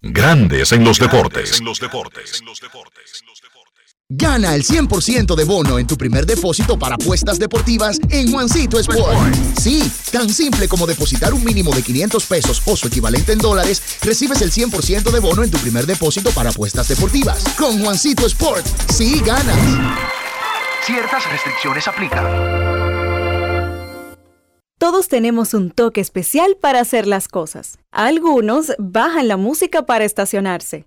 [0.00, 1.60] Grandes en los deportes.
[4.10, 9.34] Gana el 100% de bono en tu primer depósito para apuestas deportivas en Juancito Sport.
[9.60, 13.98] Sí, tan simple como depositar un mínimo de 500 pesos o su equivalente en dólares,
[14.00, 17.44] recibes el 100% de bono en tu primer depósito para apuestas deportivas.
[17.58, 19.58] Con Juancito Sport, sí ganas.
[20.86, 22.24] Ciertas restricciones aplican.
[24.78, 27.78] Todos tenemos un toque especial para hacer las cosas.
[27.90, 30.86] Algunos bajan la música para estacionarse.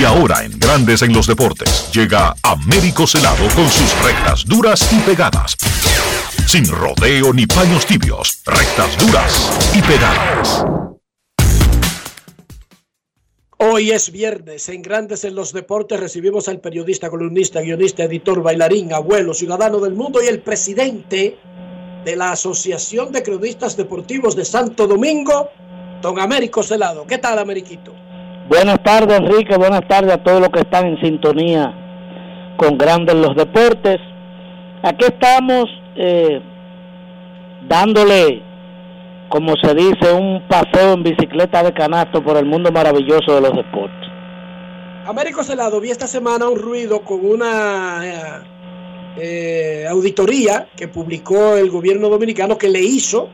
[0.00, 5.00] Y ahora en Grandes en los Deportes llega Américo Celado con sus rectas duras y
[5.00, 5.56] pegadas.
[6.46, 10.64] Sin rodeo ni paños tibios, rectas duras y pegadas.
[13.58, 18.92] Hoy es viernes, en Grandes en los Deportes recibimos al periodista, columnista, guionista, editor, bailarín,
[18.92, 21.36] abuelo, ciudadano del mundo y el presidente
[22.04, 25.50] de la Asociación de Periodistas Deportivos de Santo Domingo,
[26.00, 27.04] don Américo Celado.
[27.04, 27.92] ¿Qué tal, Ameriquito?
[28.48, 29.58] Buenas tardes, Enrique.
[29.58, 31.74] Buenas tardes a todos los que están en sintonía
[32.56, 33.98] con Grandes los Deportes.
[34.82, 35.66] Aquí estamos
[35.96, 36.40] eh,
[37.68, 38.42] dándole,
[39.28, 43.54] como se dice, un paseo en bicicleta de canasto por el mundo maravilloso de los
[43.54, 44.08] deportes.
[45.04, 48.22] Américo Celado, vi esta semana un ruido con una eh,
[49.18, 53.28] eh, auditoría que publicó el gobierno dominicano que le hizo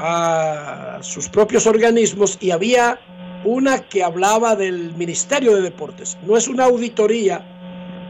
[0.00, 2.98] a sus propios organismos y había
[3.44, 6.18] una que hablaba del Ministerio de Deportes.
[6.22, 7.44] No es una auditoría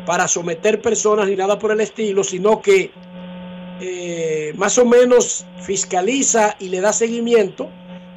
[0.06, 2.90] para someter personas ni nada por el estilo, sino que
[3.80, 7.68] eh, más o menos fiscaliza y le da seguimiento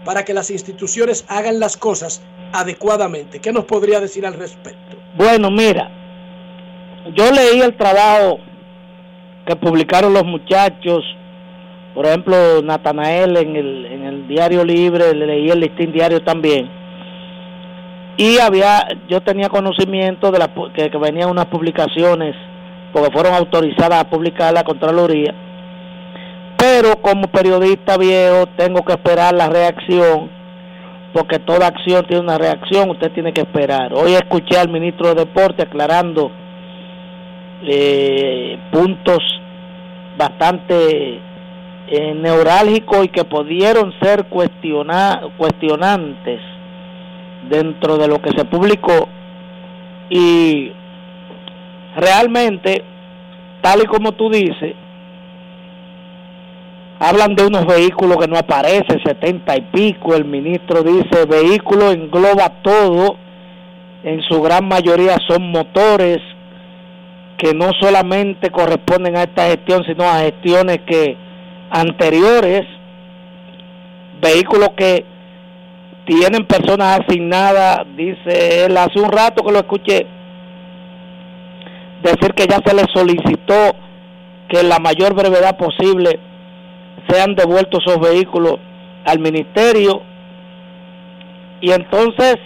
[0.06, 2.22] para que las instituciones hagan las cosas
[2.54, 3.40] adecuadamente.
[3.40, 4.98] ¿Qué nos podría decir al respecto?
[5.18, 5.90] Bueno, mira,
[7.16, 8.40] yo leí el trabajo
[9.46, 11.04] que publicaron los muchachos,
[11.96, 16.70] por ejemplo, Natanael en el, en el Diario Libre, leí el listín diario también
[18.18, 22.36] y había yo tenía conocimiento de la, que, venían unas publicaciones
[22.92, 25.34] porque fueron autorizadas a publicar la Contraloría.
[26.58, 30.32] Pero como periodista viejo tengo que esperar la reacción
[31.14, 33.94] porque toda acción tiene una reacción usted tiene que esperar.
[33.94, 36.32] Hoy escuché al ministro de Deporte aclarando
[37.64, 39.20] eh, puntos
[40.18, 41.20] bastante
[41.88, 46.42] eh, neurálgicos y que pudieron ser cuestiona, cuestionantes
[47.50, 49.08] dentro de lo que se publicó
[50.10, 50.72] y
[51.96, 52.84] realmente,
[53.62, 54.76] tal y como tú dices,
[57.00, 62.50] hablan de unos vehículos que no aparecen, setenta y pico, el ministro dice, vehículo engloba
[62.62, 63.18] todo,
[64.04, 66.20] en su gran mayoría son motores
[67.38, 71.16] que no solamente corresponden a esta gestión, sino a gestiones que
[71.70, 72.64] anteriores,
[74.22, 75.06] vehículos que
[76.08, 80.08] tienen personas asignadas, dice él, hace un rato que lo escuché,
[82.02, 83.76] decir que ya se les solicitó
[84.48, 86.18] que en la mayor brevedad posible
[87.10, 88.56] sean devueltos esos vehículos
[89.06, 90.02] al ministerio.
[91.60, 92.38] Y entonces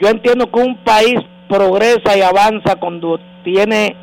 [0.00, 3.94] yo entiendo que un país progresa y avanza cuando tiene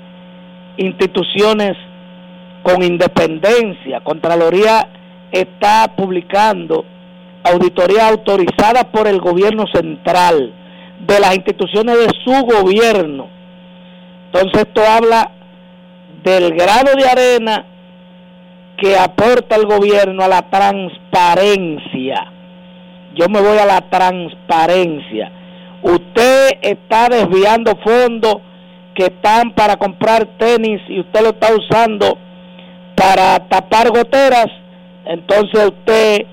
[0.78, 1.74] instituciones
[2.62, 4.00] con independencia.
[4.02, 4.88] Contraloría
[5.32, 6.86] está publicando
[7.44, 10.54] auditoría autorizada por el gobierno central
[11.00, 13.28] de las instituciones de su gobierno.
[14.26, 15.32] Entonces esto habla
[16.24, 17.66] del grado de arena
[18.78, 22.32] que aporta el gobierno a la transparencia.
[23.16, 25.32] Yo me voy a la transparencia.
[25.84, 28.38] Usted está desviando fondos
[28.96, 32.18] que están para comprar tenis y usted lo está usando
[32.96, 34.48] para tapar goteras,
[35.06, 36.26] entonces usted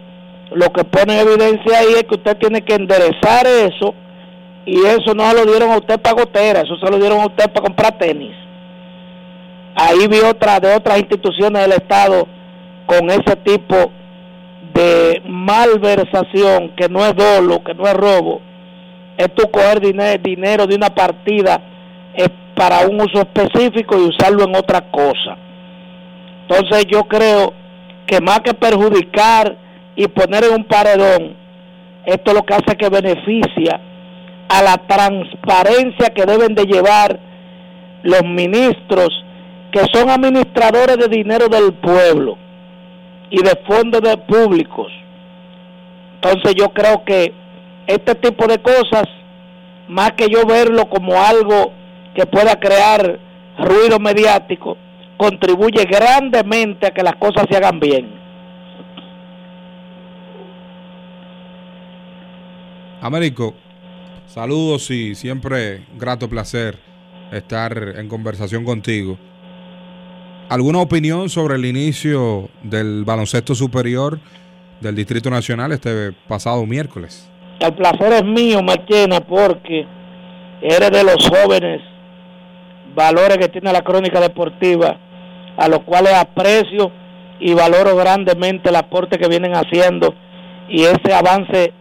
[0.53, 3.95] lo que pone en evidencia ahí es que usted tiene que enderezar eso
[4.67, 7.27] y eso no se lo dieron a usted para goteras, eso se lo dieron a
[7.27, 8.35] usted para comprar tenis.
[9.75, 12.27] Ahí vi otra de otras instituciones del Estado
[12.87, 13.91] con ese tipo
[14.75, 18.41] de malversación, que no es dolo, que no es robo,
[19.17, 21.61] es tu coger dinero de una partida
[22.61, 25.39] para un uso específico y usarlo en otra cosa.
[26.43, 27.55] Entonces yo creo
[28.07, 29.57] que más que perjudicar
[29.97, 31.37] y poner en un paredón,
[32.07, 33.81] esto lo que hace que beneficia
[34.49, 37.19] a la transparencia que deben de llevar
[38.03, 39.09] los ministros
[39.71, 42.37] que son administradores de dinero del pueblo
[43.31, 44.93] y de fondos públicos.
[46.17, 47.33] Entonces yo creo que
[47.87, 49.05] este tipo de cosas,
[49.89, 51.73] más que yo verlo como algo
[52.15, 53.19] que pueda crear
[53.59, 54.77] ruido mediático,
[55.17, 58.20] contribuye grandemente a que las cosas se hagan bien.
[63.03, 63.55] Américo,
[64.27, 66.79] saludos y siempre grato placer
[67.33, 69.17] estar en conversación contigo.
[70.51, 74.19] ¿Alguna opinión sobre el inicio del baloncesto superior
[74.81, 77.31] del Distrito Nacional este pasado miércoles?
[77.61, 79.87] El placer es mío, Marchena, porque
[80.61, 81.81] eres de los jóvenes
[82.95, 84.99] valores que tiene la crónica deportiva,
[85.57, 86.93] a los cuales aprecio
[87.39, 90.15] y valoro grandemente el aporte que vienen haciendo
[90.69, 91.73] y ese avance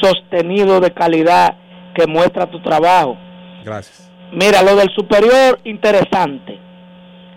[0.00, 1.56] sostenido de calidad
[1.94, 3.16] que muestra tu trabajo.
[3.64, 4.10] Gracias.
[4.32, 6.58] Mira, lo del superior, interesante.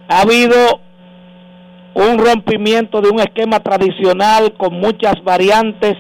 [0.08, 0.80] Ha habido
[1.96, 5.96] un rompimiento de un esquema tradicional con muchas variantes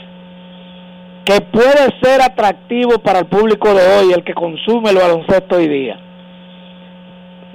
[1.25, 5.67] que puede ser atractivo para el público de hoy, el que consume el baloncesto hoy
[5.67, 5.99] día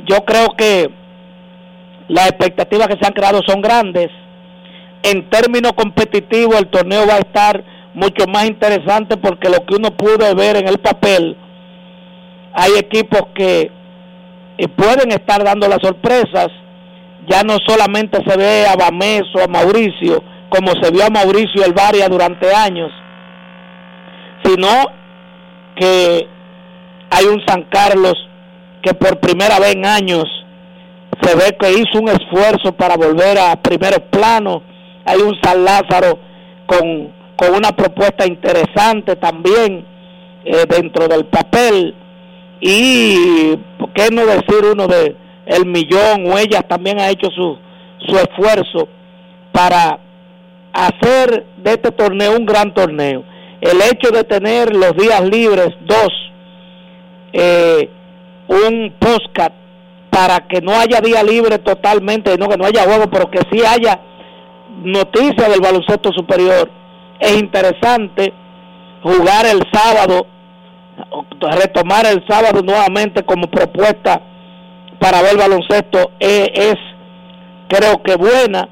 [0.08, 0.90] yo creo que
[2.08, 4.08] las expectativas que se han creado son grandes.
[5.02, 7.62] En términos competitivos, el torneo va a estar
[7.98, 11.36] mucho más interesante porque lo que uno pudo ver en el papel,
[12.52, 13.72] hay equipos que
[14.56, 16.48] eh, pueden estar dando las sorpresas.
[17.28, 21.64] Ya no solamente se ve a Bames o a Mauricio, como se vio a Mauricio
[21.64, 22.90] el Varia durante años,
[24.44, 24.68] sino
[25.76, 26.26] que
[27.10, 28.14] hay un San Carlos
[28.82, 30.24] que por primera vez en años
[31.20, 34.62] se ve que hizo un esfuerzo para volver a primer plano.
[35.04, 36.18] Hay un San Lázaro
[36.66, 39.86] con, con una propuesta interesante también
[40.44, 41.94] eh, dentro del papel.
[42.60, 45.14] Y, ¿por qué no decir uno de
[45.46, 47.56] El Millón o ellas también ha hecho su,
[48.06, 48.88] su esfuerzo
[49.52, 50.00] para
[50.72, 53.22] hacer de este torneo un gran torneo.
[53.60, 56.08] El hecho de tener los días libres, dos,
[57.32, 57.88] eh,
[58.48, 59.52] un postcat
[60.10, 63.62] para que no haya día libre totalmente, no que no haya juego, pero que sí
[63.64, 64.00] haya
[64.82, 66.77] noticias del baloncesto superior.
[67.20, 68.32] Es interesante
[69.02, 70.26] jugar el sábado,
[71.40, 74.20] retomar el sábado nuevamente como propuesta
[74.98, 76.74] para ver baloncesto es, es
[77.68, 78.68] creo que buena.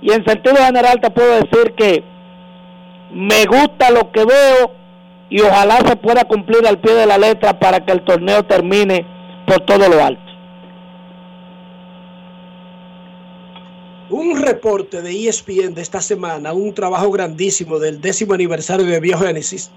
[0.00, 2.04] Y en sentido general te puedo decir que
[3.12, 4.72] me gusta lo que veo
[5.30, 9.06] y ojalá se pueda cumplir al pie de la letra para que el torneo termine
[9.46, 10.31] por todo lo alto.
[14.12, 19.70] Un reporte de ESPN de esta semana, un trabajo grandísimo del décimo aniversario de Biogénesis,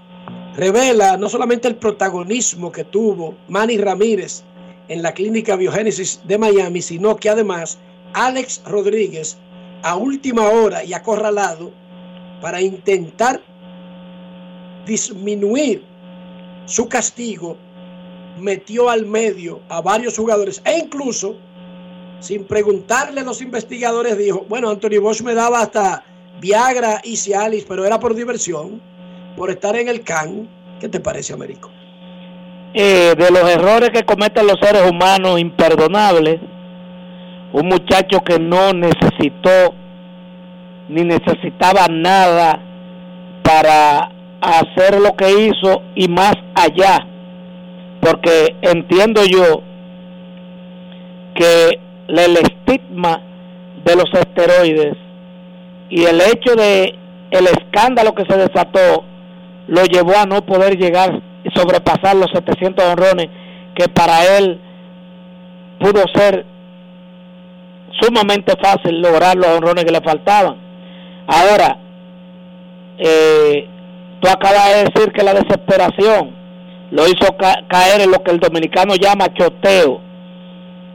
[0.54, 4.42] revela no solamente el protagonismo que tuvo Manny Ramírez
[4.88, 7.78] en la clínica Biogénesis de Miami, sino que además
[8.12, 9.38] Alex Rodríguez,
[9.82, 11.72] a última hora y acorralado,
[12.42, 13.40] para intentar
[14.84, 15.82] disminuir
[16.66, 17.56] su castigo,
[18.38, 21.38] metió al medio a varios jugadores e incluso,
[22.20, 26.04] sin preguntarle a los investigadores, dijo, bueno, Anthony Bosch me daba hasta
[26.40, 28.80] Viagra y Cialis, pero era por diversión,
[29.36, 30.48] por estar en el CAN.
[30.80, 31.70] ¿Qué te parece, Américo?
[32.74, 36.40] Eh, de los errores que cometen los seres humanos imperdonables,
[37.52, 39.74] un muchacho que no necesitó
[40.88, 42.60] ni necesitaba nada
[43.42, 44.10] para
[44.40, 47.06] hacer lo que hizo y más allá.
[48.00, 49.62] porque entiendo yo
[51.34, 53.20] que el estigma
[53.84, 54.96] de los esteroides
[55.90, 56.94] y el hecho de
[57.30, 59.04] el escándalo que se desató
[59.68, 63.28] lo llevó a no poder llegar y sobrepasar los 700 honrones
[63.74, 64.60] que para él
[65.78, 66.44] pudo ser
[68.00, 70.56] sumamente fácil lograr los honrones que le faltaban.
[71.26, 71.78] Ahora,
[72.98, 73.68] eh,
[74.20, 76.34] tú acabas de decir que la desesperación
[76.90, 80.00] lo hizo caer en lo que el dominicano llama choteo,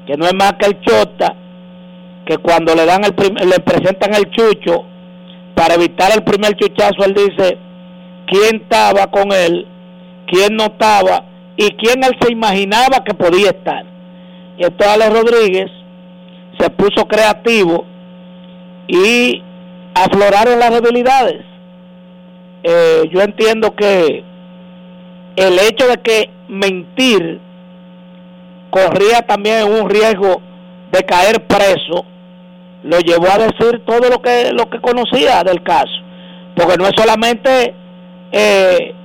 [0.06, 1.36] que no es más que el chota,
[2.26, 3.14] que cuando le dan el
[3.50, 4.86] le presentan el chucho,
[5.56, 7.58] para evitar el primer chuchazo, él dice
[8.28, 9.68] quién estaba con él,
[10.28, 11.26] quién no estaba
[11.58, 13.86] y quién él se imaginaba que podía estar.
[14.58, 15.70] Y entonces Rodríguez
[16.60, 17.86] se puso creativo
[18.88, 19.42] y
[19.94, 21.46] afloraron las debilidades.
[22.64, 24.24] Eh, yo entiendo que
[25.36, 27.40] el hecho de que mentir
[28.72, 30.42] corría también un riesgo
[30.92, 32.06] de caer preso,
[32.84, 35.94] lo llevó a decir todo lo que lo que conocía del caso,
[36.56, 37.76] porque no es solamente
[38.32, 38.96] eh,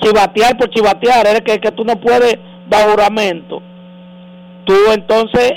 [0.00, 2.38] chivatear por chivatear, es que, que tú no puedes
[2.68, 3.60] dar juramento,
[4.64, 5.52] tú entonces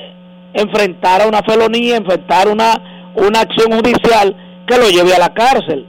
[0.53, 2.73] enfrentar a una felonía, enfrentar una,
[3.15, 4.35] una acción judicial
[4.65, 5.85] que lo lleve a la cárcel.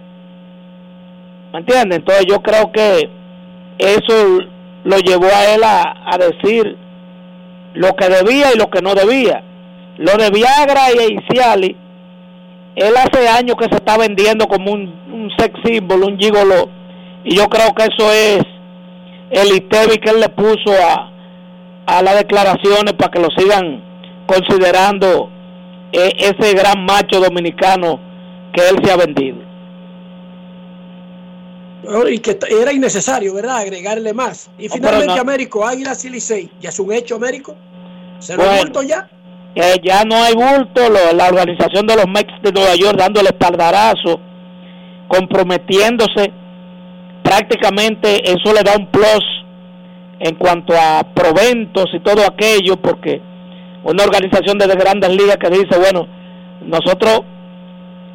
[1.53, 1.99] ¿Me entiendes?
[1.99, 3.11] Entonces yo creo que
[3.79, 4.39] eso
[4.85, 6.77] lo llevó a él a, decir
[7.75, 9.43] lo que debía y lo que no debía.
[9.99, 11.77] Lo de Viagra y Ciali,
[12.77, 16.69] él hace años que se está vendiendo como un, un sex symbol, un gigolo,
[17.25, 18.43] y yo creo que eso es
[19.31, 21.11] el ITEVI que él le puso a,
[21.87, 23.83] a las declaraciones para que lo sigan
[24.27, 25.31] considerando
[25.93, 28.01] eh, ese gran macho dominicano
[28.53, 29.52] que él se ha vendido.
[32.11, 33.59] Y que era innecesario, ¿verdad?
[33.59, 34.51] Agregarle más.
[34.59, 37.57] Y finalmente, Américo, Águilas y Licey, ¿ya es un hecho, Américo?
[38.21, 39.09] ¿Se lo bulto ya?
[39.55, 44.21] Eh, ya no hay bulto, la organización de los Mex de Nueva York dándole espaldarazo,
[45.09, 46.33] comprometiéndose,
[47.23, 49.25] prácticamente eso le da un plus
[50.21, 53.21] en cuanto a proventos y todo aquello, porque
[53.85, 56.07] una organización de grandes ligas que dice, bueno,
[56.65, 57.23] nosotros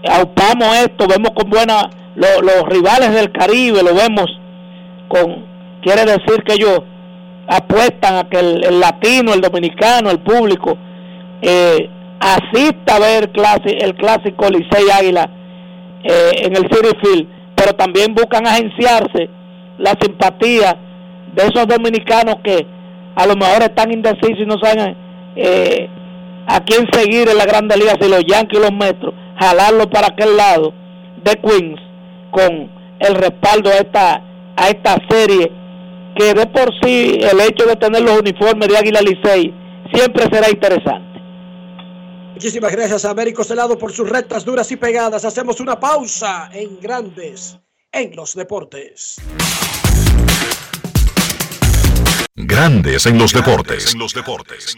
[0.10, 4.26] aupamos esto, vemos con buena los rivales del Caribe lo vemos
[5.08, 5.46] con,
[5.82, 6.82] quiere decir que ellos
[7.48, 10.78] apuestan a que el, latino, el dominicano, el público
[11.42, 11.90] eh,
[12.20, 13.30] asista a ver
[13.66, 15.30] el clásico Licey Águila
[16.04, 19.30] eh, en el City Field, pero también buscan agenciarse
[19.78, 20.76] la simpatía
[21.34, 22.66] de esos dominicanos que
[23.16, 24.96] a lo mejor están indecisos y no saben
[25.36, 25.88] eh,
[26.48, 30.08] a quién seguir en la Grande Liga, si los Yankees y los Metros, jalarlo para
[30.08, 30.74] aquel lado
[31.24, 31.87] de Queens
[32.38, 32.70] con
[33.00, 34.22] el respaldo a esta,
[34.56, 35.52] a esta serie
[36.16, 39.52] que de por sí el hecho de tener los uniformes de Águila Licey
[39.92, 41.20] siempre será interesante.
[42.34, 45.26] Muchísimas gracias a Américo Celado por sus rectas duras y pegadas.
[45.26, 47.58] Hacemos una pausa en Grandes
[47.92, 49.20] en los Deportes.
[52.36, 53.94] Grandes en los deportes.
[53.94, 54.78] En los deportes.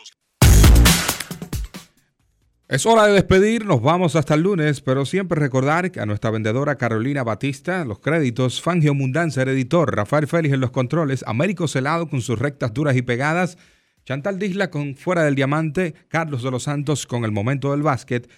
[2.71, 7.21] Es hora de despedirnos, vamos hasta el lunes, pero siempre recordar a nuestra vendedora Carolina
[7.21, 12.21] Batista, los créditos, Fangio Mundanza, el editor, Rafael Félix en los controles, Américo Celado con
[12.21, 13.57] sus rectas duras y pegadas,
[14.05, 18.29] Chantal Disla con Fuera del Diamante, Carlos de los Santos con El Momento del Básquet,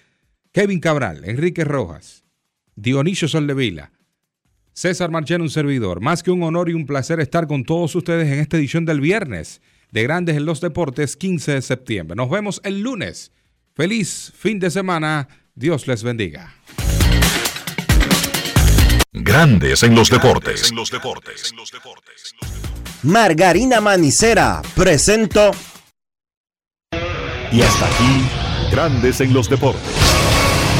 [0.50, 2.24] Kevin Cabral, Enrique Rojas,
[2.74, 3.92] Dionisio Soldevila,
[4.72, 6.00] César Marchena, un servidor.
[6.00, 9.00] Más que un honor y un placer estar con todos ustedes en esta edición del
[9.00, 9.62] viernes
[9.92, 12.16] de Grandes en los Deportes, 15 de septiembre.
[12.16, 13.30] Nos vemos el lunes.
[13.76, 15.26] Feliz fin de semana.
[15.52, 16.54] Dios les bendiga.
[19.12, 20.72] Grandes en los deportes.
[23.02, 25.50] Margarina Manicera presento.
[27.50, 28.28] Y hasta aquí,
[28.70, 30.33] Grandes en los deportes